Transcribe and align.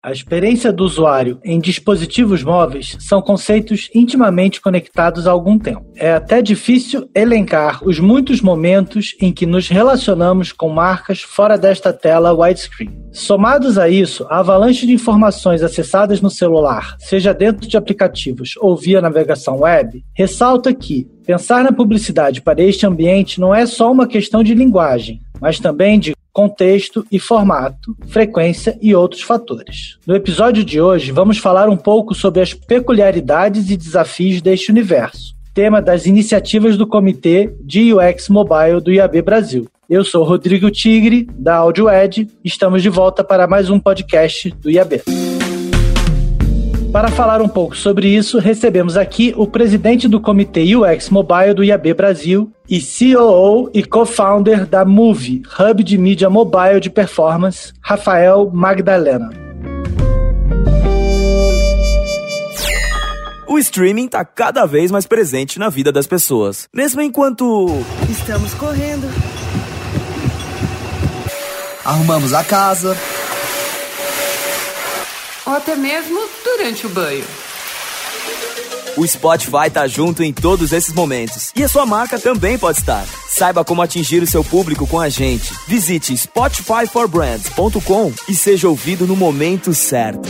A 0.00 0.12
experiência 0.12 0.72
do 0.72 0.84
usuário 0.84 1.40
em 1.44 1.58
dispositivos 1.58 2.44
móveis 2.44 2.96
são 3.00 3.20
conceitos 3.20 3.90
intimamente 3.92 4.60
conectados 4.60 5.26
há 5.26 5.32
algum 5.32 5.58
tempo. 5.58 5.84
É 5.96 6.12
até 6.12 6.40
difícil 6.40 7.10
elencar 7.12 7.80
os 7.82 7.98
muitos 7.98 8.40
momentos 8.40 9.16
em 9.20 9.32
que 9.32 9.44
nos 9.44 9.66
relacionamos 9.66 10.52
com 10.52 10.68
marcas 10.68 11.22
fora 11.22 11.58
desta 11.58 11.92
tela 11.92 12.32
widescreen. 12.32 12.96
Somados 13.10 13.76
a 13.76 13.88
isso, 13.88 14.24
a 14.30 14.38
avalanche 14.38 14.86
de 14.86 14.92
informações 14.92 15.64
acessadas 15.64 16.20
no 16.20 16.30
celular, 16.30 16.94
seja 17.00 17.34
dentro 17.34 17.66
de 17.66 17.76
aplicativos 17.76 18.52
ou 18.60 18.76
via 18.76 19.00
navegação 19.00 19.62
web, 19.62 20.04
ressalta 20.14 20.72
que 20.72 21.08
pensar 21.26 21.64
na 21.64 21.72
publicidade 21.72 22.40
para 22.40 22.62
este 22.62 22.86
ambiente 22.86 23.40
não 23.40 23.54
é 23.54 23.66
só 23.66 23.90
uma 23.90 24.06
questão 24.06 24.44
de 24.44 24.54
linguagem, 24.54 25.20
mas 25.40 25.58
também 25.58 25.98
de 25.98 26.14
contexto 26.32 27.04
e 27.10 27.18
formato, 27.18 27.96
frequência 28.08 28.78
e 28.80 28.94
outros 28.94 29.22
fatores. 29.22 29.98
No 30.06 30.14
episódio 30.14 30.64
de 30.64 30.80
hoje, 30.80 31.10
vamos 31.10 31.38
falar 31.38 31.68
um 31.68 31.76
pouco 31.76 32.14
sobre 32.14 32.40
as 32.40 32.54
peculiaridades 32.54 33.70
e 33.70 33.76
desafios 33.76 34.40
deste 34.40 34.70
universo, 34.70 35.34
tema 35.52 35.82
das 35.82 36.06
iniciativas 36.06 36.76
do 36.76 36.86
Comitê 36.86 37.52
de 37.60 37.92
UX 37.92 38.28
Mobile 38.28 38.80
do 38.80 38.92
IAB 38.92 39.20
Brasil. 39.22 39.66
Eu 39.90 40.04
sou 40.04 40.22
Rodrigo 40.22 40.70
Tigre, 40.70 41.26
da 41.32 41.56
AudioEd, 41.56 42.28
e 42.44 42.48
estamos 42.48 42.82
de 42.82 42.88
volta 42.88 43.24
para 43.24 43.48
mais 43.48 43.68
um 43.68 43.80
podcast 43.80 44.50
do 44.60 44.70
IAB. 44.70 45.02
Para 46.92 47.08
falar 47.08 47.42
um 47.42 47.48
pouco 47.48 47.76
sobre 47.76 48.08
isso, 48.08 48.38
recebemos 48.38 48.96
aqui 48.96 49.34
o 49.36 49.46
presidente 49.46 50.06
do 50.06 50.20
Comitê 50.20 50.76
UX 50.76 51.10
Mobile 51.10 51.52
do 51.52 51.64
IAB 51.64 51.94
Brasil 51.94 52.52
e 52.68 52.80
COO 52.80 53.70
e 53.72 53.82
co-founder 53.82 54.66
da 54.66 54.84
Move, 54.84 55.42
hub 55.58 55.82
de 55.82 55.96
mídia 55.96 56.28
mobile 56.28 56.80
de 56.80 56.90
performance, 56.90 57.72
Rafael 57.80 58.50
Magdalena. 58.52 59.30
O 63.46 63.58
streaming 63.58 64.04
está 64.04 64.24
cada 64.24 64.66
vez 64.66 64.90
mais 64.90 65.06
presente 65.06 65.58
na 65.58 65.70
vida 65.70 65.90
das 65.90 66.06
pessoas, 66.06 66.68
mesmo 66.72 67.00
enquanto 67.00 67.66
estamos 68.10 68.52
correndo, 68.54 69.08
arrumamos 71.84 72.34
a 72.34 72.44
casa 72.44 72.94
ou 75.46 75.54
até 75.54 75.74
mesmo 75.74 76.20
durante 76.44 76.86
o 76.86 76.90
banho. 76.90 77.47
O 78.96 79.06
Spotify 79.06 79.70
tá 79.72 79.86
junto 79.86 80.24
em 80.24 80.32
todos 80.32 80.72
esses 80.72 80.92
momentos. 80.92 81.52
E 81.54 81.62
a 81.62 81.68
sua 81.68 81.86
marca 81.86 82.18
também 82.18 82.58
pode 82.58 82.78
estar. 82.78 83.04
Saiba 83.28 83.64
como 83.64 83.80
atingir 83.80 84.20
o 84.22 84.26
seu 84.26 84.42
público 84.42 84.88
com 84.88 84.98
a 84.98 85.08
gente. 85.08 85.52
Visite 85.68 86.16
spotifyforbrands.com 86.16 88.12
e 88.28 88.34
seja 88.34 88.68
ouvido 88.68 89.06
no 89.06 89.14
momento 89.14 89.72
certo. 89.72 90.28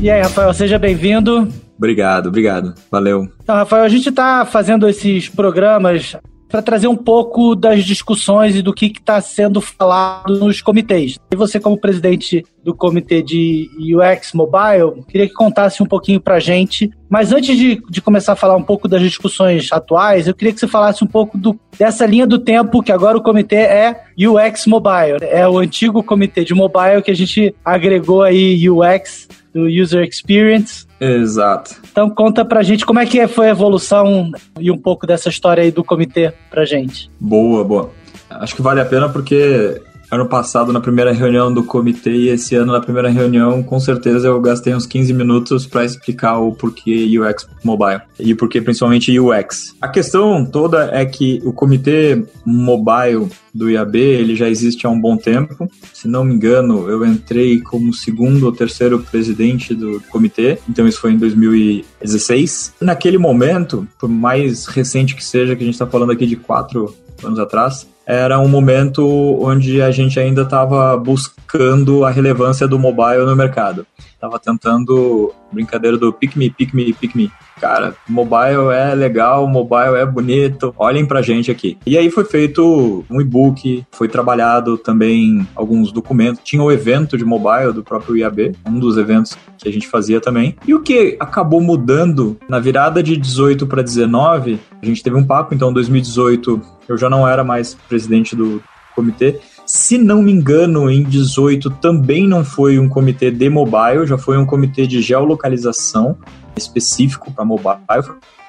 E 0.00 0.08
aí, 0.08 0.22
Rafael, 0.22 0.54
seja 0.54 0.78
bem-vindo. 0.78 1.52
Obrigado, 1.76 2.28
obrigado. 2.28 2.74
Valeu. 2.90 3.26
Então, 3.42 3.56
Rafael, 3.56 3.82
a 3.82 3.88
gente 3.88 4.08
está 4.08 4.46
fazendo 4.46 4.88
esses 4.88 5.28
programas 5.28 6.16
para 6.48 6.62
trazer 6.62 6.88
um 6.88 6.96
pouco 6.96 7.54
das 7.54 7.84
discussões 7.84 8.56
e 8.56 8.62
do 8.62 8.72
que 8.72 8.86
está 8.86 9.20
sendo 9.20 9.60
falado 9.60 10.38
nos 10.38 10.62
comitês. 10.62 11.18
E 11.30 11.36
você, 11.36 11.58
como 11.58 11.78
presidente 11.78 12.44
do 12.62 12.74
comitê 12.74 13.22
de 13.22 13.68
UX 13.78 14.32
Mobile, 14.32 15.04
queria 15.08 15.28
que 15.28 15.34
contasse 15.34 15.82
um 15.82 15.86
pouquinho 15.86 16.20
para 16.20 16.36
a 16.36 16.40
gente. 16.40 16.90
Mas 17.08 17.32
antes 17.32 17.56
de, 17.56 17.80
de, 17.88 18.00
começar 18.00 18.32
a 18.32 18.36
falar 18.36 18.56
um 18.56 18.62
pouco 18.62 18.88
das 18.88 19.00
discussões 19.00 19.70
atuais, 19.72 20.26
eu 20.26 20.34
queria 20.34 20.52
que 20.52 20.58
você 20.58 20.66
falasse 20.66 21.04
um 21.04 21.06
pouco 21.06 21.38
do, 21.38 21.58
dessa 21.78 22.04
linha 22.04 22.26
do 22.26 22.38
tempo 22.38 22.82
que 22.82 22.90
agora 22.90 23.16
o 23.16 23.22
comitê 23.22 23.56
é 23.56 24.02
UX 24.18 24.66
Mobile. 24.66 25.18
É 25.22 25.46
o 25.46 25.58
antigo 25.58 26.02
comitê 26.02 26.44
de 26.44 26.54
mobile 26.54 27.02
que 27.02 27.10
a 27.10 27.16
gente 27.16 27.54
agregou 27.64 28.22
aí 28.22 28.68
UX 28.68 29.28
do 29.54 29.66
User 29.66 30.04
Experience. 30.04 30.86
Exato. 31.00 31.85
Então 31.96 32.10
conta 32.10 32.44
pra 32.44 32.62
gente 32.62 32.84
como 32.84 32.98
é 32.98 33.06
que 33.06 33.26
foi 33.26 33.46
a 33.46 33.52
evolução 33.52 34.30
e 34.60 34.70
um 34.70 34.76
pouco 34.76 35.06
dessa 35.06 35.30
história 35.30 35.62
aí 35.62 35.70
do 35.70 35.82
comitê 35.82 36.30
pra 36.50 36.66
gente. 36.66 37.10
Boa, 37.18 37.64
boa. 37.64 37.90
Acho 38.28 38.54
que 38.54 38.60
vale 38.60 38.82
a 38.82 38.84
pena 38.84 39.08
porque 39.08 39.80
ano 40.10 40.26
passado 40.26 40.72
na 40.72 40.80
primeira 40.80 41.12
reunião 41.12 41.52
do 41.52 41.64
comitê 41.64 42.10
e 42.10 42.28
esse 42.28 42.54
ano 42.54 42.72
na 42.72 42.80
primeira 42.80 43.08
reunião, 43.08 43.62
com 43.62 43.78
certeza 43.80 44.28
eu 44.28 44.40
gastei 44.40 44.74
uns 44.74 44.86
15 44.86 45.12
minutos 45.12 45.66
para 45.66 45.84
explicar 45.84 46.38
o 46.38 46.52
porquê 46.52 47.06
UX 47.18 47.48
mobile 47.64 48.00
e 48.18 48.34
porquê 48.34 48.60
principalmente 48.60 49.18
UX. 49.18 49.74
A 49.80 49.88
questão 49.88 50.44
toda 50.44 50.90
é 50.92 51.04
que 51.04 51.40
o 51.44 51.52
comitê 51.52 52.24
mobile 52.44 53.28
do 53.52 53.70
IAB, 53.70 53.96
ele 53.96 54.36
já 54.36 54.48
existe 54.48 54.86
há 54.86 54.90
um 54.90 55.00
bom 55.00 55.16
tempo. 55.16 55.68
Se 55.92 56.06
não 56.06 56.22
me 56.22 56.34
engano, 56.34 56.88
eu 56.90 57.04
entrei 57.04 57.60
como 57.60 57.92
segundo 57.92 58.44
ou 58.44 58.52
terceiro 58.52 58.98
presidente 58.98 59.74
do 59.74 60.00
comitê, 60.10 60.58
então 60.68 60.86
isso 60.86 61.00
foi 61.00 61.12
em 61.12 61.18
2016. 61.18 62.74
Naquele 62.80 63.16
momento, 63.16 63.88
por 63.98 64.08
mais 64.08 64.66
recente 64.66 65.16
que 65.16 65.24
seja, 65.24 65.56
que 65.56 65.62
a 65.62 65.66
gente 65.66 65.74
está 65.74 65.86
falando 65.86 66.12
aqui 66.12 66.26
de 66.26 66.36
quatro 66.36 66.94
anos 67.24 67.38
atrás, 67.38 67.86
era 68.06 68.38
um 68.38 68.46
momento 68.46 69.04
onde 69.42 69.82
a 69.82 69.90
gente 69.90 70.18
ainda 70.20 70.42
estava 70.42 70.96
buscando 70.96 72.04
a 72.04 72.10
relevância 72.10 72.68
do 72.68 72.78
mobile 72.78 73.26
no 73.26 73.34
mercado. 73.34 73.84
Estava 74.16 74.38
tentando 74.38 75.30
brincadeira 75.52 75.98
do 75.98 76.10
pick 76.10 76.36
me, 76.36 76.48
pick 76.48 76.72
me, 76.72 76.92
pick 76.94 77.14
me. 77.14 77.30
Cara, 77.60 77.94
mobile 78.08 78.72
é 78.72 78.94
legal, 78.94 79.46
mobile 79.46 79.94
é 79.96 80.06
bonito, 80.06 80.74
olhem 80.78 81.06
pra 81.06 81.20
gente 81.20 81.50
aqui. 81.50 81.78
E 81.86 81.98
aí 81.98 82.10
foi 82.10 82.24
feito 82.24 83.04
um 83.10 83.20
e-book, 83.20 83.84
foi 83.92 84.08
trabalhado 84.08 84.78
também 84.78 85.46
alguns 85.54 85.92
documentos. 85.92 86.40
Tinha 86.42 86.62
o 86.62 86.72
evento 86.72 87.16
de 87.16 87.24
mobile 87.24 87.72
do 87.72 87.84
próprio 87.84 88.16
IAB, 88.16 88.56
um 88.66 88.78
dos 88.78 88.96
eventos 88.96 89.36
que 89.58 89.68
a 89.68 89.72
gente 89.72 89.86
fazia 89.86 90.20
também. 90.20 90.56
E 90.66 90.74
o 90.74 90.80
que 90.80 91.16
acabou 91.20 91.60
mudando 91.60 92.38
na 92.48 92.58
virada 92.58 93.02
de 93.02 93.16
18 93.16 93.66
para 93.66 93.82
19, 93.82 94.58
a 94.82 94.86
gente 94.86 95.02
teve 95.02 95.16
um 95.16 95.24
papo, 95.24 95.54
então 95.54 95.72
2018 95.72 96.60
eu 96.88 96.96
já 96.96 97.10
não 97.10 97.28
era 97.28 97.44
mais 97.44 97.74
presidente 97.74 98.34
do 98.34 98.62
comitê. 98.94 99.38
Se 99.66 99.98
não 99.98 100.22
me 100.22 100.30
engano, 100.30 100.88
em 100.88 101.02
18 101.02 101.70
também 101.70 102.28
não 102.28 102.44
foi 102.44 102.78
um 102.78 102.88
comitê 102.88 103.32
de 103.32 103.50
mobile, 103.50 104.06
já 104.06 104.16
foi 104.16 104.38
um 104.38 104.46
comitê 104.46 104.86
de 104.86 105.02
geolocalização 105.02 106.16
específico 106.56 107.32
para 107.32 107.44
mobile. 107.44 107.76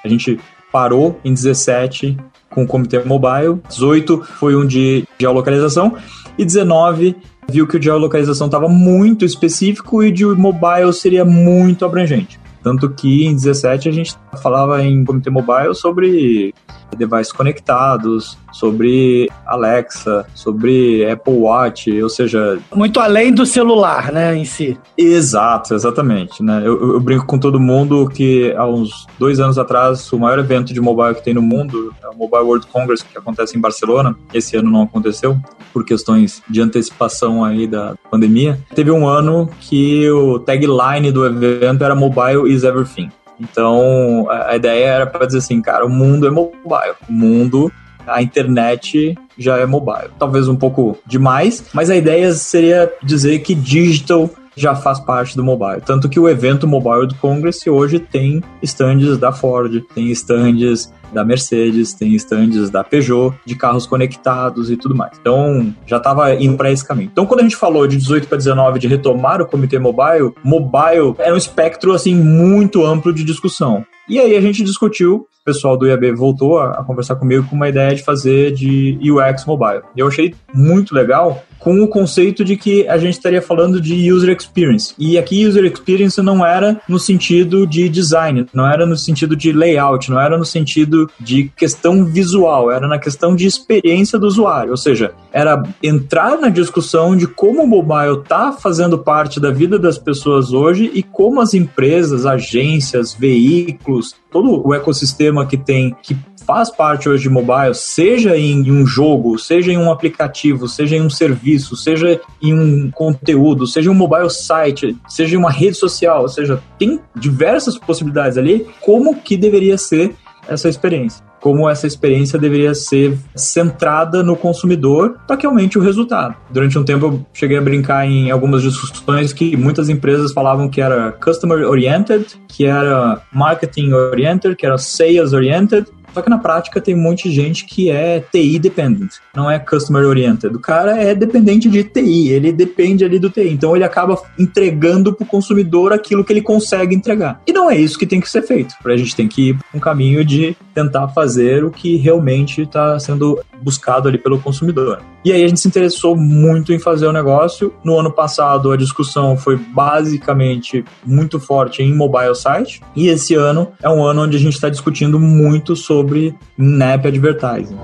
A 0.05 0.07
gente 0.07 0.39
parou 0.71 1.19
em 1.25 1.33
17 1.33 2.15
com 2.51 2.63
o 2.63 2.67
comitê 2.67 3.03
mobile, 3.03 3.59
18 3.67 4.23
foi 4.37 4.55
um 4.55 4.65
de 4.65 5.07
geolocalização 5.19 5.95
e 6.37 6.45
19 6.45 7.15
viu 7.49 7.65
que 7.65 7.77
o 7.77 7.81
geolocalização 7.81 8.45
estava 8.45 8.69
muito 8.69 9.25
específico 9.25 10.03
e 10.03 10.11
de 10.11 10.23
mobile 10.23 10.93
seria 10.93 11.25
muito 11.25 11.83
abrangente. 11.83 12.39
Tanto 12.61 12.89
que 12.89 13.25
em 13.25 13.33
17 13.33 13.89
a 13.89 13.91
gente 13.91 14.15
falava 14.41 14.83
em 14.83 15.03
comitê 15.03 15.29
mobile 15.31 15.73
sobre 15.73 16.53
devices 16.95 17.31
conectados, 17.31 18.37
sobre 18.51 19.29
Alexa, 19.45 20.25
sobre 20.33 21.09
Apple 21.09 21.33
Watch, 21.33 22.01
ou 22.01 22.09
seja... 22.09 22.59
Muito 22.73 22.99
além 22.99 23.33
do 23.33 23.45
celular, 23.45 24.11
né, 24.11 24.35
em 24.35 24.45
si. 24.45 24.77
Exato, 24.97 25.73
exatamente. 25.73 26.41
Né? 26.41 26.61
Eu, 26.65 26.93
eu 26.93 26.99
brinco 26.99 27.25
com 27.25 27.37
todo 27.37 27.59
mundo 27.59 28.09
que 28.09 28.53
há 28.57 28.65
uns 28.65 29.05
dois 29.19 29.39
anos 29.39 29.57
atrás, 29.57 30.11
o 30.11 30.19
maior 30.19 30.39
evento 30.39 30.73
de 30.73 30.81
mobile 30.81 31.15
que 31.15 31.23
tem 31.23 31.33
no 31.33 31.41
mundo 31.41 31.93
é 32.03 32.07
o 32.07 32.15
Mobile 32.15 32.43
World 32.43 32.67
Congress, 32.67 33.03
que 33.03 33.17
acontece 33.17 33.57
em 33.57 33.61
Barcelona. 33.61 34.15
Esse 34.33 34.57
ano 34.57 34.71
não 34.71 34.83
aconteceu, 34.83 35.37
por 35.71 35.85
questões 35.85 36.41
de 36.49 36.61
antecipação 36.61 37.43
aí 37.43 37.67
da 37.67 37.95
pandemia. 38.09 38.59
Teve 38.73 38.91
um 38.91 39.07
ano 39.07 39.49
que 39.59 40.09
o 40.09 40.39
tagline 40.39 41.11
do 41.11 41.25
evento 41.25 41.83
era 41.83 41.95
Mobile 41.95 42.51
is 42.51 42.63
Everything. 42.63 43.09
Então, 43.39 44.27
a 44.29 44.55
ideia 44.55 44.85
era 44.85 45.07
para 45.07 45.25
dizer 45.25 45.39
assim, 45.39 45.61
cara, 45.61 45.85
o 45.85 45.89
mundo 45.89 46.27
é 46.27 46.31
mobile. 46.31 46.95
O 47.07 47.11
mundo, 47.11 47.71
a 48.05 48.21
internet 48.21 49.15
já 49.37 49.57
é 49.57 49.65
mobile. 49.65 50.09
Talvez 50.17 50.47
um 50.47 50.55
pouco 50.55 50.97
demais, 51.05 51.65
mas 51.73 51.89
a 51.89 51.95
ideia 51.95 52.31
seria 52.33 52.91
dizer 53.03 53.39
que 53.39 53.53
digital 53.53 54.29
já 54.57 54.75
faz 54.75 54.99
parte 54.99 55.37
do 55.37 55.43
mobile. 55.43 55.81
Tanto 55.85 56.09
que 56.09 56.19
o 56.19 56.27
evento 56.27 56.67
Mobile 56.67 56.95
World 56.95 57.15
Congress 57.15 57.69
hoje 57.69 57.99
tem 57.99 58.43
stands 58.63 59.17
da 59.17 59.31
Ford, 59.31 59.83
tem 59.93 60.09
stands 60.09 60.91
da 61.13 61.23
Mercedes, 61.23 61.93
tem 61.93 62.13
stands 62.15 62.69
da 62.69 62.83
Peugeot, 62.83 63.35
de 63.45 63.55
carros 63.55 63.85
conectados 63.85 64.69
e 64.69 64.75
tudo 64.75 64.95
mais. 64.95 65.17
Então, 65.21 65.73
já 65.85 65.97
estava 65.97 66.33
indo 66.35 66.57
para 66.57 66.71
esse 66.71 66.85
caminho. 66.85 67.09
Então, 67.11 67.25
quando 67.25 67.41
a 67.41 67.43
gente 67.43 67.55
falou 67.55 67.87
de 67.87 67.97
18 67.97 68.27
para 68.27 68.37
19 68.37 68.79
de 68.79 68.87
retomar 68.87 69.41
o 69.41 69.45
comitê 69.45 69.79
mobile, 69.79 70.33
mobile 70.43 71.15
era 71.19 71.33
um 71.33 71.37
espectro 71.37 71.93
assim 71.93 72.15
muito 72.15 72.85
amplo 72.85 73.13
de 73.13 73.23
discussão. 73.23 73.85
E 74.09 74.19
aí 74.19 74.35
a 74.37 74.41
gente 74.41 74.63
discutiu, 74.63 75.27
o 75.41 75.45
pessoal 75.45 75.77
do 75.77 75.85
IAB 75.85 76.13
voltou 76.13 76.59
a, 76.59 76.71
a 76.71 76.83
conversar 76.83 77.15
comigo 77.17 77.45
com 77.49 77.55
uma 77.55 77.67
ideia 77.67 77.93
de 77.93 78.03
fazer 78.03 78.53
de 78.53 78.97
UX 79.11 79.45
mobile. 79.45 79.81
Eu 79.95 80.07
achei 80.07 80.33
muito 80.53 80.95
legal 80.95 81.43
com 81.67 81.83
o 81.83 81.87
conceito 81.89 82.45
de 82.45 82.55
que 82.55 82.87
a 82.87 82.97
gente 82.97 83.15
estaria 83.15 83.41
falando 83.41 83.81
de 83.81 84.09
user 84.09 84.33
experience. 84.33 84.93
E 84.97 85.17
aqui 85.17 85.45
user 85.45 85.65
experience 85.65 86.21
não 86.21 86.45
era 86.45 86.79
no 86.87 86.97
sentido 86.97 87.67
de 87.67 87.89
design, 87.89 88.45
não 88.53 88.65
era 88.65 88.85
no 88.85 88.95
sentido 88.95 89.35
de 89.35 89.51
layout, 89.51 90.09
não 90.09 90.17
era 90.17 90.37
no 90.37 90.45
sentido 90.45 91.11
de 91.19 91.51
questão 91.57 92.05
visual, 92.05 92.71
era 92.71 92.87
na 92.87 92.97
questão 92.97 93.35
de 93.35 93.45
experiência 93.45 94.17
do 94.17 94.27
usuário, 94.27 94.71
ou 94.71 94.77
seja, 94.77 95.11
era 95.29 95.61
entrar 95.83 96.39
na 96.39 96.47
discussão 96.47 97.17
de 97.17 97.27
como 97.27 97.63
o 97.63 97.67
mobile 97.67 98.21
está 98.21 98.53
fazendo 98.53 98.97
parte 98.97 99.37
da 99.37 99.51
vida 99.51 99.77
das 99.77 99.97
pessoas 99.97 100.53
hoje 100.53 100.89
e 100.93 101.03
como 101.03 101.41
as 101.41 101.53
empresas, 101.53 102.25
agências, 102.25 103.13
veículos, 103.13 104.15
todo 104.31 104.65
o 104.65 104.73
ecossistema 104.73 105.45
que 105.45 105.57
tem 105.57 105.95
que 106.01 106.17
faz 106.45 106.71
parte 106.71 107.09
hoje 107.09 107.23
de 107.23 107.29
mobile, 107.29 107.75
seja 107.75 108.37
em 108.37 108.71
um 108.71 108.85
jogo, 108.85 109.37
seja 109.37 109.71
em 109.73 109.77
um 109.77 109.91
aplicativo, 109.91 110.65
seja 110.65 110.95
em 110.95 111.01
um 111.01 111.09
serviço, 111.09 111.75
seja 111.75 112.21
em 112.41 112.53
um 112.53 112.89
conteúdo, 112.89 113.67
seja 113.67 113.89
em 113.89 113.93
um 113.93 113.97
mobile 113.97 114.29
site, 114.29 114.95
seja 115.09 115.35
em 115.35 115.37
uma 115.37 115.51
rede 115.51 115.75
social, 115.75 116.21
ou 116.21 116.29
seja, 116.29 116.63
tem 116.79 117.01
diversas 117.13 117.77
possibilidades 117.77 118.37
ali, 118.37 118.65
como 118.81 119.15
que 119.15 119.35
deveria 119.35 119.77
ser 119.77 120.15
essa 120.47 120.69
experiência 120.69 121.26
como 121.47 121.69
essa 121.69 121.87
experiência 121.87 122.37
deveria 122.37 122.75
ser 122.75 123.17
centrada 123.33 124.21
no 124.21 124.35
consumidor 124.35 125.15
para 125.25 125.37
que 125.37 125.45
aumente 125.45 125.79
o 125.79 125.81
resultado. 125.81 126.35
Durante 126.49 126.77
um 126.77 126.83
tempo 126.83 127.05
eu 127.05 127.25
cheguei 127.33 127.57
a 127.57 127.61
brincar 127.61 128.05
em 128.05 128.29
algumas 128.29 128.63
discussões 128.63 129.31
que 129.31 129.55
muitas 129.55 129.87
empresas 129.87 130.33
falavam 130.33 130.67
que 130.67 130.81
era 130.81 131.13
customer 131.13 131.65
oriented, 131.65 132.25
que 132.49 132.65
era 132.65 133.21
marketing 133.31 133.93
oriented, 133.93 134.57
que 134.57 134.65
era 134.65 134.77
sales 134.77 135.31
oriented, 135.31 135.87
só 136.17 136.21
que 136.23 136.29
na 136.31 136.39
prática 136.39 136.81
tem 136.81 136.95
muita 136.95 137.29
gente 137.29 137.63
que 137.63 137.91
é 137.91 138.19
TI 138.19 138.57
dependent, 138.57 139.11
não 139.35 139.51
é 139.51 139.59
customer 139.59 140.03
oriented. 140.03 140.55
O 140.55 140.59
cara 140.59 140.97
é 140.97 141.13
dependente 141.13 141.69
de 141.69 141.83
TI, 141.83 142.29
ele 142.29 142.51
depende 142.51 143.05
ali 143.05 143.19
do 143.19 143.29
TI. 143.29 143.49
Então 143.49 143.75
ele 143.75 143.85
acaba 143.85 144.19
entregando 144.37 145.13
para 145.13 145.23
o 145.23 145.27
consumidor 145.27 145.93
aquilo 145.93 146.23
que 146.23 146.33
ele 146.33 146.41
consegue 146.41 146.95
entregar. 146.95 147.39
E 147.45 147.53
não 147.53 147.69
é 147.69 147.77
isso 147.77 147.99
que 147.99 148.07
tem 148.07 148.19
que 148.19 148.29
ser 148.29 148.41
feito. 148.41 148.73
A 148.83 148.97
gente 148.97 149.15
tem 149.15 149.27
que 149.27 149.49
ir 149.49 149.57
um 149.73 149.79
caminho 149.79 150.25
de 150.25 150.57
tentar 150.77 151.07
fazer 151.07 151.65
o 151.65 151.71
que 151.71 151.97
realmente 151.97 152.61
está 152.61 152.99
sendo 152.99 153.39
buscado 153.63 154.07
ali 154.07 154.19
pelo 154.19 154.39
consumidor. 154.39 155.01
E 155.25 155.31
aí 155.31 155.43
a 155.43 155.47
gente 155.47 155.59
se 155.59 155.67
interessou 155.67 156.15
muito 156.15 156.71
em 156.71 156.77
fazer 156.77 157.07
o 157.07 157.11
negócio. 157.11 157.73
No 157.83 157.99
ano 157.99 158.11
passado 158.11 158.71
a 158.71 158.77
discussão 158.77 159.35
foi 159.35 159.57
basicamente 159.57 160.85
muito 161.03 161.39
forte 161.39 161.81
em 161.81 161.95
mobile 161.95 162.35
site 162.35 162.79
e 162.95 163.07
esse 163.07 163.33
ano 163.33 163.71
é 163.81 163.89
um 163.89 164.03
ano 164.03 164.21
onde 164.21 164.37
a 164.37 164.39
gente 164.39 164.53
está 164.53 164.69
discutindo 164.69 165.19
muito 165.19 165.75
sobre 165.75 166.35
in-app 166.59 167.07
advertising. 167.07 167.77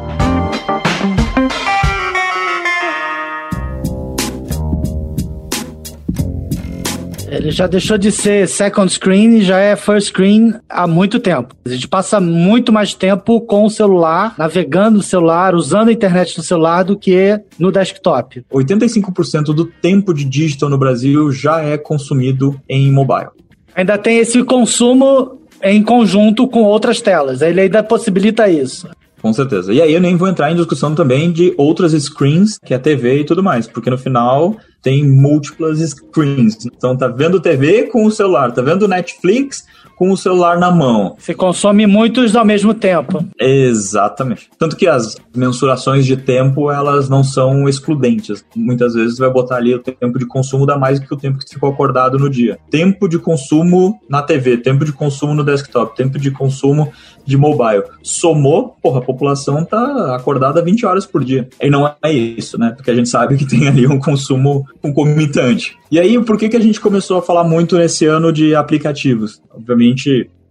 Ele 7.33 7.49
já 7.49 7.65
deixou 7.65 7.97
de 7.97 8.11
ser 8.11 8.47
second 8.47 8.93
screen 8.93 9.37
e 9.37 9.41
já 9.41 9.57
é 9.57 9.75
first 9.75 10.09
screen 10.09 10.53
há 10.69 10.85
muito 10.85 11.19
tempo. 11.19 11.55
A 11.65 11.69
gente 11.69 11.87
passa 11.87 12.19
muito 12.19 12.71
mais 12.71 12.93
tempo 12.93 13.41
com 13.41 13.65
o 13.65 13.71
celular, 13.71 14.35
navegando 14.37 14.97
no 14.97 15.03
celular, 15.03 15.55
usando 15.55 15.87
a 15.89 15.91
internet 15.91 16.37
no 16.37 16.43
celular 16.43 16.83
do 16.83 16.95
que 16.95 17.39
no 17.57 17.71
desktop. 17.71 18.45
85% 18.53 19.45
do 19.45 19.65
tempo 19.65 20.13
de 20.13 20.25
digital 20.25 20.69
no 20.69 20.77
Brasil 20.77 21.31
já 21.31 21.59
é 21.59 21.75
consumido 21.75 22.61
em 22.69 22.91
mobile. 22.91 23.29
Ainda 23.75 23.97
tem 23.97 24.19
esse 24.19 24.43
consumo 24.43 25.41
em 25.63 25.81
conjunto 25.81 26.47
com 26.47 26.61
outras 26.61 27.01
telas. 27.01 27.41
Ele 27.41 27.61
ainda 27.61 27.81
possibilita 27.81 28.47
isso. 28.47 28.87
Com 29.23 29.31
certeza. 29.31 29.71
E 29.71 29.81
aí 29.81 29.93
eu 29.93 30.01
nem 30.01 30.17
vou 30.17 30.27
entrar 30.27 30.51
em 30.51 30.55
discussão 30.57 30.93
também 30.93 31.31
de 31.31 31.53
outras 31.57 31.93
screens, 31.93 32.57
que 32.57 32.73
é 32.73 32.77
a 32.77 32.79
TV 32.79 33.21
e 33.21 33.23
tudo 33.23 33.41
mais, 33.41 33.65
porque 33.65 33.89
no 33.89 33.97
final 33.97 34.57
tem 34.81 35.01
múltiplas 35.07 35.79
screens. 35.79 36.65
Então 36.65 36.97
tá 36.97 37.07
vendo 37.07 37.39
TV 37.39 37.83
com 37.83 38.05
o 38.05 38.11
celular, 38.11 38.51
tá 38.51 38.61
vendo 38.61 38.85
Netflix 38.85 39.65
com 39.95 40.11
o 40.11 40.17
celular 40.17 40.59
na 40.59 40.71
mão. 40.71 41.15
Você 41.17 41.33
consome 41.33 41.85
muitos 41.85 42.35
ao 42.35 42.45
mesmo 42.45 42.73
tempo. 42.73 43.25
Exatamente. 43.39 44.49
Tanto 44.57 44.75
que 44.75 44.87
as 44.87 45.15
mensurações 45.35 46.05
de 46.05 46.17
tempo, 46.17 46.71
elas 46.71 47.09
não 47.09 47.23
são 47.23 47.67
excludentes. 47.67 48.43
Muitas 48.55 48.93
vezes 48.93 49.17
vai 49.17 49.29
botar 49.29 49.57
ali 49.57 49.73
o 49.73 49.79
tempo 49.79 50.19
de 50.19 50.25
consumo 50.25 50.65
dá 50.65 50.77
mais 50.77 50.99
do 50.99 51.07
que 51.07 51.13
o 51.13 51.17
tempo 51.17 51.37
que 51.37 51.47
você 51.47 51.55
ficou 51.55 51.69
acordado 51.69 52.17
no 52.17 52.29
dia. 52.29 52.57
Tempo 52.69 53.07
de 53.07 53.19
consumo 53.19 53.99
na 54.09 54.21
TV, 54.21 54.57
tempo 54.57 54.85
de 54.85 54.91
consumo 54.91 55.33
no 55.33 55.43
desktop, 55.43 55.95
tempo 55.95 56.19
de 56.19 56.31
consumo 56.31 56.91
de 57.25 57.37
mobile. 57.37 57.83
Somou, 58.01 58.75
porra, 58.81 58.99
a 58.99 59.03
população 59.03 59.63
tá 59.63 60.15
acordada 60.15 60.61
20 60.61 60.85
horas 60.85 61.05
por 61.05 61.23
dia. 61.23 61.47
E 61.61 61.69
não 61.69 61.89
é 62.03 62.11
isso, 62.11 62.57
né? 62.57 62.73
Porque 62.75 62.91
a 62.91 62.95
gente 62.95 63.09
sabe 63.09 63.37
que 63.37 63.45
tem 63.47 63.67
ali 63.67 63.87
um 63.87 63.99
consumo 63.99 64.65
concomitante. 64.81 65.77
E 65.91 65.99
aí, 65.99 66.19
por 66.23 66.37
que, 66.37 66.49
que 66.49 66.57
a 66.57 66.59
gente 66.59 66.81
começou 66.81 67.19
a 67.19 67.21
falar 67.21 67.43
muito 67.43 67.77
nesse 67.77 68.05
ano 68.05 68.33
de 68.33 68.55
aplicativos? 68.55 69.41
Obviamente, 69.53 69.82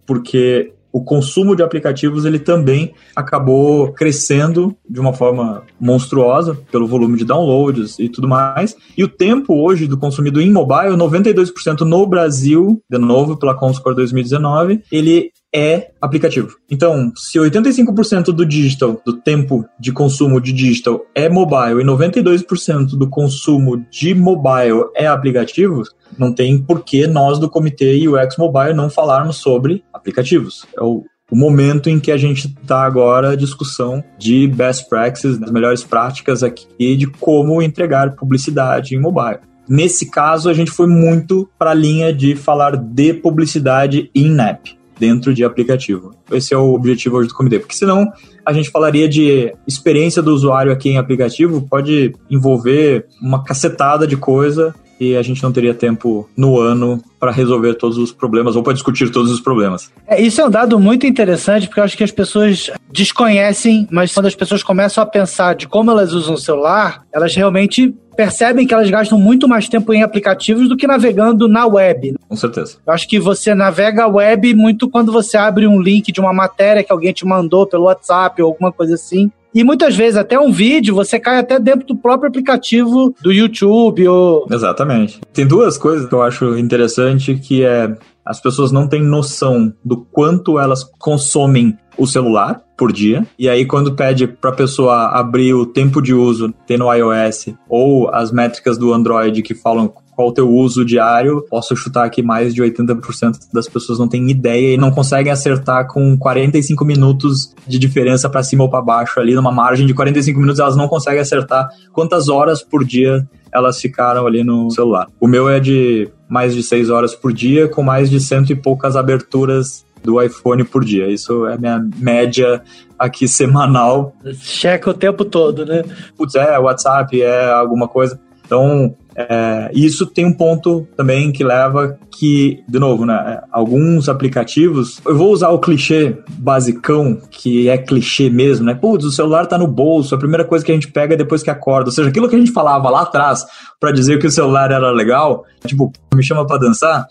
porque 0.05 0.73
o 0.93 1.03
consumo 1.03 1.55
de 1.55 1.63
aplicativos 1.63 2.23
ele 2.23 2.37
também 2.37 2.93
acabou 3.15 3.91
crescendo 3.93 4.77
de 4.87 4.99
uma 4.99 5.11
forma 5.11 5.63
monstruosa 5.79 6.55
pelo 6.71 6.87
volume 6.87 7.17
de 7.17 7.25
downloads 7.25 7.97
e 7.97 8.07
tudo 8.07 8.27
mais. 8.27 8.75
E 8.95 9.03
o 9.03 9.07
tempo 9.07 9.55
hoje 9.55 9.87
do 9.87 9.97
consumido 9.97 10.39
em 10.39 10.51
mobile, 10.51 10.95
92% 10.95 11.81
no 11.81 12.05
Brasil, 12.05 12.79
de 12.87 12.99
novo 12.99 13.37
pela 13.37 13.55
Comscore 13.55 13.95
2019, 13.95 14.83
ele 14.91 15.31
é 15.53 15.91
aplicativo. 16.01 16.57
Então, 16.69 17.11
se 17.15 17.37
85% 17.37 18.25
do 18.25 18.45
digital, 18.45 18.99
do 19.05 19.13
tempo 19.13 19.63
de 19.79 19.91
consumo 19.91 20.41
de 20.41 20.51
digital 20.51 21.05
é 21.13 21.29
mobile 21.29 21.81
e 21.81 21.85
92% 21.85 22.97
do 22.97 23.07
consumo 23.07 23.85
de 23.91 24.15
mobile 24.15 24.85
é 24.95 25.05
aplicativo, 25.05 25.83
não 26.17 26.33
tem 26.33 26.57
por 26.57 26.83
que 26.83 27.05
nós 27.05 27.37
do 27.37 27.49
comitê 27.49 28.07
UX 28.07 28.37
Mobile 28.37 28.73
não 28.73 28.89
falarmos 28.89 29.37
sobre 29.37 29.83
aplicativos. 29.93 30.65
É 30.75 30.81
o, 30.81 31.03
o 31.29 31.35
momento 31.35 31.89
em 31.89 31.99
que 31.99 32.11
a 32.11 32.17
gente 32.17 32.47
está 32.47 32.83
agora 32.83 33.37
discussão 33.37 34.03
de 34.17 34.47
best 34.47 34.89
practices, 34.89 35.37
das 35.37 35.51
melhores 35.51 35.83
práticas 35.83 36.43
aqui 36.43 36.95
de 36.95 37.07
como 37.07 37.61
entregar 37.61 38.15
publicidade 38.15 38.95
em 38.95 38.99
mobile. 38.99 39.39
Nesse 39.67 40.09
caso, 40.09 40.49
a 40.49 40.53
gente 40.53 40.71
foi 40.71 40.87
muito 40.87 41.49
para 41.57 41.71
a 41.71 41.75
linha 41.75 42.13
de 42.13 42.35
falar 42.35 42.75
de 42.75 43.13
publicidade 43.13 44.11
in-app 44.13 44.82
dentro 44.99 45.33
de 45.33 45.43
aplicativo. 45.43 46.15
Esse 46.31 46.53
é 46.53 46.57
o 46.57 46.73
objetivo 46.73 47.17
hoje 47.17 47.29
do 47.29 47.35
comitê, 47.35 47.59
porque 47.59 47.75
senão 47.75 48.11
a 48.45 48.53
gente 48.53 48.69
falaria 48.69 49.07
de 49.07 49.53
experiência 49.67 50.21
do 50.21 50.33
usuário 50.33 50.71
aqui 50.71 50.89
em 50.89 50.97
aplicativo, 50.97 51.65
pode 51.69 52.13
envolver 52.29 53.05
uma 53.21 53.43
cacetada 53.43 54.05
de 54.05 54.17
coisa 54.17 54.75
e 55.03 55.17
a 55.17 55.21
gente 55.21 55.43
não 55.43 55.51
teria 55.51 55.73
tempo 55.73 56.29
no 56.35 56.59
ano 56.59 57.01
para 57.19 57.31
resolver 57.31 57.75
todos 57.75 57.97
os 57.97 58.11
problemas 58.11 58.55
ou 58.55 58.63
para 58.63 58.73
discutir 58.73 59.09
todos 59.11 59.31
os 59.31 59.39
problemas. 59.39 59.91
É, 60.07 60.21
isso 60.21 60.41
é 60.41 60.45
um 60.45 60.49
dado 60.49 60.79
muito 60.79 61.05
interessante 61.05 61.67
porque 61.67 61.79
eu 61.79 61.83
acho 61.83 61.97
que 61.97 62.03
as 62.03 62.11
pessoas 62.11 62.69
desconhecem, 62.91 63.87
mas 63.91 64.13
quando 64.13 64.27
as 64.27 64.35
pessoas 64.35 64.63
começam 64.63 65.03
a 65.03 65.07
pensar 65.07 65.55
de 65.55 65.67
como 65.67 65.91
elas 65.91 66.13
usam 66.13 66.35
o 66.35 66.37
celular, 66.37 67.03
elas 67.13 67.35
realmente 67.35 67.93
percebem 68.15 68.65
que 68.67 68.73
elas 68.73 68.89
gastam 68.89 69.17
muito 69.17 69.47
mais 69.47 69.67
tempo 69.67 69.93
em 69.93 70.03
aplicativos 70.03 70.69
do 70.69 70.77
que 70.77 70.87
navegando 70.87 71.47
na 71.47 71.65
web. 71.65 72.13
Com 72.27 72.35
certeza. 72.35 72.77
Eu 72.85 72.93
acho 72.93 73.07
que 73.07 73.19
você 73.19 73.55
navega 73.55 74.03
a 74.03 74.07
web 74.07 74.53
muito 74.53 74.89
quando 74.89 75.11
você 75.11 75.35
abre 75.37 75.67
um 75.67 75.81
link 75.81 76.11
de 76.11 76.19
uma 76.19 76.33
matéria 76.33 76.83
que 76.83 76.91
alguém 76.91 77.11
te 77.11 77.25
mandou 77.25 77.65
pelo 77.65 77.85
WhatsApp 77.85 78.41
ou 78.41 78.49
alguma 78.49 78.71
coisa 78.71 78.93
assim. 78.95 79.31
E 79.53 79.63
muitas 79.63 79.95
vezes, 79.95 80.17
até 80.17 80.39
um 80.39 80.51
vídeo, 80.51 80.95
você 80.95 81.19
cai 81.19 81.39
até 81.39 81.59
dentro 81.59 81.85
do 81.87 81.95
próprio 81.95 82.29
aplicativo 82.29 83.13
do 83.21 83.31
YouTube. 83.31 84.07
Ou... 84.07 84.47
Exatamente. 84.49 85.21
Tem 85.31 85.45
duas 85.45 85.77
coisas 85.77 86.07
que 86.07 86.13
eu 86.13 86.23
acho 86.23 86.57
interessante, 86.57 87.35
que 87.35 87.63
é 87.63 87.95
as 88.25 88.41
pessoas 88.41 88.71
não 88.71 88.87
têm 88.87 89.03
noção 89.03 89.73
do 89.83 89.97
quanto 89.97 90.57
elas 90.57 90.83
consomem 90.97 91.77
o 91.97 92.07
celular 92.07 92.61
por 92.77 92.91
dia. 92.91 93.25
E 93.37 93.49
aí, 93.49 93.65
quando 93.65 93.95
pede 93.95 94.27
para 94.27 94.49
a 94.49 94.55
pessoa 94.55 95.07
abrir 95.09 95.53
o 95.53 95.65
tempo 95.65 96.01
de 96.01 96.13
uso, 96.13 96.53
tem 96.65 96.77
no 96.77 96.91
iOS, 96.91 97.49
ou 97.69 98.09
as 98.09 98.31
métricas 98.31 98.77
do 98.77 98.93
Android 98.93 99.41
que 99.41 99.53
falam 99.53 99.93
qual 100.15 100.29
o 100.29 100.33
teu 100.33 100.49
uso 100.49 100.85
diário, 100.85 101.45
posso 101.49 101.75
chutar 101.75 102.09
que 102.09 102.21
mais 102.21 102.53
de 102.53 102.61
80% 102.61 103.51
das 103.51 103.67
pessoas 103.67 103.99
não 103.99 104.07
têm 104.07 104.29
ideia 104.29 104.73
e 104.73 104.77
não 104.77 104.91
conseguem 104.91 105.31
acertar 105.31 105.87
com 105.87 106.17
45 106.17 106.85
minutos 106.85 107.53
de 107.67 107.79
diferença 107.79 108.29
para 108.29 108.43
cima 108.43 108.63
ou 108.63 108.69
para 108.69 108.81
baixo 108.81 109.19
ali, 109.19 109.33
numa 109.33 109.51
margem 109.51 109.85
de 109.85 109.93
45 109.93 110.39
minutos, 110.39 110.59
elas 110.59 110.75
não 110.75 110.87
conseguem 110.87 111.19
acertar 111.19 111.69
quantas 111.91 112.29
horas 112.29 112.61
por 112.61 112.83
dia 112.83 113.27
elas 113.53 113.79
ficaram 113.79 114.25
ali 114.25 114.43
no 114.43 114.69
celular. 114.71 115.07
O 115.19 115.27
meu 115.27 115.47
é 115.47 115.59
de 115.59 116.09
mais 116.27 116.55
de 116.55 116.63
6 116.63 116.89
horas 116.89 117.13
por 117.13 117.31
dia, 117.31 117.67
com 117.67 117.83
mais 117.83 118.09
de 118.09 118.19
cento 118.19 118.51
e 118.51 118.55
poucas 118.55 118.95
aberturas 118.95 119.85
do 120.03 120.21
iPhone 120.21 120.63
por 120.63 120.83
dia. 120.83 121.07
Isso 121.07 121.45
é 121.45 121.53
a 121.53 121.57
minha 121.57 121.87
média 121.97 122.61
aqui 122.97 123.27
semanal. 123.29 124.15
Checa 124.39 124.89
o 124.89 124.93
tempo 124.93 125.23
todo, 125.23 125.65
né? 125.65 125.83
Putz, 126.17 126.35
é 126.35 126.57
WhatsApp, 126.57 127.21
é 127.21 127.51
alguma 127.51 127.87
coisa. 127.87 128.19
Então, 128.45 128.95
É, 129.15 129.71
isso 129.73 130.05
tem 130.05 130.25
um 130.25 130.33
ponto 130.33 130.87
também 130.97 131.31
que 131.31 131.43
leva 131.43 131.97
que, 132.11 132.63
de 132.67 132.79
novo, 132.79 133.05
né, 133.05 133.41
alguns 133.51 134.09
aplicativos, 134.09 134.99
eu 135.05 135.15
vou 135.15 135.31
usar 135.31 135.49
o 135.49 135.59
clichê 135.59 136.17
basicão, 136.37 137.19
que 137.29 137.69
é 137.69 137.77
clichê 137.77 138.29
mesmo, 138.29 138.65
né? 138.65 138.73
Putz, 138.73 139.05
o 139.05 139.11
celular 139.11 139.45
tá 139.45 139.57
no 139.57 139.67
bolso, 139.67 140.15
a 140.15 140.17
primeira 140.17 140.43
coisa 140.43 140.65
que 140.65 140.71
a 140.71 140.75
gente 140.75 140.91
pega 140.91 141.13
é 141.13 141.17
depois 141.17 141.43
que 141.43 141.49
acorda. 141.49 141.89
Ou 141.89 141.93
seja, 141.93 142.09
aquilo 142.09 142.29
que 142.29 142.35
a 142.35 142.39
gente 142.39 142.51
falava 142.51 142.89
lá 142.89 143.01
atrás 143.01 143.45
para 143.79 143.91
dizer 143.91 144.19
que 144.19 144.27
o 144.27 144.31
celular 144.31 144.71
era 144.71 144.91
legal, 144.91 145.45
tipo, 145.65 145.91
me 146.13 146.23
chama 146.23 146.45
para 146.45 146.59
dançar, 146.59 147.07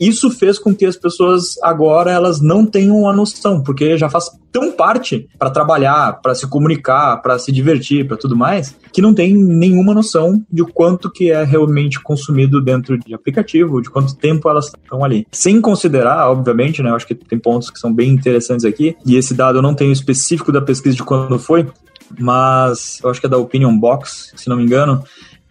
isso 0.00 0.30
fez 0.30 0.58
com 0.58 0.74
que 0.74 0.84
as 0.84 0.96
pessoas 0.96 1.54
agora 1.62 2.10
elas 2.10 2.40
não 2.40 2.66
tenham 2.66 3.08
a 3.08 3.12
noção, 3.12 3.62
porque 3.62 3.96
já 3.96 4.08
faz 4.08 4.30
tão 4.50 4.70
parte 4.70 5.26
para 5.38 5.50
trabalhar, 5.50 6.20
para 6.20 6.34
se 6.34 6.46
comunicar, 6.46 7.16
para 7.22 7.38
se 7.38 7.50
divertir, 7.50 8.06
para 8.06 8.16
tudo 8.16 8.36
mais, 8.36 8.76
que 8.92 9.00
não 9.00 9.14
tem 9.14 9.34
nenhuma 9.34 9.94
noção 9.94 10.44
de 10.52 10.62
quanto 10.64 11.10
que 11.10 11.30
é 11.30 11.42
realmente 11.42 11.98
consumido 12.00 12.60
dentro 12.60 12.98
de 12.98 13.14
aplicativo, 13.14 13.80
de 13.80 13.88
quanto 13.88 14.14
tempo 14.14 14.48
elas 14.48 14.66
estão 14.66 15.02
ali. 15.02 15.26
Sem 15.32 15.60
considerar, 15.60 16.30
obviamente, 16.30 16.82
né, 16.82 16.90
eu 16.90 16.96
acho 16.96 17.06
que 17.06 17.14
tem 17.14 17.38
pontos 17.38 17.70
que 17.70 17.78
são 17.78 17.92
bem 17.92 18.10
interessantes 18.10 18.64
aqui, 18.64 18.94
e 19.06 19.16
esse 19.16 19.32
dado 19.32 19.58
eu 19.58 19.62
não 19.62 19.74
tenho 19.74 19.92
específico 19.92 20.52
da 20.52 20.60
pesquisa 20.60 20.96
de 20.96 21.02
quando 21.02 21.38
foi, 21.38 21.66
mas 22.18 23.00
eu 23.02 23.08
acho 23.10 23.20
que 23.20 23.26
é 23.26 23.30
da 23.30 23.38
Opinion 23.38 23.76
Box, 23.78 24.32
se 24.36 24.48
não 24.48 24.56
me 24.56 24.64
engano, 24.64 25.02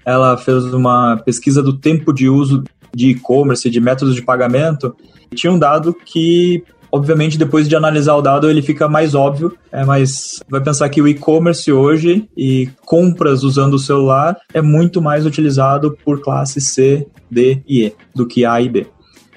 ela 0.06 0.38
fez 0.38 0.64
uma 0.66 1.18
pesquisa 1.18 1.62
do 1.62 1.78
tempo 1.78 2.14
de 2.14 2.30
uso 2.30 2.64
de 2.94 3.12
e-commerce, 3.12 3.70
de 3.70 3.80
métodos 3.80 4.16
de 4.16 4.22
pagamento, 4.22 4.96
tinha 5.34 5.52
um 5.52 5.60
dado 5.60 5.94
que 5.94 6.64
obviamente 6.92 7.38
depois 7.38 7.70
de 7.70 7.76
analisar 7.76 8.16
o 8.16 8.22
dado 8.22 8.50
ele 8.50 8.62
fica 8.62 8.88
mais 8.90 9.16
óbvio, 9.16 9.56
é, 9.72 9.86
mas 9.86 10.42
vai 10.50 10.62
pensar 10.62 10.90
que 10.90 11.02
o 11.02 11.08
e-commerce 11.08 11.72
hoje 11.72 12.28
e 12.36 12.70
compras 12.86 13.44
usando 13.44 13.76
o 13.76 13.80
celular 13.80 14.36
é 14.54 14.62
muito 14.62 15.02
mais 15.02 15.26
utilizado 15.26 15.98
por 16.04 16.22
classe 16.22 16.60
C, 16.60 17.08
D 17.30 17.64
e 17.66 17.86
E 17.86 17.96
do 18.14 18.28
que 18.28 18.46
A 18.46 18.62
e 18.62 18.68
B. 18.68 18.88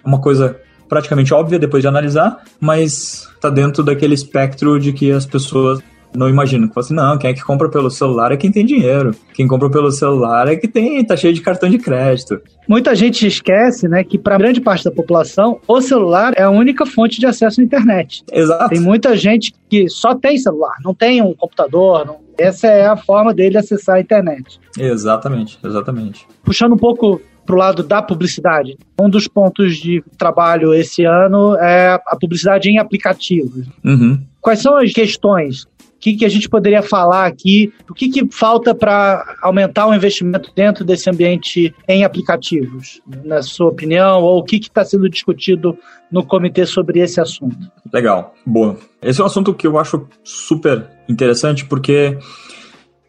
É 0.05 0.09
uma 0.09 0.21
coisa 0.21 0.59
praticamente 0.89 1.33
óbvia 1.33 1.59
depois 1.59 1.83
de 1.83 1.89
analisar, 1.89 2.43
mas 2.61 3.29
está 3.35 3.49
dentro 3.49 3.83
daquele 3.83 4.15
espectro 4.15 4.79
de 4.79 4.93
que 4.93 5.13
as 5.13 5.25
pessoas 5.25 5.81
não 6.15 6.29
imagino. 6.29 6.71
Que 6.71 6.79
assim, 6.79 6.95
não, 6.95 7.19
quem 7.19 7.31
é 7.31 7.35
que 7.35 7.43
compra 7.43 7.69
pelo 7.69 7.91
celular 7.91 8.33
é 8.33 8.37
quem 8.37 8.51
tem 8.51 8.65
dinheiro. 8.65 9.15
Quem 9.35 9.47
compra 9.47 9.69
pelo 9.69 9.91
celular 9.91 10.49
é 10.49 10.57
que 10.57 10.69
tem, 10.69 11.05
tá 11.05 11.17
cheio 11.17 11.35
de 11.35 11.41
cartão 11.41 11.69
de 11.69 11.79
crédito. 11.79 12.41
Muita 12.69 12.95
gente 12.95 13.27
esquece, 13.27 13.89
né, 13.89 14.05
que 14.05 14.19
para 14.19 14.39
grande 14.39 14.61
parte 14.61 14.85
da 14.85 14.91
população, 14.91 15.61
o 15.67 15.81
celular 15.81 16.33
é 16.37 16.43
a 16.43 16.51
única 16.51 16.87
fonte 16.87 17.21
de 17.21 17.27
acesso 17.27 17.61
à 17.61 17.65
internet. 17.65 18.23
Exato. 18.33 18.71
Tem 18.71 18.81
muita 18.81 19.17
gente 19.17 19.53
que 19.69 19.89
só 19.89 20.15
tem 20.15 20.39
celular, 20.39 20.77
não 20.85 20.95
tem 20.95 21.21
um 21.21 21.35
computador, 21.35 22.07
não... 22.07 22.17
essa 22.39 22.67
é 22.67 22.87
a 22.87 22.97
forma 22.97 23.35
dele 23.35 23.59
acessar 23.59 23.97
a 23.97 24.01
internet. 24.01 24.59
Exatamente, 24.79 25.59
exatamente. 25.63 26.27
Puxando 26.43 26.73
um 26.73 26.79
pouco 26.79 27.21
para 27.45 27.55
o 27.55 27.59
lado 27.59 27.83
da 27.83 28.01
publicidade. 28.01 28.77
Um 28.99 29.09
dos 29.09 29.29
pontos 29.29 29.77
de 29.77 30.03
trabalho 30.17 30.73
esse 30.73 31.05
ano 31.05 31.55
é 31.57 32.01
a 32.07 32.17
publicidade 32.19 32.71
em 32.71 32.79
aplicativos. 32.79 33.67
Uhum. 33.85 34.19
Quais 34.41 34.61
são 34.61 34.77
as 34.77 34.93
questões 34.93 35.67
que, 36.05 36.17
que 36.17 36.25
a 36.27 36.29
gente 36.29 36.51
poderia 36.51 36.83
falar 36.83 37.25
aqui? 37.25 37.73
O 37.89 37.95
que, 37.95 38.11
que 38.11 38.29
falta 38.31 38.75
para 38.75 39.39
aumentar 39.41 39.87
o 39.87 39.95
investimento 39.95 40.53
dentro 40.55 40.85
desse 40.85 41.09
ambiente 41.09 41.75
em 41.89 42.05
aplicativos, 42.05 43.01
na 43.25 43.41
sua 43.41 43.69
opinião? 43.69 44.21
Ou 44.21 44.41
o 44.41 44.45
que 44.45 44.57
está 44.57 44.85
sendo 44.85 45.09
discutido 45.09 45.79
no 46.13 46.23
comitê 46.23 46.67
sobre 46.67 47.01
esse 47.01 47.23
assunto? 47.23 47.57
Legal, 47.91 48.35
boa. 48.45 48.77
Esse 49.01 49.23
é 49.23 49.25
um 49.25 49.27
assunto 49.27 49.55
que 49.55 49.67
eu 49.67 49.79
acho 49.79 50.07
super 50.23 50.87
interessante 51.09 51.65
porque 51.65 52.19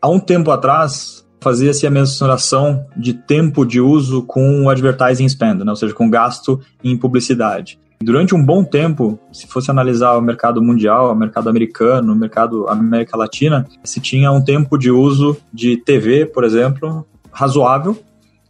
há 0.01 0.07
um 0.07 0.19
tempo 0.19 0.49
atrás 0.49 1.27
fazia-se 1.41 1.85
a 1.85 1.91
mensuração 1.91 2.85
de 2.95 3.13
tempo 3.13 3.65
de 3.65 3.81
uso 3.81 4.23
com 4.23 4.69
advertising 4.69 5.27
spend, 5.27 5.65
né? 5.65 5.69
ou 5.69 5.75
seja, 5.75 5.93
com 5.93 6.09
gasto 6.09 6.61
em 6.81 6.97
publicidade. 6.97 7.77
Durante 8.01 8.35
um 8.35 8.43
bom 8.43 8.63
tempo, 8.63 9.19
se 9.31 9.47
fosse 9.47 9.71
analisar 9.71 10.17
o 10.17 10.21
mercado 10.21 10.61
mundial, 10.61 11.11
o 11.11 11.15
mercado 11.15 11.49
americano, 11.49 12.13
o 12.13 12.15
mercado 12.15 12.67
América 12.67 13.17
Latina, 13.17 13.65
se 13.83 13.99
tinha 13.99 14.31
um 14.31 14.41
tempo 14.41 14.77
de 14.77 14.91
uso 14.91 15.37
de 15.53 15.77
TV, 15.77 16.25
por 16.25 16.43
exemplo, 16.43 17.05
razoável 17.31 17.97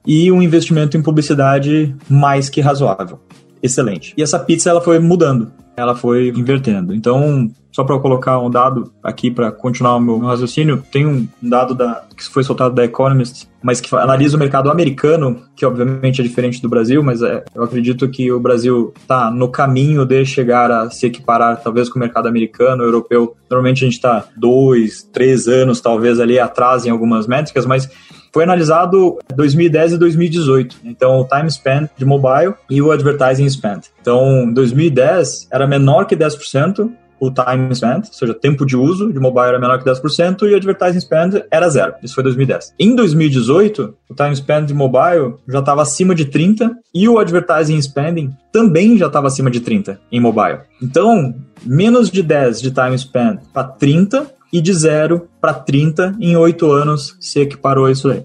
e 0.06 0.32
um 0.32 0.42
investimento 0.42 0.98
em 0.98 1.02
publicidade 1.02 1.96
mais 2.10 2.50
que 2.50 2.62
razoável. 2.62 3.20
Excelente. 3.62 4.14
E 4.18 4.22
essa 4.22 4.38
pizza 4.38 4.70
ela 4.70 4.82
foi 4.82 5.00
mudando 5.00 5.52
ela 5.76 5.96
foi 5.96 6.30
invertendo. 6.30 6.94
Então, 6.94 7.52
só 7.76 7.84
para 7.84 8.00
colocar 8.00 8.40
um 8.40 8.50
dado 8.50 8.90
aqui 9.04 9.30
para 9.30 9.52
continuar 9.52 9.98
o 9.98 10.00
meu 10.00 10.18
raciocínio, 10.20 10.82
tem 10.92 11.06
um 11.06 11.28
dado 11.42 11.76
da, 11.76 12.06
que 12.16 12.24
foi 12.24 12.42
soltado 12.42 12.74
da 12.74 12.86
Economist, 12.86 13.50
mas 13.62 13.82
que 13.82 13.94
analisa 13.94 14.38
o 14.38 14.40
mercado 14.40 14.72
americano, 14.72 15.42
que 15.56 15.66
obviamente 15.66 16.22
é 16.22 16.24
diferente 16.24 16.62
do 16.62 16.70
Brasil, 16.70 17.04
mas 17.04 17.22
é, 17.22 17.44
eu 17.54 17.64
acredito 17.64 18.08
que 18.08 18.32
o 18.32 18.40
Brasil 18.40 18.94
está 18.98 19.30
no 19.30 19.50
caminho 19.50 20.06
de 20.06 20.26
chegar 20.26 20.72
a 20.72 20.90
se 20.90 21.08
equiparar 21.08 21.62
talvez 21.62 21.90
com 21.90 21.98
o 21.98 22.00
mercado 22.00 22.30
americano, 22.30 22.82
europeu. 22.82 23.36
Normalmente 23.50 23.84
a 23.84 23.88
gente 23.88 23.96
está 23.96 24.26
dois, 24.38 25.04
três 25.12 25.48
anos 25.48 25.82
talvez 25.82 26.20
ali 26.20 26.40
atrás 26.40 26.86
em 26.86 26.90
algumas 26.90 27.28
métricas, 27.28 27.66
mas 27.66 27.90
foi 28.36 28.44
analisado 28.44 29.18
2010 29.34 29.94
e 29.94 29.98
2018. 29.98 30.80
Então, 30.84 31.22
o 31.22 31.26
time 31.26 31.50
spent 31.50 31.90
de 31.98 32.04
mobile 32.04 32.54
e 32.70 32.82
o 32.82 32.92
advertising 32.92 33.50
spent. 33.50 33.86
Então, 34.02 34.44
em 34.44 34.54
2010 34.54 35.48
era 35.50 35.66
menor 35.66 36.06
que 36.06 36.18
10%, 36.18 36.92
o 37.18 37.32
time 37.32 37.74
spent, 37.74 38.08
ou 38.08 38.14
seja, 38.14 38.34
tempo 38.34 38.66
de 38.66 38.76
uso 38.76 39.10
de 39.14 39.22
mobile 39.22 39.48
era 39.48 39.58
menor 39.58 39.82
que 39.82 39.90
10% 39.90 40.42
e 40.50 40.54
o 40.54 40.56
advertising 40.58 41.00
spend 41.00 41.46
era 41.50 41.70
zero. 41.70 41.94
Isso 42.04 42.14
foi 42.14 42.26
2010. 42.26 42.74
Em 42.78 42.94
2018, 42.94 43.96
o 44.10 44.14
time 44.14 44.36
spent 44.36 44.66
de 44.66 44.74
mobile 44.74 45.36
já 45.48 45.60
estava 45.60 45.82
acima 45.82 46.14
de 46.14 46.26
30 46.26 46.76
e 46.94 47.08
o 47.08 47.18
advertising 47.18 47.82
spending 47.82 48.34
também 48.52 48.98
já 48.98 49.08
estava 49.08 49.28
acima 49.28 49.50
de 49.50 49.62
30 49.62 49.98
em 50.12 50.20
mobile. 50.20 50.60
Então, 50.84 51.34
menos 51.66 52.12
de 52.12 52.22
10 52.22 52.62
de 52.62 52.72
time 52.72 53.00
spent 53.00 53.40
para 53.54 53.64
30 53.64 54.36
e 54.52 54.62
de 54.62 54.74
0 54.74 55.28
para 55.40 55.54
30 55.54 56.16
em 56.20 56.36
8 56.36 56.72
anos 56.72 57.18
se 57.20 57.40
equiparou 57.40 57.86
a 57.86 57.92
isso 57.92 58.10
aí. 58.10 58.24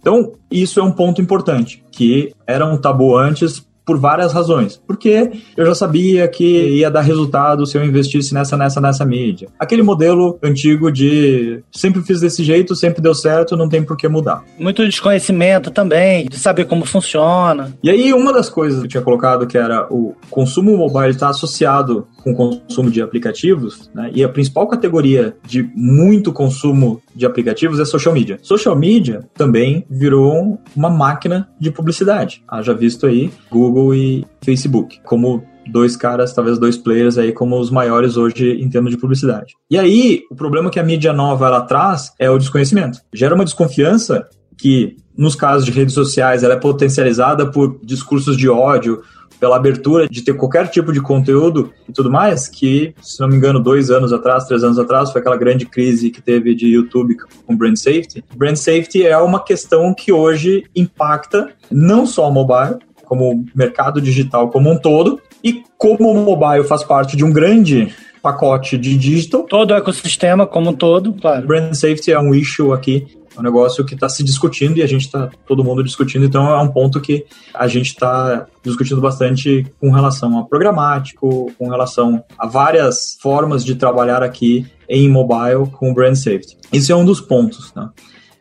Então, 0.00 0.32
isso 0.50 0.80
é 0.80 0.82
um 0.82 0.90
ponto 0.90 1.20
importante, 1.22 1.82
que 1.90 2.32
era 2.46 2.66
um 2.66 2.76
tabu 2.76 3.16
antes 3.16 3.64
por 3.84 3.98
várias 3.98 4.32
razões. 4.32 4.80
Porque 4.86 5.30
eu 5.56 5.66
já 5.66 5.74
sabia 5.74 6.26
que 6.28 6.44
ia 6.44 6.90
dar 6.90 7.00
resultado 7.00 7.66
se 7.66 7.76
eu 7.76 7.84
investisse 7.84 8.32
nessa, 8.34 8.56
nessa, 8.56 8.80
nessa 8.80 9.04
mídia. 9.04 9.48
Aquele 9.58 9.82
modelo 9.82 10.38
antigo 10.42 10.90
de 10.90 11.62
sempre 11.70 12.02
fiz 12.02 12.20
desse 12.20 12.44
jeito, 12.44 12.74
sempre 12.74 13.02
deu 13.02 13.14
certo, 13.14 13.56
não 13.56 13.68
tem 13.68 13.82
por 13.82 13.96
que 13.96 14.08
mudar. 14.08 14.42
Muito 14.58 14.84
desconhecimento 14.84 15.70
também, 15.70 16.26
de 16.26 16.38
saber 16.38 16.64
como 16.66 16.84
funciona. 16.84 17.72
E 17.82 17.90
aí, 17.90 18.12
uma 18.12 18.32
das 18.32 18.48
coisas 18.48 18.80
que 18.80 18.86
eu 18.86 18.90
tinha 18.90 19.02
colocado 19.02 19.46
que 19.46 19.58
era 19.58 19.86
o 19.90 20.14
consumo 20.30 20.76
mobile 20.76 21.10
está 21.10 21.28
associado 21.28 22.06
com 22.22 22.34
consumo 22.34 22.90
de 22.90 23.02
aplicativos, 23.02 23.90
né? 23.94 24.10
E 24.14 24.22
a 24.22 24.28
principal 24.28 24.66
categoria 24.68 25.36
de 25.46 25.62
muito 25.74 26.32
consumo 26.32 27.02
de 27.14 27.26
aplicativos 27.26 27.80
é 27.80 27.84
social 27.84 28.14
media. 28.14 28.38
Social 28.42 28.76
media 28.76 29.20
também 29.34 29.84
virou 29.90 30.58
uma 30.74 30.90
máquina 30.90 31.48
de 31.58 31.70
publicidade. 31.70 32.42
Haja 32.48 32.74
visto 32.74 33.06
aí 33.06 33.30
Google 33.50 33.94
e 33.94 34.24
Facebook 34.42 35.00
como 35.04 35.42
dois 35.70 35.96
caras, 35.96 36.32
talvez 36.32 36.58
dois 36.58 36.76
players 36.76 37.18
aí 37.18 37.32
como 37.32 37.58
os 37.58 37.70
maiores 37.70 38.16
hoje 38.16 38.60
em 38.60 38.68
termos 38.68 38.90
de 38.90 38.98
publicidade. 38.98 39.54
E 39.70 39.78
aí, 39.78 40.22
o 40.30 40.34
problema 40.34 40.70
que 40.70 40.80
a 40.80 40.82
mídia 40.82 41.12
nova 41.12 41.46
ela 41.46 41.60
traz 41.62 42.12
é 42.18 42.30
o 42.30 42.38
desconhecimento. 42.38 42.98
Gera 43.12 43.34
uma 43.34 43.44
desconfiança 43.44 44.26
que 44.58 44.96
nos 45.16 45.34
casos 45.34 45.64
de 45.64 45.72
redes 45.72 45.94
sociais 45.94 46.42
ela 46.42 46.54
é 46.54 46.58
potencializada 46.58 47.50
por 47.50 47.80
discursos 47.82 48.36
de 48.36 48.48
ódio 48.48 49.02
pela 49.42 49.56
abertura 49.56 50.06
de 50.08 50.22
ter 50.22 50.34
qualquer 50.34 50.68
tipo 50.68 50.92
de 50.92 51.00
conteúdo 51.00 51.72
e 51.88 51.92
tudo 51.92 52.08
mais, 52.08 52.46
que, 52.46 52.94
se 53.02 53.20
não 53.20 53.26
me 53.26 53.34
engano, 53.34 53.58
dois 53.58 53.90
anos 53.90 54.12
atrás, 54.12 54.44
três 54.44 54.62
anos 54.62 54.78
atrás, 54.78 55.10
foi 55.10 55.20
aquela 55.20 55.36
grande 55.36 55.66
crise 55.66 56.12
que 56.12 56.22
teve 56.22 56.54
de 56.54 56.68
YouTube 56.68 57.16
com 57.44 57.56
brand 57.56 57.74
safety. 57.74 58.24
Brand 58.36 58.54
safety 58.54 59.04
é 59.04 59.18
uma 59.18 59.42
questão 59.42 59.92
que 59.92 60.12
hoje 60.12 60.62
impacta 60.76 61.48
não 61.68 62.06
só 62.06 62.28
o 62.28 62.32
mobile, 62.32 62.78
como 63.04 63.32
o 63.32 63.44
mercado 63.52 64.00
digital 64.00 64.48
como 64.48 64.70
um 64.70 64.78
todo, 64.78 65.20
e 65.42 65.64
como 65.76 66.12
o 66.12 66.24
mobile 66.24 66.62
faz 66.62 66.84
parte 66.84 67.16
de 67.16 67.24
um 67.24 67.32
grande 67.32 67.92
pacote 68.22 68.78
de 68.78 68.96
digital. 68.96 69.42
Todo 69.42 69.72
o 69.72 69.74
ecossistema 69.74 70.46
como 70.46 70.70
um 70.70 70.74
todo, 70.74 71.12
claro. 71.14 71.46
Brand 71.46 71.74
safety 71.74 72.12
é 72.12 72.20
um 72.20 72.34
issue 72.34 72.72
aqui 72.72 73.06
é 73.36 73.40
um 73.40 73.42
negócio 73.42 73.84
que 73.84 73.94
está 73.94 74.08
se 74.08 74.22
discutindo 74.22 74.78
e 74.78 74.82
a 74.82 74.86
gente 74.86 75.06
está 75.06 75.30
todo 75.46 75.64
mundo 75.64 75.82
discutindo, 75.82 76.24
então 76.24 76.48
é 76.50 76.60
um 76.60 76.68
ponto 76.68 77.00
que 77.00 77.24
a 77.54 77.66
gente 77.66 77.86
está 77.86 78.46
discutindo 78.62 79.00
bastante 79.00 79.66
com 79.80 79.90
relação 79.90 80.38
a 80.38 80.44
programático, 80.44 81.50
com 81.58 81.68
relação 81.68 82.22
a 82.38 82.46
várias 82.46 83.16
formas 83.20 83.64
de 83.64 83.74
trabalhar 83.74 84.22
aqui 84.22 84.66
em 84.88 85.08
mobile 85.08 85.66
com 85.72 85.94
brand 85.94 86.14
safety. 86.14 86.58
Isso 86.72 86.92
é 86.92 86.96
um 86.96 87.04
dos 87.04 87.20
pontos, 87.20 87.72
né? 87.74 87.88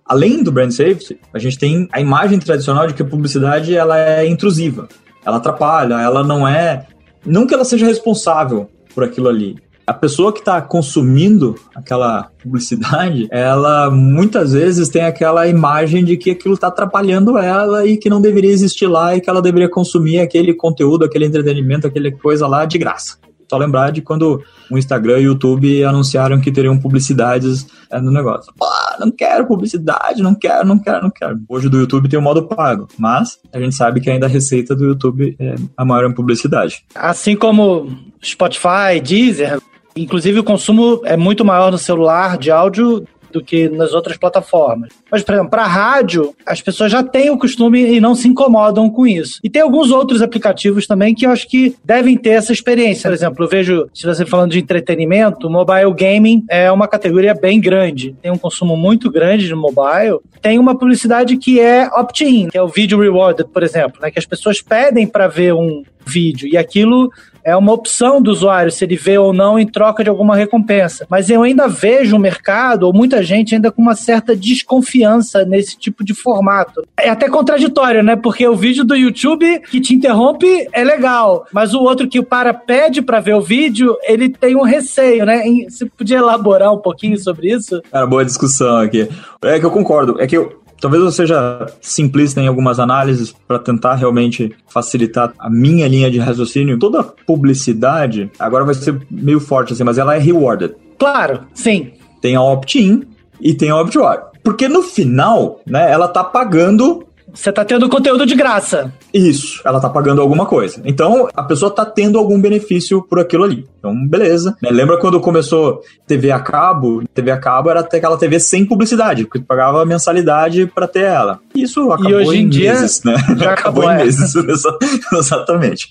Além 0.05 0.43
do 0.43 0.51
brand 0.51 0.71
safety, 0.71 1.17
a 1.33 1.39
gente 1.39 1.57
tem 1.57 1.87
a 1.93 2.01
imagem 2.01 2.37
tradicional 2.37 2.85
de 2.85 2.93
que 2.93 3.01
a 3.01 3.05
publicidade 3.05 3.73
ela 3.73 3.97
é 3.97 4.27
intrusiva, 4.27 4.89
ela 5.25 5.37
atrapalha, 5.37 5.93
ela 6.01 6.21
não 6.21 6.45
é, 6.45 6.85
não 7.25 7.47
que 7.47 7.53
ela 7.53 7.63
seja 7.63 7.85
responsável 7.85 8.69
por 8.93 9.05
aquilo 9.05 9.29
ali, 9.29 9.55
a 9.85 9.93
pessoa 9.93 10.31
que 10.31 10.39
está 10.39 10.61
consumindo 10.61 11.55
aquela 11.75 12.29
publicidade, 12.41 13.27
ela 13.31 13.89
muitas 13.89 14.53
vezes 14.53 14.89
tem 14.89 15.03
aquela 15.03 15.47
imagem 15.47 16.03
de 16.03 16.17
que 16.17 16.31
aquilo 16.31 16.53
está 16.53 16.67
atrapalhando 16.67 17.37
ela 17.37 17.85
e 17.85 17.97
que 17.97 18.09
não 18.09 18.21
deveria 18.21 18.51
existir 18.51 18.87
lá 18.87 19.15
e 19.15 19.21
que 19.21 19.29
ela 19.29 19.41
deveria 19.41 19.69
consumir 19.69 20.19
aquele 20.19 20.53
conteúdo, 20.53 21.05
aquele 21.05 21.25
entretenimento, 21.25 21.87
aquele 21.87 22.11
coisa 22.11 22.47
lá 22.47 22.65
de 22.65 22.77
graça. 22.77 23.17
Só 23.51 23.57
lembrar 23.57 23.91
de 23.91 24.01
quando 24.01 24.41
o 24.71 24.77
Instagram 24.77 25.19
e 25.19 25.27
o 25.27 25.31
YouTube 25.31 25.83
anunciaram 25.83 26.39
que 26.39 26.53
teriam 26.53 26.79
publicidades 26.79 27.67
é, 27.91 27.99
no 27.99 28.09
negócio. 28.09 28.53
Pô, 28.57 28.65
não 28.97 29.11
quero 29.11 29.45
publicidade, 29.45 30.23
não 30.23 30.33
quero, 30.33 30.65
não 30.65 30.79
quero, 30.79 31.03
não 31.03 31.11
quero. 31.11 31.37
Hoje 31.49 31.67
do 31.67 31.77
YouTube 31.77 32.07
tem 32.07 32.17
o 32.17 32.21
modo 32.21 32.47
pago, 32.47 32.87
mas 32.97 33.39
a 33.51 33.59
gente 33.59 33.75
sabe 33.75 33.99
que 33.99 34.09
ainda 34.09 34.25
a 34.25 34.29
receita 34.29 34.73
do 34.73 34.85
YouTube 34.85 35.35
é 35.37 35.55
a 35.75 35.83
maior 35.83 36.09
em 36.09 36.13
publicidade. 36.13 36.85
Assim 36.95 37.35
como 37.35 37.91
Spotify, 38.23 39.01
Deezer, 39.03 39.59
inclusive 39.95 40.39
o 40.39 40.43
consumo 40.43 41.01
é 41.03 41.17
muito 41.17 41.43
maior 41.43 41.71
no 41.71 41.77
celular 41.77 42.37
de 42.37 42.51
áudio 42.51 43.05
do 43.31 43.41
que 43.43 43.69
nas 43.69 43.93
outras 43.93 44.17
plataformas. 44.17 44.89
Mas, 45.09 45.23
por 45.23 45.33
exemplo, 45.33 45.49
para 45.49 45.65
rádio, 45.65 46.35
as 46.45 46.61
pessoas 46.61 46.91
já 46.91 47.01
têm 47.01 47.29
o 47.29 47.37
costume 47.37 47.81
e 47.81 47.99
não 47.99 48.13
se 48.13 48.27
incomodam 48.27 48.89
com 48.89 49.07
isso. 49.07 49.39
E 49.43 49.49
tem 49.49 49.61
alguns 49.61 49.89
outros 49.89 50.21
aplicativos 50.21 50.85
também 50.85 51.15
que 51.15 51.25
eu 51.25 51.31
acho 51.31 51.47
que 51.47 51.75
devem 51.83 52.17
ter 52.17 52.31
essa 52.31 52.53
experiência. 52.53 53.09
Por 53.09 53.15
exemplo, 53.15 53.45
eu 53.45 53.49
vejo, 53.49 53.89
se 53.93 54.05
você 54.05 54.25
falando 54.25 54.51
de 54.51 54.59
entretenimento, 54.59 55.49
mobile 55.49 55.93
gaming 55.93 56.43
é 56.49 56.71
uma 56.71 56.87
categoria 56.87 57.33
bem 57.33 57.59
grande. 57.59 58.15
Tem 58.21 58.31
um 58.31 58.37
consumo 58.37 58.75
muito 58.75 59.09
grande 59.09 59.47
de 59.47 59.55
mobile. 59.55 60.19
Tem 60.41 60.59
uma 60.59 60.77
publicidade 60.77 61.37
que 61.37 61.59
é 61.59 61.87
opt-in, 61.87 62.49
que 62.49 62.57
é 62.57 62.61
o 62.61 62.67
video 62.67 62.99
rewarded, 62.99 63.49
por 63.49 63.63
exemplo, 63.63 64.01
né? 64.01 64.11
que 64.11 64.19
as 64.19 64.25
pessoas 64.25 64.61
pedem 64.61 65.07
para 65.07 65.27
ver 65.27 65.53
um 65.53 65.83
vídeo 66.05 66.47
e 66.47 66.57
aquilo 66.57 67.11
é 67.43 67.55
uma 67.55 67.73
opção 67.73 68.21
do 68.21 68.31
usuário 68.31 68.71
se 68.71 68.83
ele 68.83 68.95
vê 68.95 69.17
ou 69.17 69.33
não 69.33 69.57
em 69.57 69.65
troca 69.65 70.03
de 70.03 70.09
alguma 70.09 70.35
recompensa. 70.35 71.05
Mas 71.09 71.29
eu 71.29 71.43
ainda 71.43 71.67
vejo 71.67 72.15
o 72.15 72.19
mercado, 72.19 72.83
ou 72.83 72.93
muita 72.93 73.23
gente 73.23 73.55
ainda 73.55 73.71
com 73.71 73.81
uma 73.81 73.95
certa 73.95 74.35
desconfiança 74.35 75.43
nesse 75.45 75.77
tipo 75.77 76.03
de 76.03 76.13
formato. 76.13 76.83
É 76.97 77.09
até 77.09 77.29
contraditório, 77.29 78.03
né? 78.03 78.15
Porque 78.15 78.47
o 78.47 78.55
vídeo 78.55 78.83
do 78.83 78.95
YouTube 78.95 79.59
que 79.71 79.81
te 79.81 79.93
interrompe 79.93 80.67
é 80.71 80.83
legal, 80.83 81.45
mas 81.51 81.73
o 81.73 81.81
outro 81.81 82.07
que 82.07 82.19
o 82.19 82.23
para 82.23 82.53
pede 82.53 83.01
para 83.01 83.19
ver 83.19 83.35
o 83.35 83.41
vídeo, 83.41 83.97
ele 84.03 84.29
tem 84.29 84.55
um 84.55 84.63
receio, 84.63 85.25
né? 85.25 85.43
Você 85.67 85.85
podia 85.85 86.17
elaborar 86.17 86.73
um 86.73 86.77
pouquinho 86.77 87.17
sobre 87.17 87.51
isso? 87.51 87.81
Cara, 87.91 88.05
boa 88.05 88.23
discussão 88.23 88.77
aqui. 88.77 89.09
É 89.43 89.59
que 89.59 89.65
eu 89.65 89.71
concordo. 89.71 90.21
É 90.21 90.27
que 90.27 90.37
eu, 90.37 90.60
Talvez 90.81 91.03
eu 91.03 91.11
seja 91.11 91.67
simplista 91.79 92.41
em 92.41 92.47
algumas 92.47 92.79
análises 92.79 93.33
para 93.47 93.59
tentar 93.59 93.93
realmente 93.95 94.51
facilitar 94.67 95.31
a 95.37 95.47
minha 95.47 95.87
linha 95.87 96.09
de 96.09 96.17
raciocínio. 96.17 96.79
Toda 96.79 97.03
publicidade, 97.03 98.31
agora 98.39 98.65
vai 98.65 98.73
ser 98.73 98.99
meio 99.09 99.39
forte 99.39 99.73
assim, 99.73 99.83
mas 99.83 99.99
ela 99.99 100.15
é 100.15 100.19
rewarded. 100.19 100.73
Claro, 100.97 101.45
sim. 101.53 101.91
Tem 102.19 102.35
a 102.35 102.41
opt-in 102.41 103.03
e 103.39 103.53
tem 103.53 103.69
a 103.69 103.77
opt-out. 103.77 104.31
Porque 104.43 104.67
no 104.67 104.81
final, 104.81 105.61
né, 105.67 105.91
ela 105.91 106.07
tá 106.07 106.23
pagando 106.23 107.05
você 107.33 107.51
tá 107.51 107.63
tendo 107.63 107.87
conteúdo 107.87 108.25
de 108.25 108.35
graça. 108.35 108.93
Isso, 109.13 109.61
ela 109.65 109.79
tá 109.79 109.89
pagando 109.89 110.21
alguma 110.21 110.45
coisa. 110.45 110.81
Então, 110.85 111.27
a 111.33 111.43
pessoa 111.43 111.69
tá 111.71 111.85
tendo 111.85 112.17
algum 112.17 112.39
benefício 112.39 113.01
por 113.01 113.19
aquilo 113.19 113.43
ali. 113.43 113.67
Então, 113.79 113.93
beleza. 114.07 114.55
Né, 114.61 114.69
lembra 114.69 114.97
quando 114.97 115.19
começou 115.19 115.81
TV 116.07 116.31
a 116.31 116.39
cabo? 116.39 117.03
TV 117.13 117.31
a 117.31 117.37
cabo 117.37 117.69
era 117.69 117.81
até 117.81 117.97
aquela 117.97 118.17
TV 118.17 118.39
sem 118.39 118.65
publicidade, 118.65 119.25
porque 119.25 119.39
tu 119.39 119.45
pagava 119.45 119.85
mensalidade 119.85 120.65
para 120.67 120.87
ter 120.87 121.03
ela. 121.03 121.39
Isso 121.53 121.91
acabou 121.91 122.11
e 122.11 122.15
hoje 122.15 122.37
em, 122.37 122.43
em 122.43 122.49
dia 122.49 122.73
meses, 122.73 123.03
né? 123.03 123.15
Já 123.37 123.53
acabou, 123.53 123.83
acabou 123.83 123.83
em 123.83 123.93
é. 123.93 124.03
meses. 124.03 124.33
Exatamente. 125.13 125.89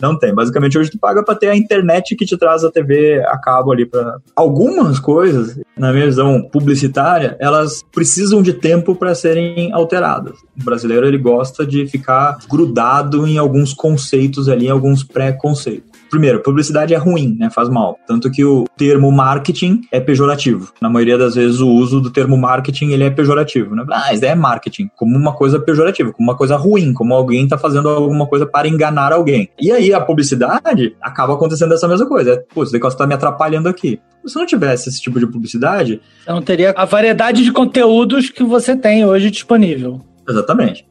Não 0.00 0.18
tem. 0.18 0.34
Basicamente, 0.34 0.78
hoje 0.78 0.90
tu 0.90 0.98
paga 0.98 1.22
para 1.22 1.34
ter 1.34 1.48
a 1.48 1.56
internet 1.56 2.16
que 2.16 2.24
te 2.24 2.36
traz 2.36 2.64
a 2.64 2.70
TV 2.70 3.22
a 3.26 3.36
cabo 3.36 3.70
ali 3.70 3.84
para 3.84 4.16
algumas 4.34 4.98
coisas, 4.98 5.60
na 5.76 5.92
minha 5.92 6.06
visão 6.06 6.42
publicitária, 6.42 7.36
elas 7.38 7.84
precisam 7.92 8.42
de 8.42 8.54
tempo 8.54 8.94
para 8.94 9.14
serem 9.14 9.72
alteradas. 9.72 10.38
O 10.58 10.64
brasileiro 10.64 11.06
ele 11.06 11.18
gosta 11.18 11.66
de 11.66 11.86
ficar 11.86 12.38
grudado 12.60 13.26
em 13.26 13.38
alguns 13.38 13.72
conceitos 13.72 14.48
ali, 14.48 14.66
em 14.66 14.70
alguns 14.70 15.02
pré-conceitos. 15.02 15.88
Primeiro, 16.10 16.42
publicidade 16.42 16.92
é 16.92 16.96
ruim, 16.96 17.36
né? 17.38 17.48
Faz 17.50 17.68
mal. 17.68 17.96
Tanto 18.06 18.30
que 18.30 18.44
o 18.44 18.64
termo 18.76 19.10
marketing 19.12 19.82
é 19.92 20.00
pejorativo. 20.00 20.72
Na 20.80 20.90
maioria 20.90 21.16
das 21.16 21.36
vezes, 21.36 21.60
o 21.60 21.68
uso 21.68 22.00
do 22.00 22.10
termo 22.10 22.36
marketing 22.36 22.90
ele 22.90 23.04
é 23.04 23.10
pejorativo, 23.10 23.76
né? 23.76 23.84
Ah, 23.90 24.12
isso 24.12 24.24
é 24.24 24.34
marketing, 24.34 24.90
como 24.96 25.16
uma 25.16 25.32
coisa 25.32 25.60
pejorativa, 25.60 26.12
como 26.12 26.28
uma 26.28 26.36
coisa 26.36 26.56
ruim, 26.56 26.92
como 26.92 27.14
alguém 27.14 27.44
está 27.44 27.56
fazendo 27.56 27.88
alguma 27.88 28.26
coisa 28.26 28.44
para 28.44 28.68
enganar 28.68 29.12
alguém. 29.12 29.48
E 29.58 29.70
aí 29.70 29.94
a 29.94 30.00
publicidade 30.00 30.96
acaba 31.00 31.34
acontecendo 31.34 31.72
essa 31.72 31.86
mesma 31.86 32.06
coisa. 32.06 32.44
Pô, 32.52 32.64
esse 32.64 32.72
negócio 32.72 32.98
tá 32.98 33.06
me 33.06 33.14
atrapalhando 33.14 33.68
aqui. 33.68 34.00
Se 34.26 34.36
não 34.36 34.44
tivesse 34.44 34.88
esse 34.88 35.00
tipo 35.00 35.18
de 35.18 35.26
publicidade. 35.26 36.00
Eu 36.26 36.34
não 36.34 36.42
teria 36.42 36.74
a 36.76 36.84
variedade 36.84 37.44
de 37.44 37.52
conteúdos 37.52 38.28
que 38.30 38.42
você 38.42 38.76
tem 38.76 39.06
hoje 39.06 39.30
disponível. 39.30 40.00
Exatamente. 40.28 40.84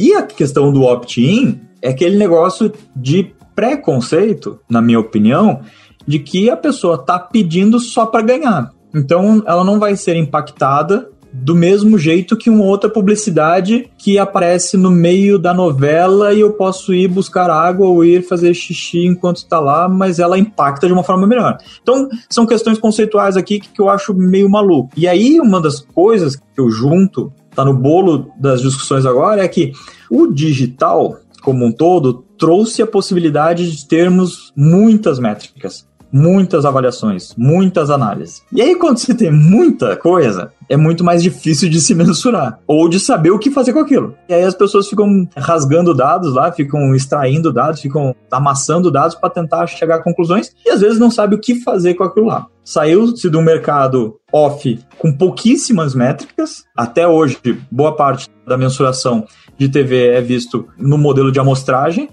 E 0.00 0.14
a 0.14 0.22
questão 0.22 0.72
do 0.72 0.84
opt-in 0.84 1.60
é 1.82 1.90
aquele 1.90 2.16
negócio 2.16 2.72
de 2.96 3.34
preconceito, 3.54 4.58
na 4.66 4.80
minha 4.80 4.98
opinião, 4.98 5.60
de 6.06 6.18
que 6.18 6.48
a 6.48 6.56
pessoa 6.56 6.94
está 6.94 7.18
pedindo 7.18 7.78
só 7.78 8.06
para 8.06 8.22
ganhar. 8.22 8.72
Então, 8.94 9.42
ela 9.46 9.62
não 9.62 9.78
vai 9.78 9.96
ser 9.96 10.16
impactada 10.16 11.10
do 11.30 11.54
mesmo 11.54 11.98
jeito 11.98 12.34
que 12.34 12.48
uma 12.48 12.64
outra 12.64 12.88
publicidade 12.88 13.90
que 13.98 14.18
aparece 14.18 14.78
no 14.78 14.90
meio 14.90 15.38
da 15.38 15.52
novela 15.52 16.32
e 16.32 16.40
eu 16.40 16.54
posso 16.54 16.94
ir 16.94 17.06
buscar 17.06 17.50
água 17.50 17.86
ou 17.86 18.02
ir 18.02 18.26
fazer 18.26 18.54
xixi 18.54 19.04
enquanto 19.04 19.36
está 19.36 19.60
lá, 19.60 19.86
mas 19.86 20.18
ela 20.18 20.38
impacta 20.38 20.86
de 20.86 20.94
uma 20.94 21.04
forma 21.04 21.26
melhor. 21.26 21.58
Então, 21.82 22.08
são 22.30 22.46
questões 22.46 22.78
conceituais 22.78 23.36
aqui 23.36 23.60
que 23.60 23.78
eu 23.78 23.90
acho 23.90 24.14
meio 24.14 24.48
maluco. 24.48 24.90
E 24.96 25.06
aí, 25.06 25.38
uma 25.40 25.60
das 25.60 25.78
coisas 25.78 26.36
que 26.36 26.42
eu 26.56 26.70
junto, 26.70 27.30
tá 27.54 27.64
no 27.64 27.74
bolo 27.74 28.30
das 28.38 28.62
discussões 28.62 29.04
agora, 29.04 29.44
é 29.44 29.48
que 29.48 29.72
o 30.10 30.26
digital, 30.26 31.18
como 31.42 31.64
um 31.64 31.72
todo, 31.72 32.24
trouxe 32.38 32.82
a 32.82 32.86
possibilidade 32.86 33.70
de 33.70 33.86
termos 33.86 34.52
muitas 34.56 35.18
métricas, 35.18 35.86
muitas 36.12 36.64
avaliações, 36.64 37.34
muitas 37.36 37.90
análises. 37.90 38.42
E 38.52 38.60
aí, 38.60 38.74
quando 38.74 38.98
você 38.98 39.14
tem 39.14 39.30
muita 39.30 39.96
coisa, 39.96 40.52
é 40.68 40.76
muito 40.76 41.02
mais 41.02 41.22
difícil 41.22 41.68
de 41.68 41.80
se 41.80 41.94
mensurar 41.94 42.58
ou 42.66 42.88
de 42.88 43.00
saber 43.00 43.30
o 43.30 43.38
que 43.38 43.50
fazer 43.50 43.72
com 43.72 43.80
aquilo. 43.80 44.14
E 44.28 44.34
aí 44.34 44.44
as 44.44 44.54
pessoas 44.54 44.88
ficam 44.88 45.28
rasgando 45.36 45.94
dados 45.94 46.34
lá, 46.34 46.52
ficam 46.52 46.94
extraindo 46.94 47.52
dados, 47.52 47.80
ficam 47.80 48.14
amassando 48.30 48.90
dados 48.90 49.16
para 49.16 49.30
tentar 49.30 49.66
chegar 49.66 49.96
a 49.96 50.02
conclusões 50.02 50.54
e 50.64 50.70
às 50.70 50.80
vezes 50.80 50.98
não 50.98 51.10
sabe 51.10 51.34
o 51.34 51.40
que 51.40 51.56
fazer 51.56 51.94
com 51.94 52.04
aquilo 52.04 52.26
lá. 52.26 52.46
Saiu-se 52.64 53.28
do 53.28 53.42
mercado 53.42 54.16
off 54.32 54.78
com 54.98 55.12
pouquíssimas 55.12 55.94
métricas. 55.94 56.64
Até 56.76 57.06
hoje, 57.08 57.38
boa 57.70 57.96
parte 57.96 58.28
da 58.46 58.56
mensuração 58.56 59.26
de 59.58 59.68
TV 59.68 60.08
é 60.08 60.20
visto 60.20 60.68
no 60.78 60.96
modelo 60.96 61.32
de 61.32 61.40
amostragem 61.40 62.08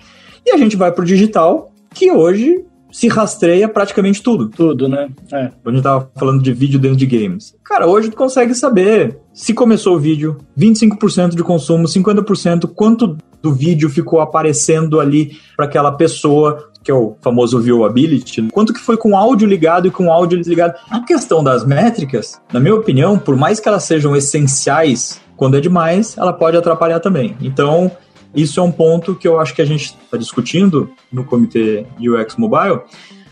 e 0.46 0.52
a 0.52 0.58
gente 0.58 0.76
vai 0.76 0.92
para 0.92 1.02
o 1.02 1.06
digital, 1.06 1.72
que 1.94 2.10
hoje 2.10 2.66
se 2.98 3.08
rastreia 3.08 3.70
praticamente 3.70 4.24
tudo. 4.24 4.50
Tudo, 4.50 4.88
né? 4.88 5.08
É. 5.32 5.52
A 5.64 5.70
gente 5.70 5.84
tava 5.84 6.10
falando 6.16 6.42
de 6.42 6.52
vídeo 6.52 6.80
dentro 6.80 6.98
de 6.98 7.06
games. 7.06 7.54
Cara, 7.64 7.86
hoje 7.86 8.10
tu 8.10 8.18
consegue 8.18 8.56
saber 8.56 9.20
se 9.32 9.54
começou 9.54 9.98
o 9.98 10.00
vídeo, 10.00 10.38
25% 10.58 11.36
de 11.36 11.44
consumo, 11.44 11.86
50%, 11.86 12.72
quanto 12.74 13.16
do 13.40 13.54
vídeo 13.54 13.88
ficou 13.88 14.20
aparecendo 14.20 15.00
ali 15.00 15.38
para 15.56 15.68
aquela 15.68 15.92
pessoa, 15.92 16.72
que 16.84 16.90
é 16.90 16.94
o 16.94 17.16
famoso 17.22 17.60
viewability, 17.60 18.48
quanto 18.52 18.74
que 18.74 18.80
foi 18.80 18.98
com 18.98 19.16
áudio 19.16 19.48
ligado 19.48 19.88
e 19.88 19.92
com 19.92 20.12
áudio 20.12 20.40
desligado. 20.40 20.74
A 20.90 21.02
questão 21.02 21.44
das 21.44 21.64
métricas, 21.64 22.42
na 22.52 22.60
minha 22.60 22.74
opinião, 22.74 23.20
por 23.20 23.36
mais 23.36 23.60
que 23.60 23.68
elas 23.68 23.84
sejam 23.84 24.16
essenciais, 24.16 25.22
quando 25.36 25.56
é 25.56 25.62
demais, 25.62 26.18
ela 26.18 26.34
pode 26.34 26.58
atrapalhar 26.58 27.00
também. 27.00 27.38
Então, 27.40 27.92
isso 28.38 28.60
é 28.60 28.64
um 28.64 28.72
ponto 28.72 29.16
que 29.16 29.28
eu 29.28 29.40
acho 29.40 29.54
que 29.56 29.62
a 29.62 29.66
gente 29.66 29.98
está 30.02 30.16
discutindo 30.16 30.92
no 31.12 31.24
comitê 31.24 31.86
UX 32.00 32.36
Mobile, 32.38 32.82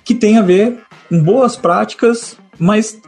que 0.03 0.15
tem 0.15 0.37
a 0.37 0.41
ver 0.41 0.79
com 1.07 1.21
boas 1.21 1.55
práticas, 1.55 2.37
mas 2.57 2.99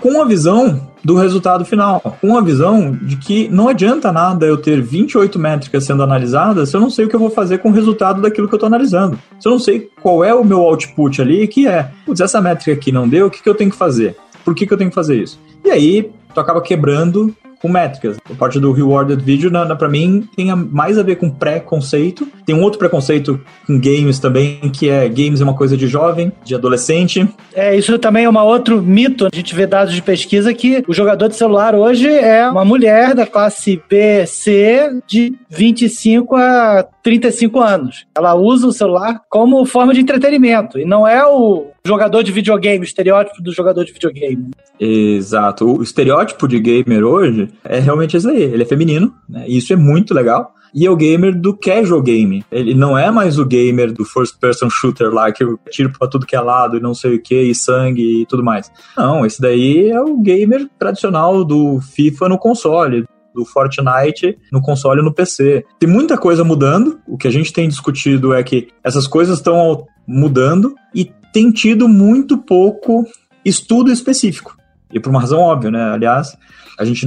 com 0.00 0.20
a 0.20 0.24
visão 0.24 0.90
do 1.04 1.14
resultado 1.16 1.64
final, 1.64 2.00
com 2.20 2.36
a 2.36 2.40
visão 2.40 2.92
de 2.92 3.16
que 3.16 3.48
não 3.48 3.68
adianta 3.68 4.10
nada 4.10 4.46
eu 4.46 4.56
ter 4.56 4.80
28 4.80 5.38
métricas 5.38 5.84
sendo 5.84 6.02
analisadas 6.02 6.70
se 6.70 6.76
eu 6.76 6.80
não 6.80 6.90
sei 6.90 7.04
o 7.04 7.08
que 7.08 7.14
eu 7.14 7.20
vou 7.20 7.30
fazer 7.30 7.58
com 7.58 7.68
o 7.68 7.72
resultado 7.72 8.22
daquilo 8.22 8.48
que 8.48 8.54
eu 8.54 8.56
estou 8.56 8.66
analisando. 8.66 9.18
Se 9.38 9.46
eu 9.46 9.52
não 9.52 9.58
sei 9.58 9.90
qual 10.00 10.24
é 10.24 10.34
o 10.34 10.44
meu 10.44 10.60
output 10.60 11.20
ali, 11.20 11.46
que 11.46 11.68
é, 11.68 11.90
putz, 12.06 12.20
essa 12.20 12.40
métrica 12.40 12.72
aqui 12.72 12.90
não 12.90 13.08
deu, 13.08 13.26
o 13.26 13.30
que, 13.30 13.42
que 13.42 13.48
eu 13.48 13.54
tenho 13.54 13.70
que 13.70 13.76
fazer? 13.76 14.16
Por 14.44 14.54
que, 14.54 14.66
que 14.66 14.72
eu 14.72 14.78
tenho 14.78 14.90
que 14.90 14.94
fazer 14.94 15.22
isso? 15.22 15.38
E 15.64 15.70
aí, 15.70 16.10
tu 16.34 16.40
acaba 16.40 16.60
quebrando 16.60 17.34
com 17.62 17.68
métricas. 17.68 18.18
A 18.28 18.34
parte 18.34 18.58
do 18.58 18.72
Rewarded 18.72 19.22
Video, 19.22 19.48
na, 19.48 19.64
na, 19.64 19.88
mim, 19.88 20.28
tem 20.36 20.52
mais 20.54 20.98
a 20.98 21.02
ver 21.04 21.16
com 21.16 21.30
pré-conceito. 21.30 22.26
Tem 22.44 22.54
um 22.54 22.60
outro 22.60 22.78
preconceito 22.78 23.40
com 23.66 23.80
games 23.80 24.18
também, 24.18 24.58
que 24.70 24.90
é 24.90 25.08
games 25.08 25.40
é 25.40 25.44
uma 25.44 25.54
coisa 25.54 25.76
de 25.76 25.86
jovem, 25.86 26.32
de 26.44 26.56
adolescente. 26.56 27.26
É, 27.54 27.76
isso 27.76 27.96
também 27.98 28.24
é 28.24 28.30
um 28.30 28.36
outro 28.36 28.82
mito. 28.82 29.26
A 29.32 29.34
gente 29.34 29.54
vê 29.54 29.64
dados 29.64 29.94
de 29.94 30.02
pesquisa 30.02 30.52
que 30.52 30.82
o 30.88 30.92
jogador 30.92 31.28
de 31.28 31.36
celular 31.36 31.74
hoje 31.76 32.08
é 32.08 32.48
uma 32.48 32.64
mulher 32.64 33.14
da 33.14 33.26
classe 33.26 33.80
B, 33.88 34.26
C, 34.26 34.90
de 35.06 35.34
25 35.48 36.34
a 36.34 36.82
35 37.02 37.60
anos. 37.60 38.06
Ela 38.16 38.34
usa 38.34 38.66
o 38.66 38.72
celular 38.72 39.20
como 39.28 39.64
forma 39.64 39.92
de 39.92 40.00
entretenimento 40.00 40.78
e 40.78 40.84
não 40.84 41.06
é 41.06 41.24
o 41.26 41.66
jogador 41.84 42.22
de 42.22 42.32
videogame, 42.32 42.80
o 42.80 42.84
estereótipo 42.84 43.42
do 43.42 43.52
jogador 43.52 43.84
de 43.84 43.92
videogame. 43.92 44.50
Exato. 44.78 45.78
O 45.78 45.82
estereótipo 45.82 46.46
de 46.46 46.58
gamer 46.60 47.04
hoje 47.04 47.48
é 47.64 47.78
realmente 47.78 48.16
esse 48.16 48.28
aí. 48.28 48.42
Ele 48.42 48.62
é 48.62 48.66
feminino, 48.66 49.12
né? 49.28 49.44
E 49.46 49.56
isso 49.58 49.72
é 49.72 49.76
muito 49.76 50.14
legal 50.14 50.54
e 50.74 50.86
é 50.86 50.90
o 50.90 50.96
gamer 50.96 51.38
do 51.38 51.56
casual 51.56 52.02
game. 52.02 52.44
Ele 52.50 52.74
não 52.74 52.96
é 52.96 53.10
mais 53.10 53.38
o 53.38 53.44
gamer 53.44 53.92
do 53.92 54.04
first 54.04 54.38
person 54.38 54.70
shooter 54.70 55.10
lá, 55.10 55.30
que 55.30 55.44
eu 55.44 55.58
tiro 55.70 55.92
pra 55.92 56.08
tudo 56.08 56.26
que 56.26 56.34
é 56.34 56.40
lado 56.40 56.76
e 56.76 56.80
não 56.80 56.94
sei 56.94 57.16
o 57.16 57.22
que, 57.22 57.40
e 57.42 57.54
sangue 57.54 58.22
e 58.22 58.26
tudo 58.26 58.42
mais. 58.42 58.70
Não, 58.96 59.26
esse 59.26 59.40
daí 59.40 59.90
é 59.90 60.00
o 60.00 60.16
gamer 60.18 60.68
tradicional 60.78 61.44
do 61.44 61.80
FIFA 61.80 62.30
no 62.30 62.38
console, 62.38 63.04
do 63.34 63.44
Fortnite 63.44 64.38
no 64.50 64.60
console 64.60 65.00
e 65.00 65.04
no 65.04 65.12
PC. 65.12 65.64
Tem 65.78 65.88
muita 65.88 66.18
coisa 66.18 66.44
mudando. 66.44 67.00
O 67.06 67.16
que 67.16 67.28
a 67.28 67.30
gente 67.30 67.52
tem 67.52 67.68
discutido 67.68 68.32
é 68.32 68.42
que 68.42 68.68
essas 68.82 69.06
coisas 69.06 69.38
estão 69.38 69.86
mudando 70.06 70.74
e 70.94 71.10
tem 71.32 71.50
tido 71.50 71.88
muito 71.88 72.36
pouco 72.38 73.04
estudo 73.44 73.90
específico. 73.90 74.56
E 74.92 75.00
por 75.00 75.10
uma 75.10 75.20
razão 75.20 75.40
óbvia, 75.40 75.70
né? 75.70 75.92
Aliás, 75.92 76.36
a 76.78 76.84
gente 76.84 77.06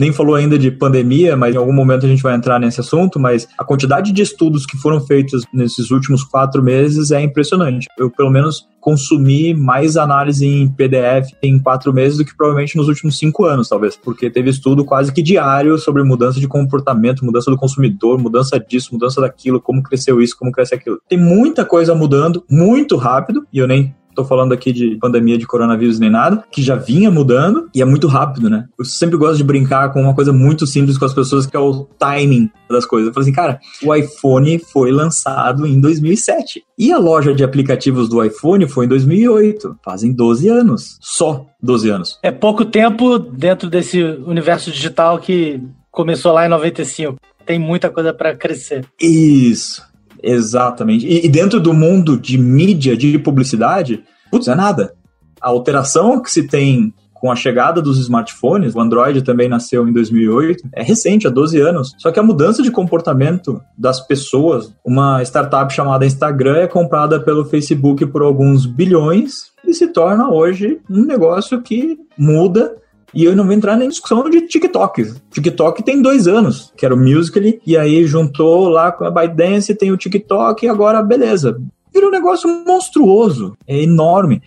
nem 0.00 0.12
falou 0.12 0.34
ainda 0.34 0.58
de 0.58 0.70
pandemia, 0.70 1.36
mas 1.36 1.54
em 1.54 1.58
algum 1.58 1.74
momento 1.74 2.06
a 2.06 2.08
gente 2.08 2.22
vai 2.22 2.34
entrar 2.34 2.58
nesse 2.58 2.80
assunto, 2.80 3.20
mas 3.20 3.46
a 3.58 3.64
quantidade 3.64 4.12
de 4.12 4.22
estudos 4.22 4.64
que 4.64 4.78
foram 4.78 4.98
feitos 4.98 5.44
nesses 5.52 5.90
últimos 5.90 6.24
quatro 6.24 6.62
meses 6.62 7.10
é 7.10 7.20
impressionante. 7.20 7.86
Eu, 7.98 8.10
pelo 8.10 8.30
menos, 8.30 8.66
consumi 8.80 9.52
mais 9.52 9.98
análise 9.98 10.46
em 10.46 10.66
PDF 10.66 11.32
em 11.42 11.58
quatro 11.58 11.92
meses 11.92 12.16
do 12.16 12.24
que 12.24 12.34
provavelmente 12.34 12.78
nos 12.78 12.88
últimos 12.88 13.18
cinco 13.18 13.44
anos, 13.44 13.68
talvez, 13.68 13.94
porque 13.94 14.30
teve 14.30 14.48
estudo 14.48 14.86
quase 14.86 15.12
que 15.12 15.22
diário 15.22 15.76
sobre 15.76 16.02
mudança 16.02 16.40
de 16.40 16.48
comportamento, 16.48 17.22
mudança 17.22 17.50
do 17.50 17.56
consumidor, 17.58 18.18
mudança 18.18 18.58
disso, 18.58 18.94
mudança 18.94 19.20
daquilo, 19.20 19.60
como 19.60 19.82
cresceu 19.82 20.22
isso, 20.22 20.34
como 20.38 20.50
cresce 20.50 20.74
aquilo. 20.74 20.98
Tem 21.06 21.18
muita 21.18 21.62
coisa 21.62 21.94
mudando 21.94 22.42
muito 22.50 22.96
rápido, 22.96 23.46
e 23.52 23.58
eu 23.58 23.68
nem 23.68 23.94
tô 24.20 24.24
falando 24.24 24.52
aqui 24.52 24.72
de 24.72 24.96
pandemia 24.96 25.38
de 25.38 25.46
coronavírus 25.46 25.98
nem 25.98 26.10
nada, 26.10 26.44
que 26.50 26.62
já 26.62 26.76
vinha 26.76 27.10
mudando 27.10 27.68
e 27.74 27.80
é 27.80 27.84
muito 27.84 28.06
rápido, 28.06 28.50
né? 28.50 28.66
Eu 28.78 28.84
sempre 28.84 29.16
gosto 29.16 29.38
de 29.38 29.44
brincar 29.44 29.92
com 29.92 30.02
uma 30.02 30.14
coisa 30.14 30.32
muito 30.32 30.66
simples 30.66 30.98
com 30.98 31.04
as 31.04 31.14
pessoas, 31.14 31.46
que 31.46 31.56
é 31.56 31.60
o 31.60 31.84
timing 31.98 32.50
das 32.68 32.84
coisas. 32.84 33.08
Eu 33.08 33.14
falo 33.14 33.24
assim, 33.24 33.32
cara, 33.32 33.58
o 33.82 33.94
iPhone 33.94 34.58
foi 34.58 34.90
lançado 34.90 35.66
em 35.66 35.80
2007 35.80 36.62
e 36.78 36.92
a 36.92 36.98
loja 36.98 37.34
de 37.34 37.42
aplicativos 37.42 38.08
do 38.08 38.22
iPhone 38.22 38.68
foi 38.68 38.86
em 38.86 38.88
2008. 38.88 39.78
Fazem 39.82 40.12
12 40.12 40.48
anos. 40.48 40.98
Só 41.00 41.46
12 41.62 41.90
anos. 41.90 42.18
É 42.22 42.30
pouco 42.30 42.64
tempo 42.64 43.18
dentro 43.18 43.68
desse 43.68 44.02
universo 44.02 44.70
digital 44.70 45.18
que 45.18 45.60
começou 45.90 46.32
lá 46.32 46.46
em 46.46 46.48
95. 46.48 47.16
Tem 47.46 47.58
muita 47.58 47.90
coisa 47.90 48.12
para 48.12 48.36
crescer. 48.36 48.86
Isso. 49.00 49.89
Exatamente. 50.22 51.06
E, 51.06 51.26
e, 51.26 51.28
dentro 51.28 51.60
do 51.60 51.72
mundo 51.72 52.18
de 52.18 52.38
mídia, 52.38 52.96
de 52.96 53.18
publicidade, 53.18 54.02
putz, 54.30 54.48
é 54.48 54.54
nada. 54.54 54.94
A 55.40 55.48
alteração 55.48 56.20
que 56.20 56.30
se 56.30 56.46
tem 56.46 56.92
com 57.20 57.30
a 57.30 57.36
chegada 57.36 57.82
dos 57.82 57.98
smartphones, 57.98 58.74
o 58.74 58.80
Android 58.80 59.20
também 59.22 59.46
nasceu 59.46 59.86
em 59.86 59.92
2008, 59.92 60.68
é 60.72 60.82
recente, 60.82 61.26
há 61.26 61.30
12 61.30 61.60
anos. 61.60 61.94
Só 61.98 62.10
que 62.10 62.18
a 62.18 62.22
mudança 62.22 62.62
de 62.62 62.70
comportamento 62.70 63.60
das 63.76 64.00
pessoas, 64.00 64.74
uma 64.84 65.22
startup 65.22 65.72
chamada 65.72 66.06
Instagram 66.06 66.56
é 66.56 66.66
comprada 66.66 67.20
pelo 67.20 67.44
Facebook 67.44 68.06
por 68.06 68.22
alguns 68.22 68.64
bilhões 68.64 69.50
e 69.66 69.74
se 69.74 69.88
torna 69.88 70.30
hoje 70.30 70.80
um 70.88 71.04
negócio 71.04 71.60
que 71.60 71.98
muda 72.16 72.74
e 73.14 73.24
eu 73.24 73.34
não 73.34 73.44
vou 73.44 73.52
entrar 73.52 73.76
nem 73.76 73.86
em 73.86 73.90
discussão 73.90 74.28
de 74.28 74.42
TikTok. 74.42 75.14
TikTok 75.30 75.82
tem 75.82 76.00
dois 76.00 76.28
anos, 76.28 76.72
que 76.76 76.84
era 76.84 76.94
o 76.94 76.98
Musical.ly, 76.98 77.60
e 77.66 77.76
aí 77.76 78.04
juntou 78.04 78.68
lá 78.68 78.92
com 78.92 79.04
a 79.04 79.10
ByteDance, 79.10 79.74
tem 79.74 79.92
o 79.92 79.96
TikTok, 79.96 80.64
e 80.64 80.68
agora 80.68 81.02
beleza. 81.02 81.60
Virou 81.92 82.08
um 82.08 82.12
negócio 82.12 82.48
monstruoso, 82.66 83.56
é 83.66 83.82
enorme. 83.82 84.40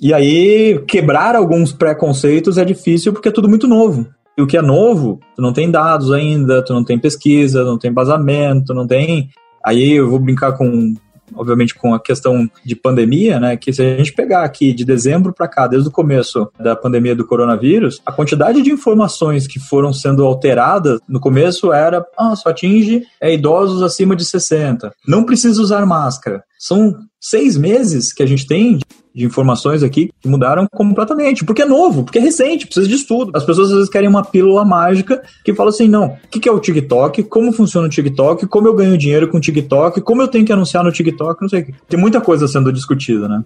E 0.00 0.12
aí, 0.12 0.78
quebrar 0.86 1.34
alguns 1.34 1.72
preconceitos 1.72 2.58
é 2.58 2.64
difícil 2.64 3.12
porque 3.12 3.28
é 3.28 3.32
tudo 3.32 3.48
muito 3.48 3.66
novo. 3.66 4.06
E 4.36 4.42
o 4.42 4.46
que 4.46 4.56
é 4.56 4.62
novo, 4.62 5.18
tu 5.34 5.40
não 5.40 5.52
tem 5.52 5.70
dados 5.70 6.12
ainda, 6.12 6.62
tu 6.62 6.74
não 6.74 6.84
tem 6.84 6.98
pesquisa, 6.98 7.64
não 7.64 7.78
tem 7.78 7.92
vazamento, 7.92 8.74
não 8.74 8.86
tem. 8.86 9.30
Aí 9.64 9.92
eu 9.92 10.10
vou 10.10 10.18
brincar 10.18 10.52
com 10.52 10.94
obviamente 11.34 11.74
com 11.74 11.94
a 11.94 12.00
questão 12.00 12.48
de 12.64 12.74
pandemia, 12.74 13.40
né, 13.40 13.56
que 13.56 13.72
se 13.72 13.82
a 13.82 13.96
gente 13.96 14.12
pegar 14.12 14.42
aqui 14.42 14.72
de 14.72 14.84
dezembro 14.84 15.32
para 15.32 15.48
cá, 15.48 15.66
desde 15.66 15.88
o 15.88 15.92
começo 15.92 16.50
da 16.58 16.76
pandemia 16.76 17.14
do 17.14 17.26
coronavírus, 17.26 18.00
a 18.04 18.12
quantidade 18.12 18.62
de 18.62 18.70
informações 18.70 19.46
que 19.46 19.58
foram 19.58 19.92
sendo 19.92 20.24
alteradas 20.24 21.00
no 21.08 21.20
começo 21.20 21.72
era, 21.72 22.04
ah, 22.18 22.34
só 22.36 22.50
atinge 22.50 23.02
é, 23.20 23.32
idosos 23.32 23.82
acima 23.82 24.14
de 24.14 24.24
60, 24.24 24.92
não 25.06 25.24
precisa 25.24 25.60
usar 25.60 25.84
máscara. 25.86 26.44
São 26.58 26.94
seis 27.20 27.56
meses 27.56 28.12
que 28.12 28.22
a 28.22 28.26
gente 28.26 28.46
tem 28.46 28.78
de 28.78 28.84
informações 29.24 29.82
aqui 29.82 30.10
que 30.20 30.28
mudaram 30.28 30.66
completamente, 30.70 31.44
porque 31.44 31.62
é 31.62 31.66
novo, 31.66 32.04
porque 32.04 32.18
é 32.18 32.22
recente, 32.22 32.66
precisa 32.66 32.88
de 32.88 32.94
estudo. 32.94 33.32
As 33.34 33.44
pessoas 33.44 33.68
às 33.68 33.74
vezes 33.74 33.90
querem 33.90 34.08
uma 34.08 34.24
pílula 34.24 34.64
mágica 34.64 35.22
que 35.44 35.54
fala 35.54 35.70
assim: 35.70 35.88
não, 35.88 36.16
o 36.24 36.28
que 36.28 36.48
é 36.48 36.52
o 36.52 36.60
TikTok, 36.60 37.22
como 37.24 37.52
funciona 37.52 37.86
o 37.86 37.90
TikTok, 37.90 38.46
como 38.46 38.68
eu 38.68 38.74
ganho 38.74 38.98
dinheiro 38.98 39.28
com 39.28 39.38
o 39.38 39.40
TikTok, 39.40 40.00
como 40.00 40.22
eu 40.22 40.28
tenho 40.28 40.44
que 40.44 40.52
anunciar 40.52 40.84
no 40.84 40.92
TikTok, 40.92 41.40
não 41.40 41.48
sei 41.48 41.62
o 41.62 41.66
que. 41.66 41.74
Tem 41.88 41.98
muita 41.98 42.20
coisa 42.20 42.46
sendo 42.46 42.72
discutida, 42.72 43.28
né? 43.28 43.44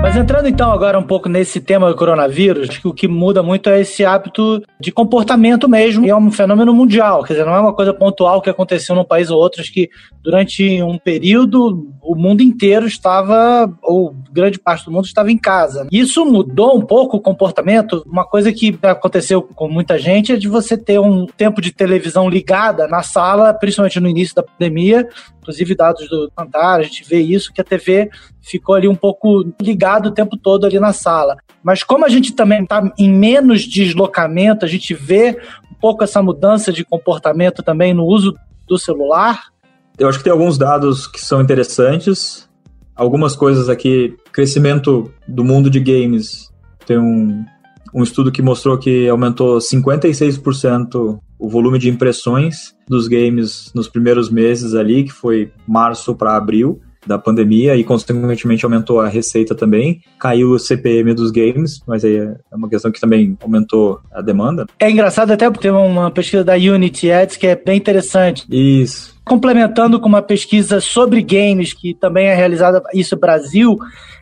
Mas 0.00 0.16
entrando 0.16 0.48
então 0.48 0.70
agora 0.70 0.98
um 0.98 1.02
pouco 1.02 1.28
nesse 1.28 1.60
tema 1.60 1.88
do 1.88 1.96
coronavírus, 1.96 2.78
que 2.78 2.86
o 2.86 2.94
que 2.94 3.08
muda 3.08 3.42
muito 3.42 3.68
é 3.68 3.80
esse 3.80 4.04
hábito 4.04 4.62
de 4.80 4.92
comportamento 4.92 5.68
mesmo, 5.68 6.06
e 6.06 6.08
é 6.08 6.16
um 6.16 6.30
fenômeno 6.30 6.72
mundial, 6.72 7.24
quer 7.24 7.34
dizer, 7.34 7.44
não 7.44 7.54
é 7.54 7.60
uma 7.60 7.74
coisa 7.74 7.92
pontual 7.92 8.40
que 8.40 8.48
aconteceu 8.48 8.94
num 8.94 9.04
país 9.04 9.28
ou 9.28 9.38
outro, 9.38 9.60
acho 9.60 9.72
que 9.72 9.90
durante 10.22 10.82
um 10.82 10.96
período 10.98 11.88
o 12.08 12.14
mundo 12.14 12.40
inteiro 12.40 12.86
estava, 12.86 13.70
ou 13.82 14.16
grande 14.32 14.58
parte 14.58 14.86
do 14.86 14.90
mundo 14.90 15.04
estava 15.04 15.30
em 15.30 15.36
casa. 15.36 15.86
Isso 15.92 16.24
mudou 16.24 16.74
um 16.74 16.80
pouco 16.80 17.18
o 17.18 17.20
comportamento, 17.20 18.02
uma 18.06 18.24
coisa 18.24 18.50
que 18.50 18.78
aconteceu 18.82 19.42
com 19.42 19.68
muita 19.68 19.98
gente 19.98 20.32
é 20.32 20.36
de 20.36 20.48
você 20.48 20.78
ter 20.78 20.98
um 20.98 21.26
tempo 21.26 21.60
de 21.60 21.70
televisão 21.70 22.26
ligada 22.26 22.88
na 22.88 23.02
sala, 23.02 23.52
principalmente 23.52 24.00
no 24.00 24.08
início 24.08 24.34
da 24.34 24.42
pandemia, 24.42 25.06
inclusive 25.38 25.74
dados 25.74 26.08
do 26.08 26.32
Cantar, 26.34 26.80
a 26.80 26.82
gente 26.82 27.04
vê 27.04 27.20
isso, 27.20 27.52
que 27.52 27.60
a 27.60 27.64
TV 27.64 28.08
ficou 28.40 28.74
ali 28.74 28.88
um 28.88 28.96
pouco 28.96 29.44
ligado 29.60 30.06
o 30.06 30.14
tempo 30.14 30.34
todo 30.34 30.64
ali 30.64 30.80
na 30.80 30.94
sala. 30.94 31.36
Mas 31.62 31.82
como 31.82 32.06
a 32.06 32.08
gente 32.08 32.32
também 32.32 32.62
está 32.62 32.90
em 32.98 33.10
menos 33.10 33.64
deslocamento, 33.64 34.64
a 34.64 34.68
gente 34.68 34.94
vê 34.94 35.38
um 35.70 35.74
pouco 35.78 36.02
essa 36.02 36.22
mudança 36.22 36.72
de 36.72 36.86
comportamento 36.86 37.62
também 37.62 37.92
no 37.92 38.06
uso 38.06 38.34
do 38.66 38.78
celular. 38.78 39.48
Eu 39.98 40.08
acho 40.08 40.18
que 40.18 40.24
tem 40.24 40.32
alguns 40.32 40.56
dados 40.56 41.06
que 41.06 41.20
são 41.20 41.40
interessantes. 41.40 42.48
Algumas 42.94 43.34
coisas 43.34 43.68
aqui, 43.68 44.16
crescimento 44.32 45.12
do 45.26 45.44
mundo 45.44 45.68
de 45.68 45.80
games. 45.80 46.50
Tem 46.86 46.98
um, 46.98 47.44
um 47.94 48.02
estudo 48.02 48.30
que 48.30 48.42
mostrou 48.42 48.78
que 48.78 49.08
aumentou 49.08 49.58
56% 49.58 51.18
o 51.38 51.48
volume 51.48 51.78
de 51.78 51.88
impressões 51.88 52.74
dos 52.88 53.06
games 53.06 53.70
nos 53.74 53.88
primeiros 53.88 54.30
meses 54.30 54.74
ali, 54.74 55.04
que 55.04 55.12
foi 55.12 55.52
março 55.66 56.14
para 56.14 56.36
abril 56.36 56.80
da 57.06 57.18
pandemia 57.18 57.76
e 57.76 57.84
consequentemente 57.84 58.64
aumentou 58.64 59.00
a 59.00 59.08
receita 59.08 59.54
também. 59.54 60.00
Caiu 60.18 60.50
o 60.50 60.58
CPM 60.58 61.14
dos 61.14 61.30
games, 61.30 61.80
mas 61.86 62.04
aí 62.04 62.16
é 62.16 62.36
uma 62.52 62.68
questão 62.68 62.92
que 62.92 63.00
também 63.00 63.36
aumentou 63.40 64.00
a 64.12 64.20
demanda. 64.20 64.66
É 64.78 64.90
engraçado 64.90 65.32
até 65.32 65.48
porque 65.50 65.68
tem 65.68 65.76
uma 65.76 66.10
pesquisa 66.10 66.44
da 66.44 66.54
Unity 66.54 67.10
Ads 67.10 67.36
que 67.36 67.46
é 67.46 67.56
bem 67.56 67.78
interessante. 67.78 68.44
Isso. 68.50 69.17
Complementando 69.28 70.00
com 70.00 70.08
uma 70.08 70.22
pesquisa 70.22 70.80
sobre 70.80 71.22
games 71.22 71.72
que 71.72 71.94
também 71.94 72.26
é 72.26 72.34
realizada 72.34 72.82
isso 72.94 73.14
no 73.14 73.20
Brasil, 73.20 73.78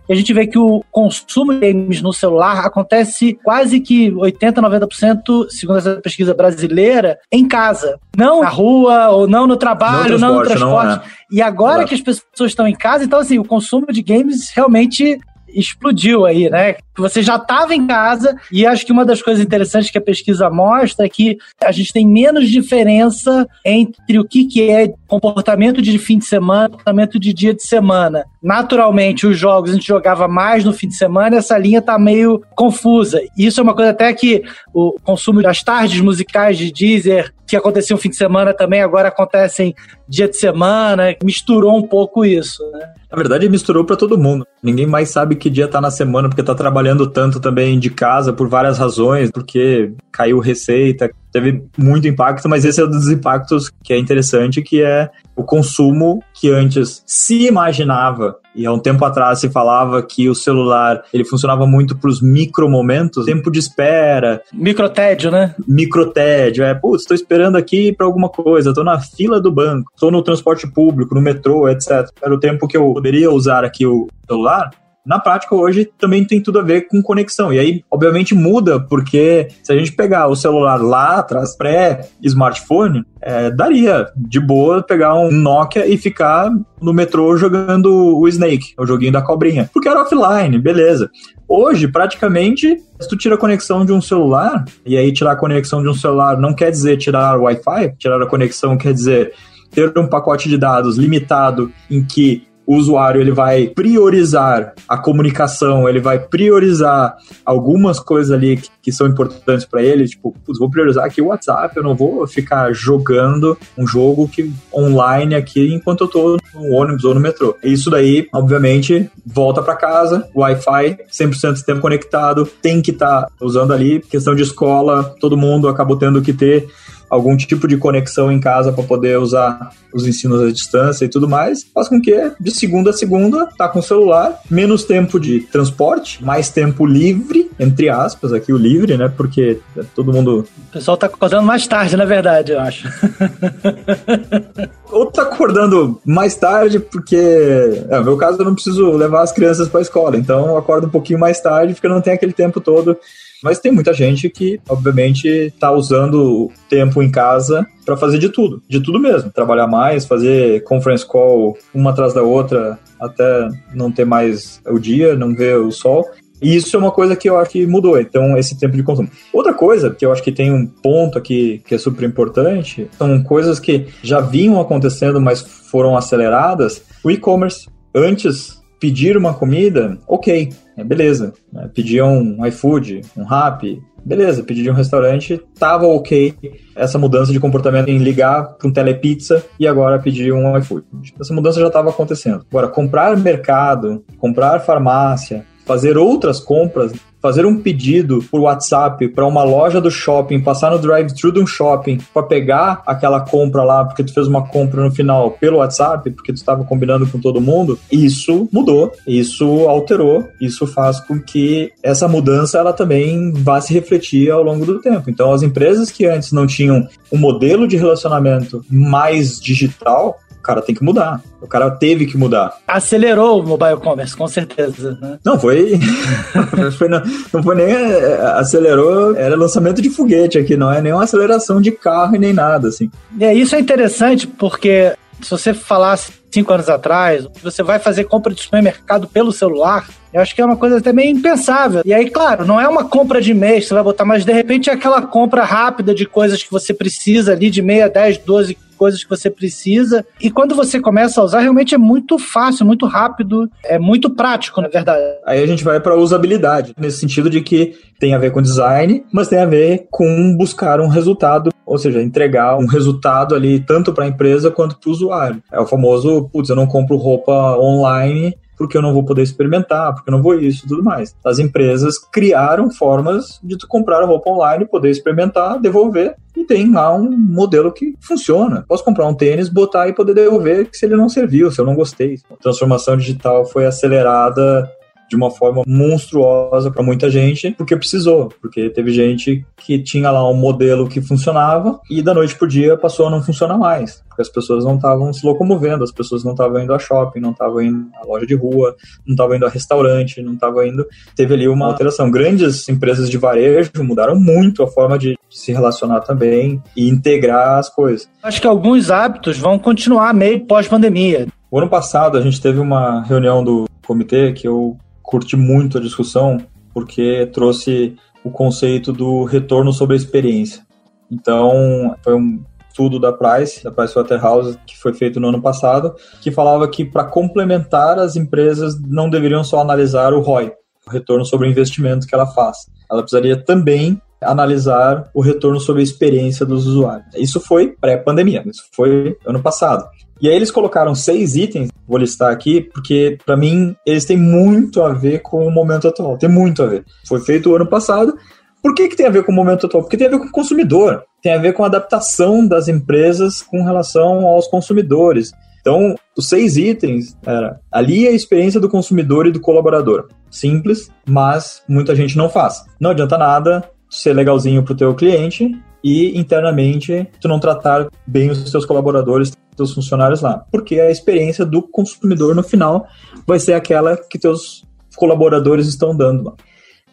e 0.09 0.13
a 0.13 0.17
gente 0.17 0.33
vê 0.33 0.47
que 0.47 0.59
o 0.59 0.85
consumo 0.91 1.53
de 1.53 1.61
games 1.61 2.01
no 2.01 2.13
celular 2.13 2.65
acontece 2.65 3.39
quase 3.43 3.81
que 3.81 4.13
80, 4.15 4.63
90%, 4.63 5.51
segundo 5.51 5.79
essa 5.79 5.97
pesquisa 5.97 6.33
brasileira, 6.33 7.19
em 7.33 7.47
casa. 7.47 7.99
Não 8.17 8.41
na 8.43 8.49
rua, 8.49 9.09
ou 9.09 9.27
não 9.27 9.47
no 9.47 9.57
trabalho, 9.57 10.19
não, 10.19 10.37
no 10.37 10.43
transporte. 10.45 10.97
Não, 10.97 10.97
é. 10.97 11.03
E 11.31 11.43
agora 11.43 11.83
Exato. 11.83 11.89
que 11.89 11.95
as 11.95 12.01
pessoas 12.01 12.51
estão 12.51 12.69
em 12.69 12.75
casa, 12.75 13.05
então 13.05 13.19
assim, 13.19 13.39
o 13.39 13.45
consumo 13.45 13.87
de 13.89 14.03
games 14.03 14.51
realmente 14.51 15.19
explodiu 15.49 16.25
aí, 16.25 16.49
né? 16.49 16.77
Você 16.97 17.23
já 17.23 17.37
estava 17.37 17.75
em 17.75 17.87
casa 17.87 18.37
e 18.51 18.67
acho 18.67 18.85
que 18.85 18.93
uma 18.93 19.05
das 19.05 19.23
coisas 19.23 19.43
interessantes 19.43 19.91
que 19.91 19.99
a 19.99 20.03
pesquisa 20.03 20.49
mostra 20.51 21.07
é 21.07 21.09
que 21.09 21.39
a 21.63 21.73
gente 21.73 21.93
tem 21.93 22.07
menos 22.07 22.49
diferença 22.49 23.47
entre 23.65 24.19
o 24.19 24.25
que, 24.25 24.45
que 24.45 24.71
é 24.71 24.93
comportamento 25.07 25.83
de 25.83 25.99
fim 25.99 26.19
de 26.19 26.25
semana, 26.25 26.71
comportamento 26.71 27.19
de 27.19 27.33
dia 27.33 27.55
de 27.55 27.63
semana. 27.63 28.25
Naturalmente, 28.43 29.27
os 29.27 29.39
jogos 29.39 29.71
a 29.71 29.75
gente 29.75 29.87
jogava 29.87 30.29
mais 30.29 30.65
no 30.65 30.73
fim 30.73 30.89
de 30.89 30.97
semana, 30.97 31.37
essa 31.37 31.59
linha 31.59 31.81
está 31.81 31.99
meio 31.99 32.43
confusa. 32.55 33.21
Isso 33.37 33.61
é 33.61 33.63
uma 33.63 33.75
coisa 33.75 33.91
até 33.91 34.13
que 34.13 34.43
o 34.73 34.95
consumo 35.03 35.43
das 35.43 35.63
tardes 35.63 36.01
musicais 36.01 36.57
de 36.57 36.73
Deezer 36.73 37.33
que 37.47 37.57
aconteciam 37.57 37.97
fim 37.97 38.11
de 38.11 38.17
semana 38.17 38.53
também 38.53 38.83
agora 38.83 39.09
acontecem 39.09 39.75
dia 40.09 40.29
de 40.29 40.37
semana, 40.37 41.15
misturou 41.23 41.77
um 41.77 41.83
pouco 41.83 42.25
isso, 42.25 42.63
né? 42.73 42.89
Na 43.11 43.17
verdade, 43.17 43.49
misturou 43.49 43.85
para 43.85 43.97
todo 43.97 44.19
mundo. 44.19 44.45
Ninguém 44.63 44.87
mais 44.87 45.11
sabe 45.11 45.37
que 45.37 45.49
dia 45.49 45.69
tá 45.69 45.81
na 45.81 45.91
semana, 45.91 46.29
porque 46.29 46.43
tá 46.43 46.55
trabalhando 46.55 46.86
tanto 47.07 47.41
também 47.41 47.79
de 47.79 47.91
casa 47.91 48.33
por 48.33 48.49
várias 48.49 48.79
razões, 48.79 49.31
porque 49.31 49.93
caiu 50.13 50.39
receita, 50.39 51.11
teve 51.33 51.65
muito 51.77 52.07
impacto, 52.07 52.49
mas 52.49 52.65
esse 52.65 52.81
é 52.81 52.85
um 52.85 52.91
dos 52.91 53.09
impactos 53.09 53.71
que 53.83 53.93
é 53.93 53.99
interessante, 53.99 54.63
que 54.63 54.83
é 54.83 55.11
o 55.35 55.43
consumo 55.43 56.23
que 56.33 56.51
antes 56.51 57.03
se 57.05 57.47
imaginava 57.47 58.37
e 58.55 58.65
há 58.65 58.73
um 58.73 58.79
tempo 58.79 59.05
atrás 59.05 59.39
se 59.39 59.51
falava 59.51 60.03
que 60.03 60.31
o 60.31 60.35
celular 60.35 61.03
ele 61.13 61.27
funcionava 61.27 61.67
muito 61.67 61.95
para 61.95 62.09
os 62.09 62.23
micromomentos, 62.23 63.27
tempo 63.27 63.51
de 63.51 63.59
espera, 63.59 64.41
microtédio, 64.51 65.31
né? 65.31 65.55
Microtédio, 65.69 66.65
é, 66.65 66.75
putz, 66.75 67.03
estou 67.03 67.15
esperando 67.15 67.57
aqui 67.57 67.93
para 67.93 68.07
alguma 68.07 68.31
coisa, 68.31 68.71
estou 68.71 68.83
na 68.83 68.99
fila 68.99 69.39
do 69.39 69.53
banco, 69.53 69.91
estou 69.95 70.11
no 70.11 70.23
transporte 70.23 70.67
público, 70.67 71.15
no 71.15 71.21
metrô, 71.21 71.69
etc. 71.69 72.09
Era 72.23 72.35
o 72.35 72.41
tempo 72.41 72.67
que 72.67 72.79
eu 72.79 72.95
poderia 72.95 73.31
usar 73.31 73.63
aqui 73.63 73.85
o 73.85 74.09
celular 74.27 74.71
na 75.07 75.21
prática 75.21 75.55
hoje 75.55 75.89
também 75.99 76.25
tem 76.25 76.43
tudo 76.43 76.59
a 76.59 76.63
ver 76.63 76.89
com 76.89 77.01
conexão. 77.01 77.53
E 77.53 77.59
aí, 77.59 77.85
obviamente, 77.91 78.35
muda, 78.35 78.81
porque 78.81 79.49
se 79.63 79.73
a 79.73 79.77
gente 79.77 79.93
pegar 79.93 80.27
o 80.27 80.35
celular 80.35 80.83
lá 80.83 81.19
atrás, 81.19 81.57
pré-smartphone, 81.57 83.05
é, 83.23 83.51
daria 83.51 84.09
de 84.17 84.41
boa 84.41 84.83
pegar 84.83 85.15
um 85.15 85.31
Nokia 85.31 85.87
e 85.87 85.97
ficar 85.97 86.51
no 86.81 86.93
metrô 86.93 87.37
jogando 87.37 88.19
o 88.19 88.29
Snake, 88.29 88.75
o 88.79 88.87
joguinho 88.87 89.13
da 89.13 89.23
cobrinha. 89.23 89.71
Porque 89.73 89.89
era 89.89 90.03
offline, 90.03 90.59
beleza. 90.59 91.09
Hoje, 91.49 91.87
praticamente, 91.87 92.77
se 93.01 93.09
tu 93.09 93.17
tira 93.17 93.37
a 93.37 93.39
conexão 93.39 93.85
de 93.85 93.93
um 93.93 94.01
celular, 94.01 94.65
e 94.85 94.97
aí 94.97 95.13
tirar 95.13 95.33
a 95.33 95.37
conexão 95.37 95.83
de 95.83 95.89
um 95.89 95.95
celular 95.95 96.37
não 96.37 96.53
quer 96.53 96.71
dizer 96.71 96.97
tirar 96.97 97.39
o 97.39 97.45
Wi-Fi, 97.45 97.95
tirar 97.97 98.21
a 98.21 98.27
conexão 98.27 98.77
quer 98.77 98.93
dizer 98.93 99.33
ter 99.71 99.97
um 99.99 100.09
pacote 100.09 100.49
de 100.49 100.57
dados 100.57 100.97
limitado 100.97 101.71
em 101.91 102.03
que 102.03 102.47
o 102.67 102.77
usuário 102.77 103.21
ele 103.21 103.31
vai 103.31 103.69
priorizar 103.69 104.75
a 104.89 104.99
comunicação, 104.99 105.89
ele 105.89 106.01
vai 106.01 106.19
priorizar 106.19 107.17
algumas 107.45 108.01
coisas 108.01 108.33
ali 108.33 108.57
que, 108.57 108.69
que 108.83 108.93
são 108.93 109.07
importantes 109.07 109.65
para 109.65 109.83
ele, 109.83 110.07
tipo, 110.07 110.35
vou 110.59 110.71
priorizar 110.71 111.05
aqui 111.05 111.23
o 111.23 111.27
WhatsApp, 111.27 111.77
eu 111.77 111.83
não 111.83 111.95
vou 111.95 112.27
ficar 112.27 112.73
jogando 112.73 113.57
um 113.79 113.87
jogo 113.87 114.29
que 114.29 114.53
online 114.75 115.35
aqui 115.35 115.73
enquanto 115.73 116.05
eu 116.05 116.09
tô 116.09 116.37
no 116.55 116.73
ônibus 116.73 117.05
ou 117.05 117.15
no 117.15 117.21
metrô. 117.21 117.57
Isso 117.63 117.91
daí, 117.91 118.29
obviamente, 118.35 119.11
volta 119.25 119.63
para 119.63 119.77
casa, 119.77 120.29
Wi-Fi, 120.35 120.99
100% 121.11 121.63
tempo 121.63 121.81
conectado, 121.81 122.47
tem 122.61 122.83
que 122.83 122.91
estar 122.91 123.23
tá 123.23 123.29
usando 123.41 123.73
ali, 123.73 124.01
questão 124.01 124.35
de 124.35 124.43
escola, 124.43 125.15
todo 125.21 125.37
mundo 125.37 125.69
acabou 125.69 125.97
tendo 125.97 126.23
que 126.23 126.33
ter 126.33 126.69
algum 127.09 127.37
tipo 127.37 127.67
de 127.69 127.77
conexão 127.77 128.31
em 128.31 128.41
casa 128.41 128.73
para 128.73 128.85
poder 128.85 129.19
usar 129.19 129.71
os 129.93 130.07
ensinos 130.07 130.43
à 130.43 130.53
distância 130.53 131.05
e 131.05 131.09
tudo 131.09 131.29
mais, 131.29 131.65
faz 131.65 131.89
com 131.89 132.01
que 132.01 132.33
de 132.39 132.51
segunda 132.51 132.91
a 132.91 132.93
segunda 132.93 133.47
tá 133.57 133.69
com 133.69 133.79
o 133.79 133.83
celular, 133.83 134.39
menos 134.51 134.85
tempo 134.85 135.19
de 135.19 135.41
transporte, 135.41 136.23
mais 136.23 136.51
tempo 136.51 136.85
livre, 136.85 137.51
entre 137.59 137.89
aspas, 137.89 138.33
aqui 138.33 138.53
o 138.53 138.59
livre, 138.59 138.97
né? 138.97 139.11
Porque 139.15 139.59
todo 139.95 140.13
mundo. 140.13 140.47
O 140.69 140.73
pessoal 140.73 140.97
tá 140.97 141.07
acordando 141.07 141.45
mais 141.45 141.67
tarde, 141.67 141.97
na 141.97 142.05
verdade, 142.05 142.53
eu 142.53 142.61
acho. 142.61 142.89
Ou 144.91 145.07
tá 145.07 145.23
acordando 145.23 146.01
mais 146.05 146.35
tarde, 146.37 146.79
porque. 146.79 147.17
É, 147.17 147.99
no 147.99 148.05
meu 148.05 148.17
caso, 148.17 148.39
eu 148.41 148.45
não 148.45 148.55
preciso 148.55 148.91
levar 148.93 149.23
as 149.23 149.33
crianças 149.33 149.69
para 149.69 149.81
escola, 149.81 150.17
então 150.17 150.47
eu 150.47 150.57
acordo 150.57 150.87
um 150.87 150.91
pouquinho 150.91 151.19
mais 151.19 151.41
tarde, 151.41 151.75
porque 151.75 151.89
não 151.89 152.01
tem 152.01 152.13
aquele 152.13 152.33
tempo 152.33 152.61
todo 152.61 152.97
mas 153.43 153.59
tem 153.59 153.71
muita 153.71 153.93
gente 153.93 154.29
que, 154.29 154.61
obviamente, 154.69 155.29
está 155.29 155.71
usando 155.71 156.15
o 156.15 156.53
tempo 156.69 157.03
em 157.03 157.11
casa 157.11 157.67
para 157.85 157.97
fazer 157.97 158.19
de 158.19 158.29
tudo, 158.29 158.63
de 158.69 158.81
tudo 158.81 158.99
mesmo. 158.99 159.31
Trabalhar 159.31 159.67
mais, 159.67 160.07
fazer 160.07 160.65
conference 160.65 161.07
call 161.07 161.57
uma 161.75 161.91
atrás 161.91 162.15
da 162.15 162.23
outra, 162.23 162.79
até 163.01 163.49
não 163.75 163.93
ter 163.93 164.05
mais 164.05 164.61
o 164.67 164.79
dia, 164.79 165.15
não 165.15 165.35
ver 165.35 165.59
o 165.59 165.71
sol. 165.71 166.05
E 166.41 166.55
isso 166.55 166.77
é 166.77 166.79
uma 166.79 166.91
coisa 166.91 167.17
que 167.17 167.29
eu 167.29 167.39
acho 167.39 167.51
que 167.51 167.67
mudou, 167.67 167.99
então, 167.99 168.37
esse 168.37 168.59
tempo 168.59 168.77
de 168.77 168.83
consumo. 168.83 169.11
Outra 169.33 169.55
coisa 169.55 169.91
que 169.91 170.05
eu 170.05 170.13
acho 170.13 170.23
que 170.23 170.33
tem 170.33 170.53
um 170.53 170.67
ponto 170.67 171.19
aqui 171.19 171.63
que 171.67 171.75
é 171.75 171.79
super 171.79 172.07
importante, 172.07 172.89
são 172.99 173.23
coisas 173.23 173.59
que 173.59 173.87
já 174.03 174.21
vinham 174.21 174.61
acontecendo, 174.61 175.21
mas 175.21 175.41
foram 175.41 175.97
aceleradas. 175.97 176.83
O 177.03 177.11
e-commerce. 177.11 177.69
Antes, 177.95 178.61
pedir 178.79 179.17
uma 179.17 179.33
comida, 179.33 179.99
ok, 180.07 180.51
é, 180.77 180.85
beleza. 180.85 181.33
Né? 181.53 181.71
Pediam 181.75 182.19
um 182.19 182.47
iFood, 182.47 183.01
um 183.17 183.25
Rap, 183.25 183.83
beleza, 184.05 184.45
pedir 184.45 184.71
um 184.71 184.75
restaurante, 184.75 185.41
tava 185.59 185.87
ok 185.87 186.35
essa 186.75 186.99
mudança 186.99 187.33
de 187.33 187.41
comportamento 187.41 187.89
em 187.89 187.99
ligar 187.99 188.55
para 188.55 188.69
um 188.69 188.73
telepizza 188.73 189.45
e 189.59 189.67
agora 189.67 189.99
pedir 189.99 190.33
um 190.33 190.57
iFood. 190.59 190.85
Essa 191.19 191.35
mudança 191.35 191.61
já 191.61 191.67
estava 191.67 191.91
acontecendo. 191.91 192.45
Agora, 192.49 192.69
comprar 192.69 193.17
mercado, 193.17 194.05
comprar 194.19 194.61
farmácia, 194.61 195.45
fazer 195.67 195.99
outras 195.99 196.41
compras 196.41 196.93
fazer 197.27 197.45
um 197.45 197.61
pedido 197.61 198.25
por 198.31 198.41
WhatsApp 198.43 199.09
para 199.09 199.27
uma 199.27 199.43
loja 199.43 199.81
do 199.81 199.91
shopping, 199.91 200.41
passar 200.41 200.71
no 200.71 200.79
drive-thru 200.79 201.33
de 201.33 201.41
um 201.41 201.47
shopping 201.47 201.99
para 202.15 202.23
pegar 202.23 202.83
aquela 202.87 203.21
compra 203.21 203.65
lá, 203.65 203.85
porque 203.85 204.05
tu 204.05 204.15
fez 204.15 204.29
uma 204.29 204.47
compra 204.47 204.85
no 204.85 204.93
final 204.93 205.33
pelo 205.33 205.59
WhatsApp, 205.59 206.09
porque 206.11 206.33
tu 206.33 206.37
estava 206.37 206.63
combinando 206.63 207.05
com 207.07 207.19
todo 207.19 207.41
mundo, 207.41 207.79
isso 207.91 208.49
mudou, 208.53 208.93
isso 209.05 209.45
alterou, 209.69 210.29
isso 210.41 210.69
faz 210.69 211.01
com 211.01 211.21
que 211.21 211.73
essa 211.83 212.07
mudança 212.07 212.59
ela 212.59 212.73
também 212.73 213.33
vá 213.33 213.61
se 213.61 213.75
refletir 213.75 214.31
ao 214.31 214.45
longo 214.45 214.65
do 214.65 214.81
tempo. 214.81 215.11
Então, 215.11 215.33
as 215.33 215.43
empresas 215.43 215.91
que 215.91 216.07
antes 216.07 216.31
não 216.31 216.47
tinham 216.47 216.87
um 217.11 217.19
modelo 217.19 217.67
de 217.67 217.77
relacionamento 217.77 218.65
mais 218.71 219.41
digital, 219.41 220.17
cara 220.47 220.63
tem 220.63 220.75
que 220.75 220.85
mudar. 220.85 221.21
O 221.41 221.47
cara 221.47 221.71
teve 221.71 222.07
que 222.07 222.17
mudar. 222.17 222.57
Acelerou 222.69 223.41
o 223.41 223.47
mobile 223.47 223.79
commerce, 223.79 224.17
com 224.17 224.29
certeza. 224.29 224.97
Né? 225.01 225.19
Não, 225.25 225.39
foi. 225.39 225.79
foi 226.79 226.89
não, 226.89 227.03
não, 227.33 227.43
foi 227.43 227.57
nem. 227.57 227.67
É, 227.67 228.21
acelerou, 228.37 229.17
era 229.17 229.37
lançamento 229.37 229.83
de 229.83 229.91
foguete 229.91 230.39
aqui, 230.39 230.57
não 230.57 230.73
é 230.73 230.81
nem 230.81 230.93
uma 230.93 231.05
aceleração 231.05 231.61
de 231.61 231.73
carro 231.73 232.15
e 232.15 232.19
nem 232.19 232.33
nada, 232.33 232.69
assim. 232.69 232.91
É, 233.21 233.35
isso 233.35 233.57
é 233.57 233.61
interessante 233.61 234.27
porque 234.27 234.93
se 235.21 235.31
você 235.31 235.53
falasse 235.53 236.13
cinco 236.31 236.53
anos 236.53 236.69
atrás, 236.69 237.27
você 237.43 237.63
vai 237.63 237.79
fazer 237.79 238.05
compra 238.05 238.35
de 238.35 238.43
supermercado 238.43 239.09
pelo 239.09 239.33
celular, 239.33 239.89
eu 240.13 240.21
acho 240.21 240.35
que 240.35 240.41
é 240.41 240.45
uma 240.45 240.57
coisa 240.57 240.79
até 240.79 240.93
meio 240.93 241.11
impensável. 241.11 241.83
E 241.85 241.93
aí, 241.93 242.11
claro, 242.11 242.45
não 242.45 242.61
é 242.61 242.69
uma 242.69 242.85
compra 242.85 243.21
de 243.21 243.33
mês, 243.33 243.67
você 243.67 243.75
vai 243.75 243.83
botar, 243.83 244.05
mas 244.05 244.25
de 244.25 244.33
repente 244.33 244.69
é 244.69 244.73
aquela 244.73 245.03
compra 245.03 245.45
rápida 245.45 245.95
de 245.95 246.07
coisas 246.07 246.43
que 246.43 246.51
você 246.51 246.75
precisa 246.75 247.33
ali, 247.33 247.51
de 247.51 247.63
meia, 247.63 247.89
dez, 247.89 248.19
doze 248.19 248.57
coisas 248.77 249.03
que 249.03 249.11
você 249.11 249.31
precisa. 249.31 250.05
E 250.21 250.31
quando 250.31 250.55
você 250.55 250.81
começa 250.81 251.21
a 251.21 251.25
usar, 251.25 251.41
realmente 251.41 251.75
é 251.75 251.79
muito 251.79 252.19
fácil, 252.19 252.67
muito 252.67 252.87
rápido, 252.87 253.51
é 253.65 253.79
muito 253.79 254.11
prático, 254.11 254.61
na 254.61 254.69
verdade. 254.69 255.03
Aí 255.25 255.43
a 255.43 255.47
gente 255.47 255.65
vai 255.65 255.81
para 255.81 255.97
usabilidade, 255.97 256.75
nesse 256.79 256.99
sentido 256.99 257.29
de 257.29 257.41
que 257.41 257.75
tem 257.99 258.15
a 258.15 258.19
ver 258.19 258.31
com 258.31 258.43
design, 258.43 259.05
mas 259.13 259.29
tem 259.29 259.39
a 259.39 259.47
ver 259.47 259.87
com 259.91 260.37
buscar 260.37 260.81
um 260.81 260.89
resultado, 260.89 261.51
ou 261.65 261.79
seja, 261.79 262.03
entregar 262.03 262.59
um 262.59 262.67
resultado 262.67 263.35
ali 263.35 263.59
tanto 263.61 263.93
para 263.93 264.05
a 264.05 264.09
empresa 264.09 264.51
quanto 264.51 264.79
para 264.79 264.89
o 264.89 264.93
usuário. 264.93 265.43
É 265.51 265.59
o 265.59 265.67
famoso, 265.67 266.29
putz, 266.33 266.51
eu 266.51 266.57
não 266.57 266.67
compro 266.67 266.97
roupa 266.97 267.57
online 267.59 268.37
porque 268.57 268.77
eu 268.77 268.83
não 268.83 268.93
vou 268.93 269.05
poder 269.05 269.23
experimentar, 269.23 269.95
porque 269.95 270.09
eu 270.09 270.13
não 270.13 270.23
vou 270.23 270.35
isso 270.39 270.67
tudo 270.67 270.83
mais. 270.83 271.15
As 271.25 271.39
empresas 271.39 271.99
criaram 271.99 272.71
formas 272.71 273.41
de 273.43 273.57
tu 273.57 273.67
comprar 273.67 274.03
a 274.03 274.07
roupa 274.07 274.31
online, 274.31 274.67
poder 274.67 274.91
experimentar, 274.91 275.61
devolver, 275.61 276.15
e 276.37 276.45
tem 276.45 276.71
lá 276.71 276.95
um 276.95 277.11
modelo 277.11 277.73
que 277.73 277.95
funciona. 278.01 278.65
Posso 278.69 278.85
comprar 278.85 279.07
um 279.07 279.15
tênis, 279.15 279.49
botar 279.49 279.89
e 279.89 279.95
poder 279.95 280.15
devolver 280.15 280.69
se 280.73 280.85
ele 280.85 280.97
não 280.97 281.09
serviu, 281.09 281.51
se 281.51 281.61
eu 281.61 281.65
não 281.65 281.75
gostei. 281.75 282.19
A 282.31 282.37
transformação 282.37 282.97
digital 282.97 283.47
foi 283.47 283.65
acelerada 283.65 284.71
de 285.09 285.17
uma 285.17 285.31
forma 285.31 285.63
monstruosa 285.67 286.71
para 286.71 286.83
muita 286.83 287.11
gente, 287.11 287.51
porque 287.53 287.77
precisou, 287.77 288.29
porque 288.41 288.71
teve 288.71 288.93
gente 288.93 289.45
que 289.57 289.79
tinha 289.79 290.11
lá 290.11 290.29
um 290.29 290.35
modelo 290.35 290.89
que 290.89 291.01
funcionava 291.01 291.81
e 291.91 292.03
da 292.03 292.15
noite 292.15 292.35
pro 292.35 292.49
dia 292.49 292.77
passou 292.77 293.07
a 293.07 293.11
não 293.11 293.23
funcionar 293.23 293.59
mais, 293.59 294.03
porque 294.09 294.23
as 294.23 294.29
pessoas 294.29 294.65
não 294.65 294.77
estavam 294.77 295.13
se 295.13 295.25
locomovendo, 295.25 295.85
as 295.85 295.93
pessoas 295.93 296.25
não 296.25 296.33
estavam 296.33 296.61
indo 296.61 296.75
a 296.75 296.79
shopping, 296.79 297.21
não 297.21 297.31
estavam 297.31 297.61
indo 297.61 297.87
à 298.03 298.07
loja 298.07 298.27
de 298.27 298.35
rua, 298.35 298.75
não 299.07 299.15
estavam 299.15 299.37
indo 299.37 299.47
a 299.47 299.49
restaurante, 299.49 300.23
não 300.23 300.35
estavam 300.35 300.65
indo. 300.65 300.87
Teve 301.15 301.35
ali 301.35 301.49
uma 301.49 301.67
alteração. 301.67 302.11
Grandes 302.11 302.69
empresas 302.69 303.11
de 303.11 303.19
varejo 303.19 303.71
mudaram 303.79 304.19
muito 304.19 304.63
a 304.63 304.67
forma 304.67 304.99
de 304.99 305.17
se 305.31 305.53
relacionar 305.53 306.01
também 306.01 306.63
e 306.77 306.89
integrar 306.89 307.59
as 307.59 307.69
coisas. 307.69 308.09
Acho 308.23 308.41
que 308.41 308.47
alguns 308.47 308.91
hábitos 308.91 309.39
vão 309.39 309.59
continuar 309.59 310.15
meio 310.15 310.47
pós-pandemia. 310.47 311.27
O 311.51 311.59
ano 311.59 311.69
passado 311.69 312.19
a 312.19 312.21
gente 312.21 312.41
teve 312.41 312.59
uma 312.59 313.03
reunião 313.03 313.43
do 313.43 313.67
comitê 313.87 314.33
que 314.33 314.49
eu 314.49 314.77
curti 315.07 315.37
muito 315.37 315.79
a 315.79 315.81
discussão 315.81 316.39
porque 316.75 317.31
trouxe 317.33 317.97
o 318.23 318.31
conceito 318.31 318.93
do 318.93 319.25
retorno 319.25 319.73
sobre 319.73 319.95
a 319.95 319.97
experiência. 319.97 320.67
Então, 321.11 321.97
foi 322.03 322.15
um 322.15 322.43
estudo 322.69 322.99
da 322.99 323.13
Price, 323.13 323.65
da 323.65 323.71
Pricewaterhouse, 323.71 324.59
que 324.67 324.77
foi 324.77 324.93
feito 324.93 325.19
no 325.19 325.29
ano 325.29 325.41
passado, 325.41 325.95
que 326.21 326.31
falava 326.31 326.69
que 326.69 326.85
para 326.85 327.05
complementar 327.05 327.99
as 327.99 328.17
empresas 328.17 328.79
não 328.83 329.09
deveriam 329.09 329.43
só 329.43 329.61
analisar 329.61 330.13
o 330.13 330.21
ROI, 330.21 330.53
o 330.87 330.91
retorno 330.91 331.25
sobre 331.25 331.47
o 331.47 331.51
investimento 331.51 332.07
que 332.07 332.15
ela 332.15 332.27
faz. 332.27 332.67
Ela 332.91 333.01
precisaria 333.01 333.43
também 333.43 334.01
analisar 334.21 335.09
o 335.15 335.23
retorno 335.23 335.61
sobre 335.61 335.81
a 335.81 335.85
experiência 335.85 336.45
dos 336.45 336.67
usuários. 336.67 337.09
Isso 337.15 337.41
foi 337.41 337.69
pré-pandemia, 337.69 338.43
isso 338.47 338.65
foi 338.73 339.17
ano 339.25 339.41
passado. 339.43 339.89
E 340.21 340.29
aí 340.29 340.35
eles 340.35 340.51
colocaram 340.51 340.95
seis 340.95 341.37
itens, 341.37 341.69
vou 341.87 341.99
listar 341.99 342.33
aqui, 342.33 342.61
porque 342.61 343.19
para 343.25 343.37
mim 343.37 343.77
eles 343.87 344.05
têm 344.05 344.17
muito 344.17 344.83
a 344.83 344.93
ver 344.93 345.21
com 345.21 345.47
o 345.47 345.51
momento 345.51 345.89
atual, 345.89 346.17
tem 346.17 346.29
muito 346.29 346.63
a 346.63 346.67
ver. 346.67 346.85
Foi 347.07 347.21
feito 347.21 347.51
o 347.51 347.57
ano 347.57 347.67
passado, 347.67 348.17
Por 348.63 348.75
que, 348.75 348.89
que 348.89 348.97
tem 348.97 349.07
a 349.07 349.11
ver 349.11 349.23
com 349.25 349.31
o 349.31 349.35
momento 349.35 349.67
atual? 349.67 349.85
Porque 349.85 349.97
tem 349.97 350.09
a 350.09 350.11
ver 350.11 350.19
com 350.19 350.25
o 350.25 350.33
consumidor, 350.33 351.05
tem 351.23 351.33
a 351.33 351.39
ver 351.39 351.53
com 351.53 351.63
a 351.63 351.67
adaptação 351.67 352.45
das 352.45 352.67
empresas 352.67 353.41
com 353.41 353.63
relação 353.63 354.27
aos 354.27 354.49
consumidores. 354.49 355.31
Então, 355.61 355.95
os 356.17 356.29
seis 356.29 356.57
itens 356.57 357.17
era 357.25 357.61
ali 357.71 358.07
é 358.07 358.11
a 358.11 358.13
experiência 358.13 358.59
do 358.59 358.69
consumidor 358.69 359.27
e 359.27 359.31
do 359.31 359.41
colaborador. 359.41 360.09
Simples, 360.31 360.91
mas 361.09 361.63
muita 361.69 361.95
gente 361.95 362.17
não 362.17 362.29
faz. 362.29 362.65
Não 362.81 362.91
adianta 362.91 363.17
nada 363.17 363.71
ser 363.89 364.15
legalzinho 364.15 364.65
para 364.65 364.73
o 364.73 364.77
teu 364.77 364.95
cliente 364.97 365.51
e 365.87 366.19
internamente 366.19 367.09
tu 367.21 367.29
não 367.29 367.39
tratar 367.39 367.87
bem 368.05 368.29
os 368.29 368.51
teus 368.51 368.67
colaboradores, 368.67 369.33
teus 369.57 369.73
funcionários 369.73 370.21
lá, 370.21 370.45
porque 370.51 370.81
a 370.81 370.91
experiência 370.91 371.47
do 371.47 371.63
consumidor 371.63 372.35
no 372.35 372.43
final 372.43 372.89
vai 373.25 373.39
ser 373.39 373.53
aquela 373.53 373.97
que 373.97 374.19
teus 374.19 374.65
colaboradores 374.97 375.69
estão 375.69 375.97
dando 375.97 376.25
lá. 376.25 376.33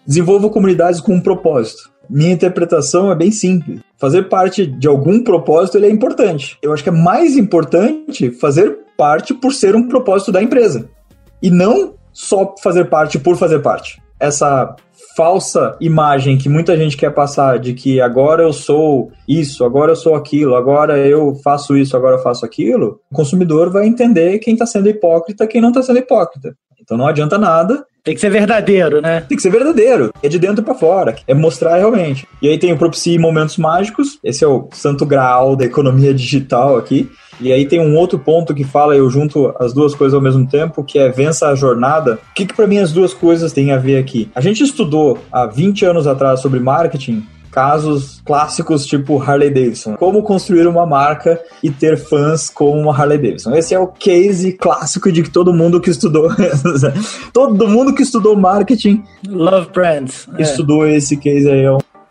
Desenvolva 0.06 0.48
comunidades 0.48 1.02
com 1.02 1.16
um 1.16 1.20
propósito. 1.20 1.92
Minha 2.08 2.34
interpretação 2.34 3.12
é 3.12 3.16
bem 3.16 3.32
simples. 3.32 3.82
Fazer 3.98 4.30
parte 4.30 4.68
de 4.68 4.88
algum 4.88 5.24
propósito 5.24 5.76
ele 5.78 5.88
é 5.88 5.90
importante. 5.90 6.60
Eu 6.62 6.72
acho 6.72 6.84
que 6.84 6.90
é 6.90 6.94
mais 6.94 7.36
importante 7.36 8.30
fazer 8.30 8.78
parte 8.96 9.34
por 9.34 9.54
ser 9.54 9.76
um 9.76 9.88
propósito 9.88 10.32
da 10.32 10.44
empresa. 10.44 10.88
E 11.42 11.50
não 11.50 11.96
só 12.12 12.54
fazer 12.62 12.86
parte 12.86 13.18
por 13.18 13.38
fazer 13.38 13.60
parte. 13.60 14.00
Essa 14.20 14.76
falsa 15.16 15.76
imagem 15.80 16.38
que 16.38 16.50
muita 16.50 16.76
gente 16.78 16.98
quer 16.98 17.12
passar 17.12 17.60
de 17.60 17.74
que 17.74 18.02
agora 18.02 18.44
eu 18.44 18.54
sou 18.54 19.12
isso, 19.28 19.64
agora 19.64 19.92
eu 19.92 19.96
sou 19.96 20.16
aquilo, 20.16 20.56
agora 20.56 20.98
eu 20.98 21.36
faço 21.44 21.78
isso, 21.78 21.96
agora 21.96 22.18
eu 22.18 22.22
faço 22.22 22.46
aquilo, 22.46 23.00
o 23.12 23.16
consumidor 23.16 23.70
vai 23.72 23.86
entender 23.86 24.40
quem 24.40 24.54
está 24.54 24.66
sendo 24.66 24.90
hipócrita, 24.90 25.48
quem 25.48 25.62
não 25.62 25.70
está 25.70 25.82
sendo 25.82 26.00
hipócrita. 26.00 26.56
Então 26.80 26.98
não 26.98 27.08
adianta 27.08 27.38
nada 27.38 27.86
tem 28.04 28.14
que 28.14 28.20
ser 28.20 28.30
verdadeiro, 28.30 29.02
né? 29.02 29.22
Tem 29.22 29.38
que 29.38 29.42
ser 29.42 29.50
verdadeiro. 29.50 30.12
É 30.22 30.28
de 30.28 30.38
dentro 30.38 30.62
para 30.62 30.76
fora. 30.76 31.16
É 31.26 31.34
mostrar 31.34 31.78
realmente. 31.78 32.28
E 32.42 32.50
aí 32.50 32.60
tem 32.60 32.74
o 32.74 32.78
Propicie 32.78 33.18
Momentos 33.18 33.56
Mágicos. 33.56 34.20
Esse 34.22 34.44
é 34.44 34.48
o 34.48 34.68
santo 34.74 35.06
graal 35.06 35.56
da 35.56 35.64
economia 35.64 36.14
digital 36.14 36.76
aqui. 36.76 37.10
E 37.40 37.52
aí 37.52 37.66
tem 37.66 37.80
um 37.80 37.96
outro 37.96 38.20
ponto 38.20 38.54
que 38.54 38.64
fala, 38.64 38.96
eu 38.96 39.10
junto 39.10 39.54
as 39.60 39.74
duas 39.74 39.94
coisas 39.96 40.14
ao 40.14 40.22
mesmo 40.22 40.48
tempo, 40.48 40.84
que 40.84 41.00
é 41.00 41.10
vença 41.10 41.48
a 41.48 41.56
jornada. 41.56 42.20
O 42.32 42.34
que, 42.34 42.46
que 42.46 42.54
para 42.54 42.68
mim 42.68 42.78
as 42.78 42.92
duas 42.92 43.14
coisas 43.14 43.54
têm 43.54 43.72
a 43.72 43.78
ver 43.78 43.98
aqui? 43.98 44.30
A 44.36 44.42
gente 44.42 44.64
estudou 44.64 45.18
há 45.32 45.46
20 45.46 45.86
anos 45.86 46.08
atrás 46.08 46.40
sobre 46.40 46.60
marketing 46.60 47.24
casos 47.54 48.20
clássicos 48.26 48.84
tipo 48.86 49.22
Harley 49.22 49.52
Davidson. 49.52 49.96
Como 49.96 50.24
construir 50.24 50.66
uma 50.66 50.86
marca 50.88 51.40
e 51.62 51.70
ter 51.70 51.98
fãs 51.98 52.50
como 52.50 52.82
uma 52.82 52.92
Harley 52.92 53.20
Davidson. 53.20 53.54
Esse 53.54 53.76
é 53.76 53.80
o 53.80 53.88
case 53.88 54.54
clássico 54.54 55.12
de 55.12 55.22
que 55.22 55.30
todo 55.30 55.54
mundo 55.54 55.80
que 55.80 55.92
estudou, 55.92 56.30
todo 57.32 57.68
mundo 57.68 57.94
que 57.94 58.02
estudou 58.02 58.36
marketing, 58.36 59.04
Love 59.28 59.70
Brands, 59.72 60.28
é. 60.36 60.42
estudou 60.42 60.86
é. 60.86 60.96
esse 60.96 61.16
case 61.16 61.48
aí 61.48 61.64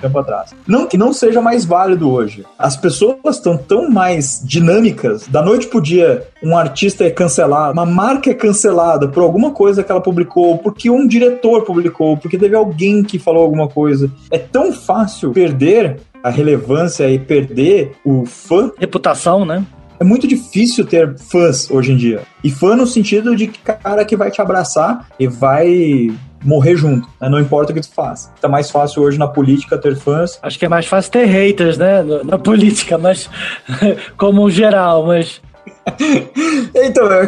tempo 0.03 0.19
atrás. 0.19 0.55
Não 0.67 0.87
que 0.87 0.99
não 0.99 1.13
seja 1.13 1.41
mais 1.41 1.65
válido 1.65 2.11
hoje. 2.11 2.45
As 2.59 2.77
pessoas 2.77 3.37
estão 3.37 3.57
tão 3.57 3.91
mais 3.91 4.43
dinâmicas. 4.45 5.27
Da 5.29 5.43
noite 5.43 5.67
pro 5.67 5.81
dia, 5.81 6.27
um 6.43 6.57
artista 6.57 7.05
é 7.05 7.11
cancelado, 7.11 7.73
uma 7.73 7.87
marca 7.87 8.31
é 8.31 8.35
cancelada 8.35 9.09
por 9.09 9.23
alguma 9.23 9.53
coisa 9.53 9.83
que 9.83 9.91
ela 9.91 10.01
publicou, 10.01 10.59
porque 10.59 10.91
um 10.91 11.07
diretor 11.07 11.63
publicou, 11.63 12.17
porque 12.17 12.39
teve 12.39 12.55
alguém 12.55 13.03
que 13.03 13.19
falou 13.19 13.43
alguma 13.43 13.69
coisa. 13.69 14.11
É 14.31 14.39
tão 14.39 14.73
fácil 14.73 15.33
perder 15.33 16.01
a 16.23 16.31
relevância 16.31 17.09
e 17.11 17.19
perder 17.19 17.93
o 18.05 18.25
fã. 18.27 18.71
Reputação, 18.79 19.45
né? 19.45 19.65
é 20.03 20.05
muito 20.05 20.27
difícil 20.27 20.85
ter 20.85 21.17
fãs 21.17 21.71
hoje 21.71 21.93
em 21.93 21.97
dia. 21.97 22.23
E 22.43 22.51
fã 22.51 22.75
no 22.75 22.89
sentido 22.89 23.37
de 23.37 23.47
cara 23.47 24.05
que 24.05 24.17
vai 24.17 24.33
te 24.33 24.43
abraçar 24.43 25.07
e 25.17 25.29
vai 25.29 26.13
morrer 26.45 26.77
junto, 26.77 27.09
né? 27.21 27.29
não 27.29 27.41
importa 27.41 27.73
o 27.73 27.75
que 27.75 27.81
tu 27.81 27.93
faz. 27.93 28.31
Tá 28.41 28.49
mais 28.49 28.71
fácil 28.71 29.03
hoje 29.03 29.19
na 29.19 29.29
política 29.29 29.79
ter 29.79 29.97
fãs. 29.97 30.39
Acho 30.43 30.59
que 30.59 30.65
é 30.65 30.69
mais 30.69 30.87
fácil 30.87 31.13
ter 31.13 31.25
haters, 31.25 31.79
né, 31.79 32.03
na 32.25 32.39
política, 32.39 32.99
mas 32.99 33.29
como 34.17 34.51
geral, 34.51 35.07
mas 35.07 35.41
então, 36.75 37.11
é, 37.13 37.27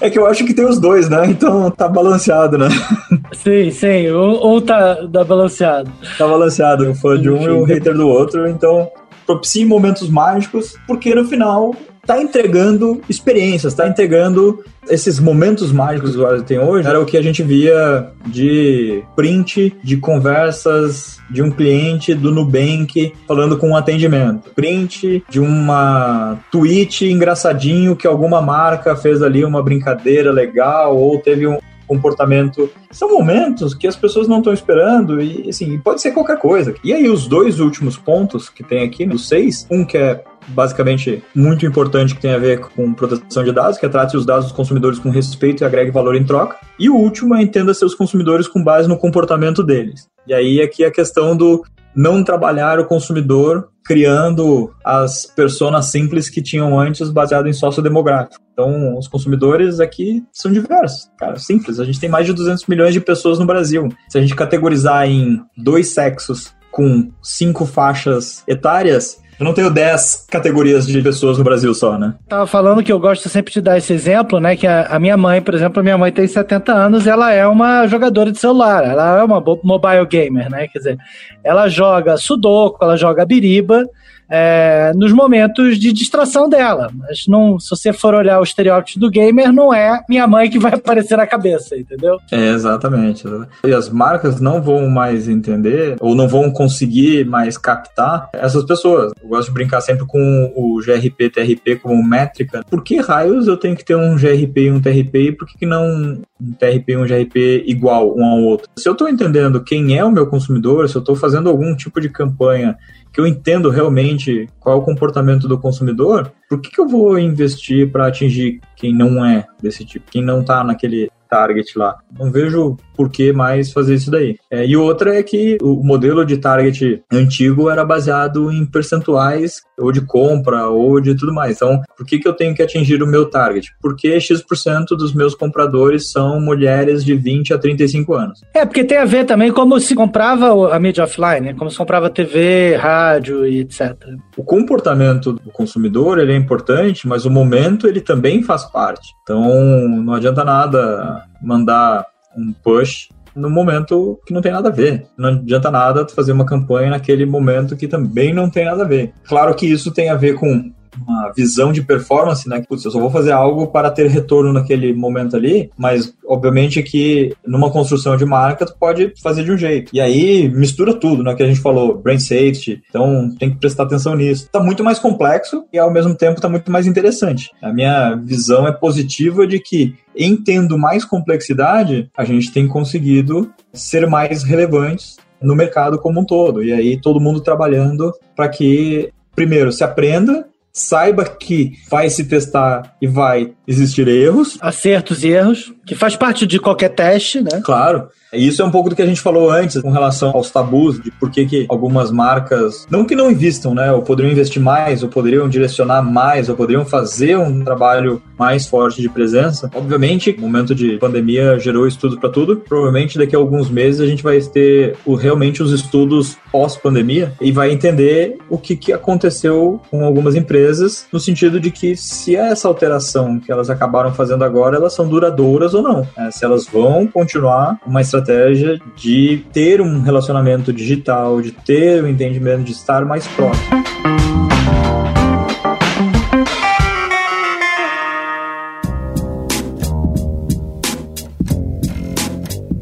é, 0.00 0.10
que 0.10 0.18
eu 0.18 0.26
acho 0.26 0.44
que 0.44 0.54
tem 0.54 0.64
os 0.64 0.80
dois, 0.80 1.08
né? 1.08 1.26
Então 1.26 1.70
tá 1.70 1.88
balanceado, 1.88 2.56
né? 2.56 2.68
Sim, 3.32 3.70
sim. 3.70 4.10
Um, 4.10 4.56
um 4.56 4.60
tá, 4.60 4.96
tá 5.12 5.24
balanceado. 5.24 5.90
Tá 6.16 6.26
balanceado, 6.26 6.90
o 6.90 6.94
fã 6.94 7.20
de 7.20 7.30
um 7.30 7.42
e 7.42 7.48
o 7.48 7.64
hater 7.64 7.94
do 7.94 8.08
outro. 8.08 8.48
Então, 8.48 8.90
propicie 9.26 9.64
momentos 9.64 10.08
mágicos, 10.08 10.76
porque 10.86 11.14
no 11.14 11.24
final 11.24 11.74
tá 12.08 12.22
entregando 12.22 13.02
experiências, 13.06 13.74
tá 13.74 13.86
entregando 13.86 14.64
esses 14.88 15.20
momentos 15.20 15.70
mágicos 15.70 16.12
que 16.12 16.16
o 16.16 16.20
usuário 16.20 16.42
tem 16.42 16.58
hoje. 16.58 16.88
Era 16.88 16.98
o 16.98 17.04
que 17.04 17.18
a 17.18 17.22
gente 17.22 17.42
via 17.42 18.10
de 18.26 19.02
print 19.14 19.76
de 19.84 19.98
conversas 19.98 21.18
de 21.30 21.42
um 21.42 21.50
cliente 21.50 22.14
do 22.14 22.32
Nubank 22.32 23.12
falando 23.26 23.58
com 23.58 23.68
um 23.68 23.76
atendimento. 23.76 24.48
Print 24.54 25.22
de 25.28 25.38
uma 25.38 26.38
tweet 26.50 27.04
engraçadinho 27.04 27.94
que 27.94 28.06
alguma 28.06 28.40
marca 28.40 28.96
fez 28.96 29.22
ali 29.22 29.44
uma 29.44 29.62
brincadeira 29.62 30.32
legal 30.32 30.96
ou 30.96 31.18
teve 31.18 31.46
um 31.46 31.58
comportamento. 31.88 32.70
São 32.90 33.10
momentos 33.10 33.74
que 33.74 33.88
as 33.88 33.96
pessoas 33.96 34.28
não 34.28 34.38
estão 34.38 34.52
esperando 34.52 35.20
e, 35.20 35.48
assim, 35.48 35.78
pode 35.78 36.00
ser 36.00 36.12
qualquer 36.12 36.38
coisa. 36.38 36.74
E 36.84 36.92
aí, 36.92 37.08
os 37.08 37.26
dois 37.26 37.58
últimos 37.58 37.96
pontos 37.96 38.48
que 38.48 38.62
tem 38.62 38.82
aqui, 38.84 39.06
dos 39.06 39.26
seis, 39.26 39.66
um 39.70 39.84
que 39.84 39.96
é 39.96 40.22
basicamente 40.48 41.22
muito 41.34 41.66
importante 41.66 42.14
que 42.14 42.20
tem 42.20 42.32
a 42.32 42.38
ver 42.38 42.60
com 42.60 42.92
proteção 42.94 43.44
de 43.44 43.52
dados, 43.52 43.78
que 43.78 43.86
é 43.86 43.88
trate 43.88 44.16
os 44.16 44.24
dados 44.24 44.46
dos 44.46 44.54
consumidores 44.54 44.98
com 44.98 45.10
respeito 45.10 45.62
e 45.62 45.64
agregue 45.64 45.90
valor 45.90 46.14
em 46.14 46.24
troca. 46.24 46.56
E 46.78 46.88
o 46.88 46.94
último 46.94 47.34
é 47.34 47.42
entenda 47.42 47.74
seus 47.74 47.94
consumidores 47.94 48.48
com 48.48 48.62
base 48.62 48.88
no 48.88 48.96
comportamento 48.96 49.62
deles. 49.62 50.08
E 50.26 50.34
aí 50.34 50.60
aqui 50.60 50.84
a 50.84 50.90
questão 50.90 51.36
do 51.36 51.64
não 51.94 52.22
trabalhar 52.22 52.78
o 52.78 52.86
consumidor 52.86 53.68
criando 53.84 54.70
as 54.84 55.24
personas 55.24 55.86
simples 55.86 56.28
que 56.28 56.42
tinham 56.42 56.78
antes 56.78 57.10
baseado 57.10 57.48
em 57.48 57.54
sócio 57.54 57.82
demográfico. 57.82 58.36
Então, 58.52 58.98
os 58.98 59.08
consumidores 59.08 59.80
aqui 59.80 60.22
são 60.32 60.52
diversos, 60.52 61.10
cara, 61.18 61.38
simples. 61.38 61.80
A 61.80 61.84
gente 61.84 61.98
tem 61.98 62.08
mais 62.08 62.26
de 62.26 62.34
200 62.34 62.66
milhões 62.66 62.92
de 62.92 63.00
pessoas 63.00 63.38
no 63.38 63.46
Brasil. 63.46 63.88
Se 64.08 64.18
a 64.18 64.20
gente 64.20 64.36
categorizar 64.36 65.08
em 65.08 65.40
dois 65.56 65.88
sexos 65.88 66.52
com 66.70 67.10
cinco 67.22 67.64
faixas 67.64 68.44
etárias, 68.46 69.18
eu 69.38 69.44
não 69.44 69.54
tenho 69.54 69.70
10 69.70 70.26
categorias 70.28 70.86
de 70.86 71.00
pessoas 71.00 71.38
no 71.38 71.44
Brasil 71.44 71.72
só, 71.72 71.96
né? 71.96 72.14
Tava 72.28 72.46
falando 72.46 72.82
que 72.82 72.92
eu 72.92 72.98
gosto 72.98 73.28
sempre 73.28 73.52
de 73.52 73.60
dar 73.60 73.78
esse 73.78 73.92
exemplo, 73.92 74.40
né? 74.40 74.56
Que 74.56 74.66
a, 74.66 74.86
a, 74.86 74.98
minha 74.98 75.16
mãe, 75.16 75.40
por 75.40 75.54
exemplo, 75.54 75.78
a 75.78 75.82
minha 75.82 75.96
mãe 75.96 76.10
tem 76.10 76.26
70 76.26 76.72
anos, 76.72 77.06
ela 77.06 77.32
é 77.32 77.46
uma 77.46 77.86
jogadora 77.86 78.32
de 78.32 78.38
celular, 78.38 78.84
ela 78.84 79.20
é 79.20 79.22
uma 79.22 79.40
mobile 79.40 80.06
gamer, 80.10 80.50
né? 80.50 80.66
Quer 80.66 80.78
dizer, 80.78 80.98
ela 81.44 81.68
joga 81.68 82.16
sudoku, 82.16 82.84
ela 82.84 82.96
joga 82.96 83.24
biriba, 83.24 83.84
é, 84.30 84.92
nos 84.94 85.12
momentos 85.12 85.78
de 85.78 85.92
distração 85.92 86.48
dela. 86.48 86.90
Mas 86.94 87.26
não, 87.26 87.58
se 87.58 87.70
você 87.70 87.92
for 87.92 88.14
olhar 88.14 88.40
o 88.40 88.42
estereótipo 88.42 89.00
do 89.00 89.10
gamer, 89.10 89.52
não 89.52 89.72
é 89.72 90.02
minha 90.08 90.26
mãe 90.26 90.50
que 90.50 90.58
vai 90.58 90.74
aparecer 90.78 91.16
na 91.16 91.26
cabeça, 91.26 91.76
entendeu? 91.76 92.18
É, 92.30 92.50
exatamente. 92.50 93.24
E 93.64 93.72
as 93.72 93.88
marcas 93.88 94.40
não 94.40 94.60
vão 94.60 94.88
mais 94.88 95.28
entender, 95.28 95.96
ou 96.00 96.14
não 96.14 96.28
vão 96.28 96.50
conseguir 96.50 97.24
mais 97.24 97.56
captar 97.56 98.28
essas 98.32 98.64
pessoas. 98.64 99.12
Eu 99.22 99.28
gosto 99.28 99.48
de 99.48 99.54
brincar 99.54 99.80
sempre 99.80 100.06
com 100.06 100.52
o 100.54 100.78
GRP, 100.78 101.30
TRP 101.30 101.76
como 101.82 102.02
métrica. 102.02 102.64
Por 102.68 102.82
que 102.82 103.00
raios 103.00 103.46
eu 103.46 103.56
tenho 103.56 103.76
que 103.76 103.84
ter 103.84 103.96
um 103.96 104.16
GRP 104.16 104.62
e 104.62 104.70
um 104.70 104.80
TRP 104.80 105.18
e 105.18 105.32
por 105.32 105.46
que, 105.46 105.58
que 105.58 105.66
não 105.66 106.20
um 106.40 106.52
TRP 106.52 106.92
e 106.92 106.96
um 106.96 107.06
GRP 107.06 107.64
igual 107.66 108.14
um 108.16 108.24
ao 108.24 108.40
outro? 108.40 108.68
Se 108.76 108.88
eu 108.88 108.92
estou 108.92 109.08
entendendo 109.08 109.62
quem 109.62 109.96
é 109.96 110.04
o 110.04 110.10
meu 110.10 110.26
consumidor, 110.26 110.88
se 110.88 110.96
eu 110.96 111.00
estou 111.00 111.16
fazendo 111.16 111.48
algum 111.48 111.74
tipo 111.74 112.00
de 112.00 112.08
campanha 112.08 112.76
que 113.18 113.22
eu 113.22 113.26
entendo 113.26 113.68
realmente 113.68 114.48
qual 114.60 114.76
é 114.76 114.78
o 114.80 114.84
comportamento 114.84 115.48
do 115.48 115.58
consumidor, 115.58 116.30
por 116.48 116.60
que, 116.60 116.70
que 116.70 116.80
eu 116.80 116.86
vou 116.86 117.18
investir 117.18 117.90
para 117.90 118.06
atingir 118.06 118.60
quem 118.78 118.94
não 118.94 119.24
é 119.24 119.44
desse 119.60 119.84
tipo, 119.84 120.10
quem 120.10 120.22
não 120.22 120.40
está 120.40 120.62
naquele 120.62 121.10
target 121.28 121.78
lá? 121.78 121.98
Não 122.18 122.30
vejo 122.30 122.76
por 122.96 123.10
que 123.10 123.32
mais 123.32 123.72
fazer 123.72 123.94
isso 123.94 124.10
daí. 124.10 124.36
É, 124.50 124.66
e 124.66 124.76
outra 124.76 125.16
é 125.16 125.22
que 125.22 125.56
o 125.62 125.84
modelo 125.84 126.24
de 126.24 126.38
target 126.38 127.02
antigo 127.12 127.70
era 127.70 127.84
baseado 127.84 128.50
em 128.50 128.66
percentuais 128.66 129.62
ou 129.78 129.92
de 129.92 130.00
compra 130.00 130.66
ou 130.66 131.00
de 131.00 131.14
tudo 131.14 131.32
mais. 131.32 131.56
Então, 131.56 131.80
por 131.96 132.04
que, 132.04 132.18
que 132.18 132.26
eu 132.26 132.32
tenho 132.32 132.54
que 132.54 132.62
atingir 132.62 133.00
o 133.00 133.06
meu 133.06 133.26
target? 133.26 133.68
Porque 133.80 134.18
X% 134.18 134.96
dos 134.96 135.14
meus 135.14 135.34
compradores 135.34 136.10
são 136.10 136.40
mulheres 136.40 137.04
de 137.04 137.14
20 137.14 137.54
a 137.54 137.58
35 137.58 138.14
anos. 138.14 138.40
É, 138.52 138.66
porque 138.66 138.82
tem 138.82 138.98
a 138.98 139.04
ver 139.04 139.24
também 139.24 139.52
como 139.52 139.78
se 139.78 139.94
comprava 139.94 140.74
a 140.74 140.80
mídia 140.80 141.04
offline, 141.04 141.40
né? 141.40 141.54
como 141.54 141.70
se 141.70 141.78
comprava 141.78 142.10
TV, 142.10 142.74
rádio 142.76 143.46
e 143.46 143.60
etc. 143.60 143.94
O 144.36 144.42
comportamento 144.42 145.34
do 145.34 145.50
consumidor 145.50 146.18
ele 146.18 146.32
é 146.32 146.36
importante, 146.36 147.06
mas 147.06 147.24
o 147.24 147.30
momento 147.30 147.86
ele 147.86 148.00
também 148.00 148.42
faz 148.42 148.64
parte. 148.70 149.14
Então, 149.22 149.88
não 149.88 150.14
adianta 150.14 150.44
nada 150.44 151.24
mandar 151.42 152.06
um 152.36 152.52
push 152.52 153.08
no 153.34 153.48
momento 153.48 154.18
que 154.26 154.34
não 154.34 154.40
tem 154.40 154.52
nada 154.52 154.68
a 154.68 154.72
ver. 154.72 155.06
Não 155.16 155.28
adianta 155.30 155.70
nada 155.70 156.06
fazer 156.08 156.32
uma 156.32 156.44
campanha 156.44 156.90
naquele 156.90 157.24
momento 157.24 157.76
que 157.76 157.86
também 157.86 158.34
não 158.34 158.50
tem 158.50 158.64
nada 158.64 158.84
a 158.84 158.86
ver. 158.86 159.12
Claro 159.24 159.54
que 159.54 159.66
isso 159.66 159.92
tem 159.92 160.10
a 160.10 160.16
ver 160.16 160.34
com 160.34 160.72
uma 161.06 161.32
visão 161.36 161.72
de 161.72 161.82
performance, 161.82 162.48
né? 162.48 162.62
Putz, 162.68 162.84
eu 162.84 162.90
só 162.90 162.98
vou 162.98 163.10
fazer 163.10 163.32
algo 163.32 163.68
para 163.68 163.90
ter 163.90 164.08
retorno 164.08 164.52
naquele 164.52 164.92
momento 164.92 165.36
ali, 165.36 165.70
mas 165.76 166.12
obviamente 166.26 166.82
que 166.82 167.34
numa 167.46 167.70
construção 167.70 168.16
de 168.16 168.24
marca 168.24 168.66
tu 168.66 168.76
pode 168.78 169.12
fazer 169.22 169.44
de 169.44 169.52
um 169.52 169.58
jeito. 169.58 169.90
E 169.92 170.00
aí 170.00 170.48
mistura 170.48 170.94
tudo, 170.94 171.22
né? 171.22 171.34
Que 171.34 171.42
a 171.42 171.46
gente 171.46 171.60
falou, 171.60 171.98
brain 171.98 172.18
safety, 172.18 172.82
então 172.88 173.30
tem 173.38 173.50
que 173.50 173.58
prestar 173.58 173.84
atenção 173.84 174.14
nisso. 174.14 174.48
Tá 174.50 174.60
muito 174.60 174.84
mais 174.84 174.98
complexo 174.98 175.64
e 175.72 175.78
ao 175.78 175.92
mesmo 175.92 176.14
tempo 176.14 176.40
tá 176.40 176.48
muito 176.48 176.70
mais 176.70 176.86
interessante. 176.86 177.50
A 177.62 177.72
minha 177.72 178.14
visão 178.14 178.66
é 178.66 178.72
positiva 178.72 179.46
de 179.46 179.58
que 179.58 179.94
em 180.16 180.36
tendo 180.36 180.76
mais 180.76 181.04
complexidade, 181.04 182.10
a 182.16 182.24
gente 182.24 182.52
tem 182.52 182.66
conseguido 182.66 183.52
ser 183.72 184.06
mais 184.06 184.42
relevantes 184.42 185.16
no 185.40 185.54
mercado 185.54 185.98
como 185.98 186.20
um 186.20 186.24
todo. 186.24 186.62
E 186.62 186.72
aí 186.72 187.00
todo 187.00 187.20
mundo 187.20 187.40
trabalhando 187.40 188.12
para 188.34 188.48
que, 188.48 189.10
primeiro, 189.34 189.70
se 189.70 189.84
aprenda, 189.84 190.46
saiba 190.78 191.24
que 191.24 191.72
vai 191.90 192.08
se 192.08 192.24
testar 192.24 192.94
e 193.00 193.06
vai 193.06 193.52
existir 193.66 194.06
erros. 194.08 194.58
Acertos 194.60 195.24
e 195.24 195.28
erros, 195.28 195.72
que 195.86 195.94
faz 195.94 196.16
parte 196.16 196.46
de 196.46 196.58
qualquer 196.58 196.90
teste, 196.90 197.40
né? 197.40 197.60
Claro. 197.62 198.08
Isso 198.32 198.60
é 198.60 198.64
um 198.64 198.70
pouco 198.70 198.90
do 198.90 198.96
que 198.96 199.02
a 199.02 199.06
gente 199.06 199.20
falou 199.20 199.50
antes 199.50 199.80
com 199.80 199.90
relação 199.90 200.30
aos 200.34 200.50
tabus, 200.50 201.00
de 201.00 201.10
por 201.10 201.30
que, 201.30 201.46
que 201.46 201.66
algumas 201.68 202.10
marcas, 202.10 202.86
não 202.90 203.04
que 203.04 203.14
não 203.14 203.30
investam, 203.30 203.74
né? 203.74 203.90
Ou 203.92 204.02
poderiam 204.02 204.32
investir 204.32 204.60
mais, 204.60 205.02
ou 205.02 205.08
poderiam 205.08 205.48
direcionar 205.48 206.02
mais, 206.02 206.48
ou 206.48 206.56
poderiam 206.56 206.84
fazer 206.84 207.38
um 207.38 207.64
trabalho 207.64 208.22
mais 208.38 208.66
forte 208.66 209.00
de 209.00 209.08
presença. 209.08 209.70
Obviamente, 209.74 210.34
o 210.36 210.40
momento 210.40 210.74
de 210.74 210.98
pandemia 210.98 211.58
gerou 211.58 211.86
estudo 211.86 212.18
para 212.18 212.28
tudo. 212.28 212.56
Provavelmente 212.56 213.18
daqui 213.18 213.34
a 213.34 213.38
alguns 213.38 213.70
meses 213.70 214.00
a 214.00 214.06
gente 214.06 214.22
vai 214.22 214.38
ter 214.40 214.96
o, 215.06 215.14
realmente 215.14 215.62
os 215.62 215.72
estudos 215.72 216.36
pós-pandemia 216.52 217.32
e 217.40 217.50
vai 217.50 217.72
entender 217.72 218.36
o 218.48 218.58
que, 218.58 218.76
que 218.76 218.92
aconteceu 218.92 219.80
com 219.90 220.04
algumas 220.04 220.34
empresas, 220.34 221.06
no 221.12 221.18
sentido 221.18 221.58
de 221.58 221.70
que 221.70 221.96
se 221.96 222.36
essa 222.36 222.68
alteração 222.68 223.40
que 223.40 223.50
elas 223.50 223.70
acabaram 223.70 224.12
fazendo 224.12 224.44
agora, 224.44 224.76
elas 224.76 224.92
são 224.92 225.08
duradouras 225.08 225.74
ou 225.74 225.82
não. 225.82 226.06
Né? 226.16 226.30
Se 226.30 226.44
elas 226.44 226.66
vão 226.66 227.06
continuar 227.06 227.78
uma 227.86 228.00
estratégia 228.00 228.17
estratégia 228.18 228.80
de 228.96 229.44
ter 229.52 229.80
um 229.80 230.00
relacionamento 230.00 230.72
digital, 230.72 231.40
de 231.40 231.52
ter 231.52 232.02
o 232.02 232.06
um 232.06 232.08
entendimento 232.08 232.64
de 232.64 232.72
estar 232.72 233.04
mais 233.04 233.26
próximo. 233.26 234.37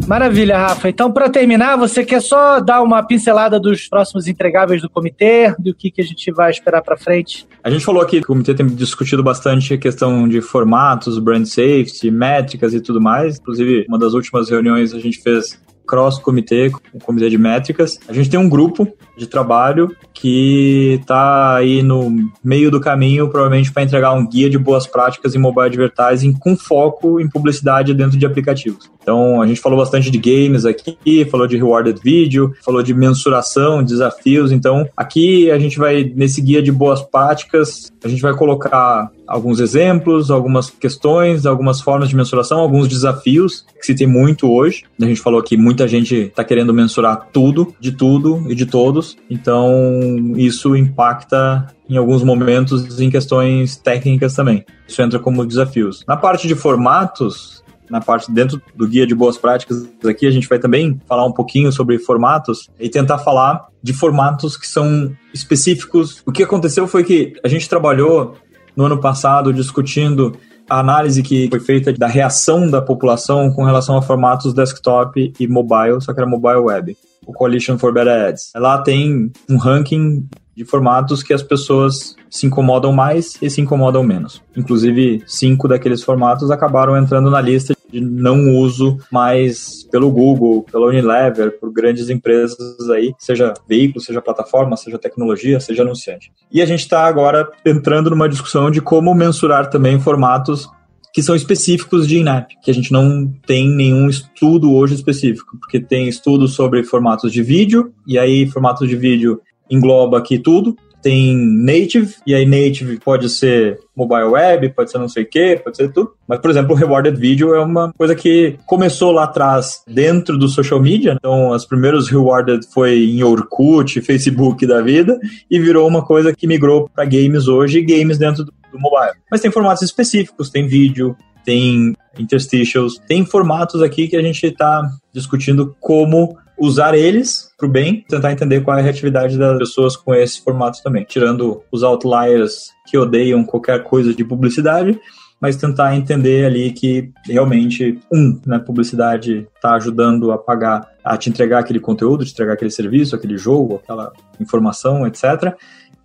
Maravilha, 0.07 0.57
Rafa. 0.57 0.89
Então, 0.89 1.11
para 1.11 1.29
terminar, 1.29 1.77
você 1.77 2.05
quer 2.05 2.23
só 2.23 2.61
dar 2.61 2.81
uma 2.81 3.03
pincelada 3.03 3.59
dos 3.59 3.89
próximos 3.89 4.29
entregáveis 4.29 4.81
do 4.81 4.89
comitê, 4.89 5.53
do 5.59 5.75
que, 5.75 5.91
que 5.91 6.01
a 6.01 6.05
gente 6.05 6.31
vai 6.31 6.51
esperar 6.51 6.81
para 6.81 6.97
frente? 6.97 7.47
A 7.63 7.71
gente 7.71 7.85
falou 7.85 8.01
aqui 8.01 8.19
que 8.19 8.25
o 8.25 8.29
comitê 8.29 8.55
tem 8.55 8.67
discutido 8.67 9.23
bastante 9.23 9.75
a 9.75 9.79
questão 9.79 10.29
de 10.29 10.41
formatos, 10.41 11.19
brand 11.19 11.45
safety, 11.45 12.11
métricas 12.11 12.73
e 12.73 12.81
tudo 12.81 13.01
mais. 13.01 13.39
Inclusive, 13.39 13.85
uma 13.89 13.99
das 13.99 14.15
últimas 14.15 14.49
reuniões 14.49 14.95
a 14.95 15.01
gente 15.01 15.21
fez 15.21 15.61
cross-comitê, 15.87 16.71
o 16.93 16.99
comitê 16.99 17.29
de 17.29 17.39
métricas. 17.39 17.99
A 18.09 18.13
gente 18.13 18.31
tem 18.31 18.39
um 18.39 18.49
grupo 18.49 18.89
de 19.17 19.27
trabalho 19.27 19.95
que 20.12 20.99
está 21.01 21.57
aí 21.57 21.83
no 21.83 22.14
meio 22.43 22.71
do 22.71 22.81
caminho, 22.81 23.29
provavelmente 23.29 23.73
para 23.73 23.83
entregar 23.83 24.12
um 24.12 24.27
guia 24.27 24.49
de 24.49 24.59
boas 24.59 24.87
práticas 24.87 25.35
em 25.35 25.39
mobile 25.39 25.67
advertising 25.67 26.33
com 26.33 26.57
foco 26.57 27.21
em 27.21 27.29
publicidade 27.29 27.95
dentro 27.95 28.19
de 28.19 28.27
aplicativos. 28.27 28.91
Então, 29.07 29.41
a 29.41 29.47
gente 29.47 29.61
falou 29.61 29.79
bastante 29.79 30.11
de 30.11 30.19
games 30.19 30.64
aqui, 30.64 31.25
falou 31.31 31.47
de 31.47 31.57
rewarded 31.57 32.01
video, 32.03 32.53
falou 32.64 32.83
de 32.83 32.93
mensuração, 32.93 33.81
desafios. 33.81 34.51
Então, 34.51 34.85
aqui 34.97 35.49
a 35.49 35.59
gente 35.61 35.79
vai, 35.79 36.03
nesse 36.03 36.41
guia 36.41 36.61
de 36.61 36.73
boas 36.73 37.01
práticas, 37.03 37.93
a 38.03 38.09
gente 38.09 38.21
vai 38.21 38.35
colocar 38.35 39.09
alguns 39.29 39.61
exemplos, 39.61 40.29
algumas 40.29 40.71
questões, 40.71 41.47
algumas 41.47 41.81
formas 41.81 42.09
de 42.09 42.17
mensuração, 42.17 42.59
alguns 42.59 42.89
desafios 42.89 43.64
que 43.79 43.87
se 43.87 43.95
tem 43.95 44.09
muito 44.09 44.51
hoje. 44.51 44.83
A 45.01 45.05
gente 45.05 45.21
falou 45.21 45.41
que 45.41 45.57
muita 45.57 45.87
gente 45.87 46.14
está 46.17 46.43
querendo 46.43 46.75
mensurar 46.75 47.29
tudo, 47.33 47.73
de 47.79 47.93
tudo 47.93 48.45
e 48.49 48.57
de 48.57 48.67
todos. 48.67 49.06
Então, 49.29 50.01
isso 50.37 50.75
impacta 50.75 51.67
em 51.89 51.97
alguns 51.97 52.23
momentos 52.23 52.99
em 52.99 53.11
questões 53.11 53.77
técnicas 53.77 54.35
também. 54.35 54.65
Isso 54.89 55.03
entra 55.03 55.19
como 55.19 55.45
desafios. 55.45 56.05
Na 56.09 56.17
parte 56.17 56.49
de 56.49 56.55
formatos, 56.55 57.63
na 57.91 58.01
parte 58.01 58.33
dentro 58.33 58.61
do 58.75 58.89
guia 58.89 59.07
de 59.07 59.15
boas 59.15 59.37
práticas 59.37 59.87
aqui, 60.05 60.27
a 60.27 60.31
gente 60.31 60.49
vai 60.49 60.59
também 60.59 61.01
falar 61.07 61.25
um 61.25 61.33
pouquinho 61.33 61.71
sobre 61.71 61.99
formatos 61.99 62.69
e 62.79 62.89
tentar 62.89 63.19
falar 63.19 63.67
de 63.83 63.93
formatos 63.93 64.57
que 64.57 64.67
são 64.67 65.15
específicos. 65.33 66.23
O 66.27 66.33
que 66.33 66.43
aconteceu 66.43 66.87
foi 66.87 67.05
que 67.05 67.35
a 67.45 67.49
gente 67.49 67.69
trabalhou 67.69 68.35
no 68.75 68.85
ano 68.85 69.01
passado 69.01 69.53
discutindo 69.53 70.37
a 70.69 70.81
análise 70.81 71.23
que 71.23 71.49
foi 71.49 71.61
feita 71.61 71.93
da 71.93 72.07
reação 72.07 72.69
da 72.69 72.83
população 72.83 73.51
com 73.53 73.64
relação 73.64 73.97
a 73.97 74.03
formatos 74.03 74.53
desktop 74.53 75.33
e 75.39 75.47
mobile, 75.47 76.01
só 76.01 76.12
que 76.12 76.21
era 76.21 76.29
mobile 76.29 76.59
web. 76.59 76.97
O 77.27 77.33
Coalition 77.33 77.79
for 77.79 77.93
Better 77.93 78.29
Ads. 78.29 78.53
Lá 78.55 78.83
tem 78.83 79.33
um 79.49 79.57
ranking 79.57 80.29
de 80.57 80.64
formatos 80.64 81.23
que 81.23 81.35
as 81.35 81.43
pessoas 81.43 82.17
se 82.31 82.47
incomodam 82.47 82.93
mais 82.93 83.37
e 83.43 83.51
se 83.51 83.61
incomodam 83.61 84.03
menos. 84.03 84.43
Inclusive, 84.57 85.23
cinco 85.27 85.69
daqueles 85.69 86.03
formatos 86.03 86.51
acabaram 86.51 86.97
entrando 86.97 87.31
na 87.31 87.41
lista 87.41 87.76
de 87.97 88.01
não 88.01 88.55
uso 88.57 88.99
mais 89.11 89.85
pelo 89.91 90.11
Google, 90.11 90.63
pela 90.71 90.87
Unilever, 90.87 91.59
por 91.59 91.73
grandes 91.73 92.11
empresas 92.11 92.91
aí, 92.91 93.15
seja 93.19 93.55
veículo, 93.67 94.05
seja 94.05 94.21
plataforma, 94.21 94.77
seja 94.77 94.99
tecnologia, 94.99 95.59
seja 95.61 95.83
anunciante. 95.83 96.31
E 96.53 96.61
a 96.61 96.67
gente 96.67 96.81
está 96.81 97.07
agora 97.07 97.51
entrando 97.65 98.11
numa 98.11 98.29
discussão 98.29 98.71
de 98.71 98.83
como 98.83 99.15
mensurar 99.15 99.71
também 99.71 99.99
formatos 99.99 100.69
que 101.15 101.23
são 101.23 101.35
específicos 101.35 102.07
de 102.07 102.19
INAP, 102.19 102.51
que 102.63 102.71
a 102.71 102.75
gente 102.75 102.93
não 102.93 103.27
tem 103.47 103.71
nenhum 103.71 104.07
estudo 104.07 104.75
hoje 104.75 104.95
específico, 104.95 105.57
porque 105.59 105.81
tem 105.81 106.09
estudos 106.09 106.53
sobre 106.53 106.85
formatos 106.85 107.33
de 107.33 107.43
vídeo, 107.43 107.91
e 108.07 108.19
aí 108.19 108.47
formatos 108.47 108.87
de 108.87 108.95
vídeo 108.95 109.41
engloba 109.71 110.19
aqui 110.19 110.39
tudo, 110.39 110.77
tem 111.07 111.37
native, 111.37 112.17
e 112.27 112.35
aí 112.35 112.45
native 112.45 112.99
pode 112.99 113.29
ser 113.29 113.79
mobile 113.95 114.25
web, 114.25 114.71
pode 114.71 114.91
ser 114.91 114.99
não 114.99 115.09
sei 115.09 115.23
o 115.23 115.27
que, 115.27 115.55
pode 115.63 115.77
ser 115.77 115.93
tudo. 115.93 116.15
Mas, 116.27 116.41
por 116.41 116.51
exemplo, 116.51 116.73
o 116.73 116.75
rewarded 116.75 117.17
video 117.17 117.55
é 117.55 117.61
uma 117.61 117.93
coisa 117.93 118.13
que 118.13 118.59
começou 118.67 119.13
lá 119.13 119.23
atrás 119.23 119.85
dentro 119.87 120.37
do 120.37 120.49
social 120.49 120.81
media. 120.83 121.15
Então, 121.17 121.51
os 121.51 121.65
primeiros 121.65 122.09
rewarded 122.09 122.67
foi 122.75 123.05
em 123.05 123.23
Orkut, 123.23 124.01
Facebook 124.01 124.67
da 124.67 124.83
vida, 124.83 125.17
e 125.49 125.61
virou 125.61 125.87
uma 125.87 126.05
coisa 126.05 126.35
que 126.35 126.45
migrou 126.45 126.91
para 126.93 127.05
games 127.05 127.47
hoje 127.47 127.79
e 127.79 127.85
games 127.85 128.19
dentro 128.19 128.45
do, 128.45 128.53
do 128.73 128.81
mobile. 128.81 129.15
Mas 129.31 129.41
tem 129.41 129.53
formatos 129.53 129.85
específicos, 129.85 130.51
tem 130.51 130.67
vídeo, 130.67 131.17
tem 131.45 131.95
interstitials, 132.19 132.99
tem 133.07 133.25
formatos 133.25 133.81
aqui 133.81 134.09
que 134.09 134.17
a 134.17 134.23
gente 134.23 134.45
está 134.45 134.91
discutindo 135.13 135.77
como 135.79 136.37
usar 136.59 136.95
eles 136.95 137.51
para 137.57 137.67
o 137.67 137.71
bem, 137.71 138.05
tentar 138.09 138.33
entender 138.33 138.63
qual 138.63 138.77
é 138.77 138.81
a 138.81 138.85
reatividade 138.85 139.39
das 139.39 139.59
pessoas 139.59 139.97
com 139.97 140.15
esse 140.15 140.43
formato 140.43 140.83
também, 140.83 141.05
tirando 141.05 141.63
os 141.71 141.83
outliers 141.83 142.71
que 142.87 142.97
odeiam 142.97 143.45
qualquer 143.45 143.83
coisa 143.83 144.15
de 144.15 144.25
publicidade, 144.25 144.99
mas 145.41 145.57
tentar 145.57 145.95
entender 145.95 146.47
ali 146.47 146.73
que 146.73 147.11
realmente, 147.27 147.99
um, 148.13 148.41
né, 148.47 148.59
publicidade 148.59 149.47
está 149.55 149.75
ajudando 149.75 150.33
a 150.33 150.39
pagar, 150.39 150.89
a 151.05 151.17
te 151.17 151.29
entregar 151.29 151.59
aquele 151.59 151.81
conteúdo, 151.81 152.25
te 152.25 152.33
entregar 152.33 152.55
aquele 152.55 152.71
serviço, 152.71 153.15
aquele 153.15 153.37
jogo, 153.37 153.77
aquela 153.77 154.13
informação, 154.41 155.07
etc., 155.07 155.55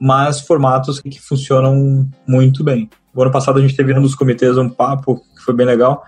mas 0.04 0.42
formatos 0.42 1.00
que 1.00 1.22
funcionam 1.22 2.10
muito 2.28 2.64
bem. 2.64 2.90
O 3.14 3.22
ano 3.22 3.32
passado 3.32 3.60
a 3.60 3.62
gente 3.62 3.76
teve 3.76 3.94
um 3.94 4.02
dos 4.02 4.16
comitês 4.16 4.58
um 4.58 4.68
papo 4.68 5.22
que 5.36 5.44
foi 5.44 5.54
bem 5.54 5.66
legal, 5.66 6.04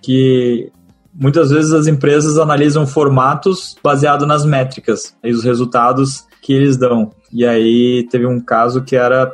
que 0.00 0.72
muitas 1.14 1.50
vezes 1.50 1.72
as 1.72 1.86
empresas 1.86 2.38
analisam 2.38 2.86
formatos 2.86 3.76
baseado 3.82 4.26
nas 4.26 4.44
métricas 4.44 5.14
e 5.22 5.30
os 5.32 5.44
resultados 5.44 6.26
que 6.42 6.52
eles 6.52 6.76
dão. 6.76 7.10
E 7.32 7.46
aí 7.46 8.06
teve 8.10 8.26
um 8.26 8.40
caso 8.40 8.82
que 8.82 8.96
era 8.96 9.32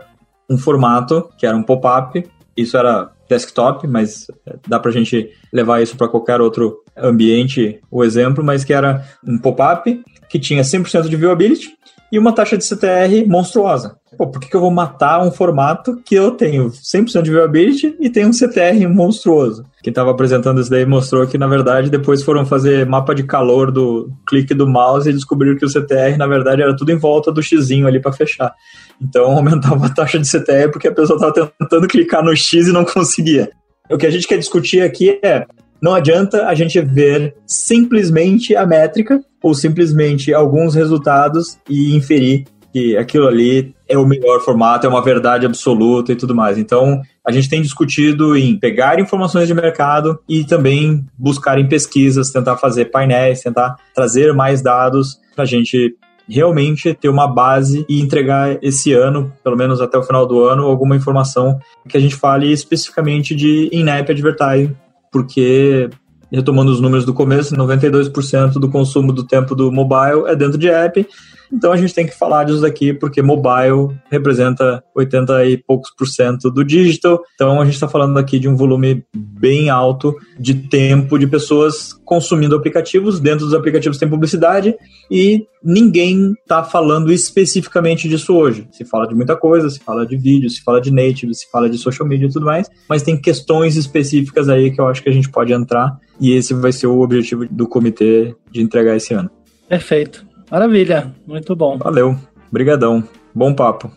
um 0.49 0.59
formato, 0.59 1.29
que 1.39 1.47
era 1.47 1.57
um 1.57 1.63
pop-up, 1.63 2.25
isso 2.57 2.77
era 2.77 3.11
desktop, 3.29 3.87
mas 3.87 4.27
dá 4.69 4.79
pra 4.79 4.93
gente 4.93 5.31
levar 5.53 5.83
isso 5.83 5.97
para 5.97 6.09
qualquer 6.09 6.41
outro 6.41 6.79
ambiente, 6.97 7.81
o 7.91 8.05
exemplo, 8.05 8.45
mas 8.45 8.65
que 8.65 8.73
era 8.73 9.05
um 9.27 9.39
pop-up 9.39 10.03
que 10.29 10.39
tinha 10.39 10.63
100% 10.63 11.09
de 11.09 11.17
viewability 11.17 11.76
e 12.11 12.19
uma 12.19 12.33
taxa 12.33 12.57
de 12.57 12.65
CTR 12.65 13.27
monstruosa. 13.27 13.97
Pô, 14.17 14.27
por 14.27 14.41
que, 14.41 14.49
que 14.49 14.57
eu 14.57 14.61
vou 14.61 14.71
matar 14.71 15.23
um 15.23 15.31
formato 15.31 16.01
que 16.05 16.15
eu 16.15 16.31
tenho 16.31 16.71
100% 16.71 17.23
de 17.23 17.31
viewability 17.31 17.97
e 18.01 18.09
tenho 18.09 18.29
um 18.29 18.33
CTR 18.33 18.89
monstruoso? 18.89 19.65
Quem 19.83 19.91
estava 19.91 20.11
apresentando 20.11 20.61
isso 20.61 20.71
daí 20.71 20.87
mostrou 20.87 21.27
que, 21.27 21.37
na 21.37 21.47
verdade, 21.47 21.91
depois 21.91 22.23
foram 22.23 22.47
fazer 22.47 22.87
mapa 22.87 23.15
de 23.15 23.25
calor 23.25 23.71
do 23.71 24.11
clique 24.27 24.55
do 24.55 24.67
mouse 24.67 25.09
e 25.09 25.13
descobriram 25.13 25.57
que 25.57 25.65
o 25.65 25.69
CTR, 25.69 26.17
na 26.17 26.27
verdade, 26.27 26.63
era 26.63 26.75
tudo 26.75 26.93
em 26.93 26.97
volta 26.97 27.31
do 27.31 27.43
xizinho 27.43 27.87
ali 27.87 28.01
para 28.01 28.13
fechar. 28.13 28.55
Então, 29.01 29.33
aumentava 29.37 29.87
a 29.87 29.91
taxa 29.91 30.19
de 30.19 30.29
CTR 30.29 30.71
porque 30.73 30.89
a 30.89 30.95
pessoa 30.95 31.17
estava 31.17 31.53
tentando 31.59 31.87
clicar 31.87 32.25
no 32.25 32.35
X 32.35 32.69
e 32.69 32.73
não 32.73 32.85
conseguia. 32.85 33.51
O 33.91 33.99
que 33.99 34.07
a 34.07 34.11
gente 34.11 34.27
quer 34.27 34.39
discutir 34.39 34.83
aqui 34.83 35.19
é 35.23 35.47
não 35.81 35.95
adianta 35.95 36.47
a 36.47 36.55
gente 36.55 36.81
ver 36.81 37.35
simplesmente 37.47 38.57
a 38.57 38.67
métrica 38.67 39.21
ou 39.43 39.55
simplesmente 39.55 40.33
alguns 40.33 40.75
resultados 40.75 41.59
e 41.69 41.95
inferir 41.95 42.45
que 42.73 42.97
aquilo 42.97 43.27
ali 43.27 43.75
é 43.89 43.97
o 43.97 44.05
melhor 44.05 44.41
formato, 44.41 44.87
é 44.87 44.91
uma 44.91 45.03
verdade 45.03 45.47
absoluta 45.47 46.13
e 46.13 46.17
tudo 46.17 46.35
mais. 46.35 46.59
Então, 46.59 47.01
a 47.27 47.33
gente 47.33 47.49
tem 47.49 47.63
discutido 47.63 48.37
em 48.37 48.59
pegar 48.59 49.01
informações 49.01 49.49
de 49.49 49.55
mercado 49.55 50.19
e 50.29 50.45
também 50.45 51.05
buscar 51.17 51.59
em 51.59 51.67
pesquisas, 51.67 52.31
tentar 52.31 52.59
fazer 52.59 52.87
painéis, 52.87 53.41
tentar 53.41 53.77
trazer 53.95 54.35
mais 54.35 54.61
dados 54.61 55.19
para 55.35 55.45
a 55.45 55.47
gente 55.47 55.97
realmente 56.29 56.93
ter 56.93 57.09
uma 57.09 57.27
base 57.27 57.87
e 57.89 58.01
entregar 58.01 58.59
esse 58.61 58.93
ano, 58.93 59.33
pelo 59.43 59.57
menos 59.57 59.81
até 59.81 59.97
o 59.97 60.03
final 60.03 60.27
do 60.27 60.45
ano, 60.45 60.65
alguma 60.65 60.97
informação 60.97 61.59
que 61.89 61.97
a 61.97 62.01
gente 62.01 62.17
fale 62.17 62.53
especificamente 62.53 63.35
de 63.35 63.71
in-app 63.73 64.11
advertising, 64.11 64.75
porque 65.17 65.89
retomando 66.31 66.71
os 66.71 66.79
números 66.79 67.07
do 67.07 67.15
começo, 67.15 67.57
92% 67.57 68.59
do 68.59 68.69
consumo 68.69 69.15
do 69.15 69.25
tempo 69.25 69.55
do 69.55 69.73
mobile 69.73 70.27
é 70.27 70.37
dentro 70.37 70.59
de 70.59 70.69
app 70.69 71.09
então 71.53 71.73
a 71.73 71.77
gente 71.77 71.95
tem 71.95 72.07
que 72.07 72.17
falar 72.17 72.45
disso 72.45 72.65
aqui 72.65 72.93
porque 72.93 73.23
mobile 73.23 73.97
representa 74.11 74.83
80 74.95 75.47
e 75.47 75.57
poucos 75.57 75.91
por 75.97 76.07
cento 76.07 76.51
do 76.51 76.65
digital. 76.65 77.23
Então 77.35 77.61
a 77.61 77.65
gente 77.65 77.75
está 77.75 77.89
falando 77.89 78.19
aqui 78.19 78.39
de 78.39 78.49
um 78.49 78.57
volume 78.57 79.05
bem 79.15 79.71
alto 79.71 80.15
de 80.39 80.55
tempo 80.55 81.19
de 81.19 81.27
pessoas 81.27 81.93
consumindo 82.05 82.57
aplicativos. 82.57 83.21
Dentro 83.21 83.47
dos 83.47 83.55
aplicativos 83.55 83.99
tem 83.99 84.09
publicidade 84.09 84.75
e 85.11 85.47
ninguém 85.63 86.33
está 86.33 86.63
falando 86.63 87.13
especificamente 87.13 88.09
disso 88.09 88.35
hoje. 88.35 88.67
Se 88.73 88.85
fala 88.85 89.07
de 89.07 89.15
muita 89.15 89.37
coisa, 89.37 89.69
se 89.71 89.81
fala 89.81 90.07
de 90.07 90.17
vídeo, 90.17 90.51
se 90.51 90.63
fala 90.63 90.81
de 90.81 90.93
native, 90.93 91.35
se 91.35 91.51
fala 91.51 91.69
de 91.69 91.79
social 91.79 92.07
media 92.09 92.27
e 92.27 92.33
tudo 92.33 92.47
mais, 92.47 92.69
mas 92.89 93.03
tem 93.03 93.21
questões 93.21 93.77
específicas 93.77 94.49
aí 94.49 94.71
que 94.71 94.81
eu 94.81 94.87
acho 94.87 95.03
que 95.03 95.09
a 95.09 95.13
gente 95.13 95.29
pode 95.29 95.53
entrar 95.53 95.99
e 96.21 96.33
esse 96.33 96.55
vai 96.55 96.73
ser 96.73 96.87
o 96.87 97.01
objetivo 97.01 97.47
do 97.51 97.67
comitê 97.69 98.35
de 98.51 98.61
entregar 98.63 98.97
esse 98.97 99.13
ano. 99.15 99.31
Perfeito. 99.69 100.26
Maravilha, 100.51 101.13
muito 101.27 101.55
bom. 101.57 101.79
Valeu, 101.79 102.17
brigadão, 102.51 103.03
bom 103.35 103.53
papo. 103.55 103.91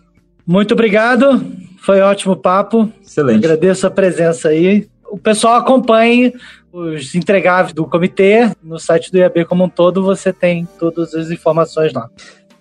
Muito 0.45 0.73
obrigado, 0.73 1.43
foi 1.81 2.01
ótimo 2.01 2.35
papo. 2.35 2.91
Excelente. 3.01 3.45
Agradeço 3.45 3.85
a 3.85 3.91
presença 3.91 4.49
aí. 4.49 4.87
O 5.11 5.17
pessoal 5.17 5.55
acompanhe 5.55 6.33
os 6.71 7.15
entregáveis 7.15 7.73
do 7.73 7.85
comitê 7.85 8.51
no 8.63 8.79
site 8.79 9.11
do 9.11 9.17
IAB 9.17 9.45
como 9.45 9.63
um 9.63 9.69
todo, 9.69 10.03
você 10.03 10.31
tem 10.31 10.67
todas 10.79 11.13
as 11.13 11.31
informações 11.31 11.93
lá. 11.93 12.09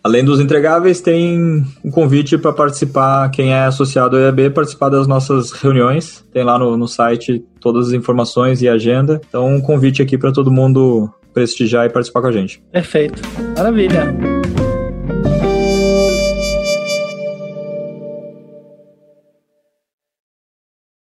Além 0.03 0.24
dos 0.24 0.41
entregáveis, 0.41 1.01
tem 1.01 1.66
um 1.84 1.91
convite 1.91 2.39
para 2.39 2.53
participar, 2.53 3.30
quem 3.30 3.53
é 3.53 3.64
associado 3.64 4.16
ao 4.16 4.22
IAB, 4.22 4.51
participar 4.51 4.89
das 4.89 5.07
nossas 5.07 5.51
reuniões. 5.53 6.24
Tem 6.32 6.45
lá 6.45 6.59
no, 6.59 6.76
no 6.76 6.86
site 6.86 7.45
todas 7.61 7.89
as 7.89 7.93
informações 7.93 8.62
e 8.62 8.68
agenda. 8.68 9.20
Então, 9.28 9.47
um 9.55 9.61
convite 9.61 10.01
aqui 10.01 10.16
para 10.16 10.32
todo 10.32 10.51
mundo 10.51 11.12
prestigiar 11.33 11.87
e 11.87 11.91
participar 11.91 12.20
com 12.20 12.29
a 12.29 12.33
gente. 12.33 12.62
Perfeito. 12.72 13.20
Maravilha. 13.57 14.38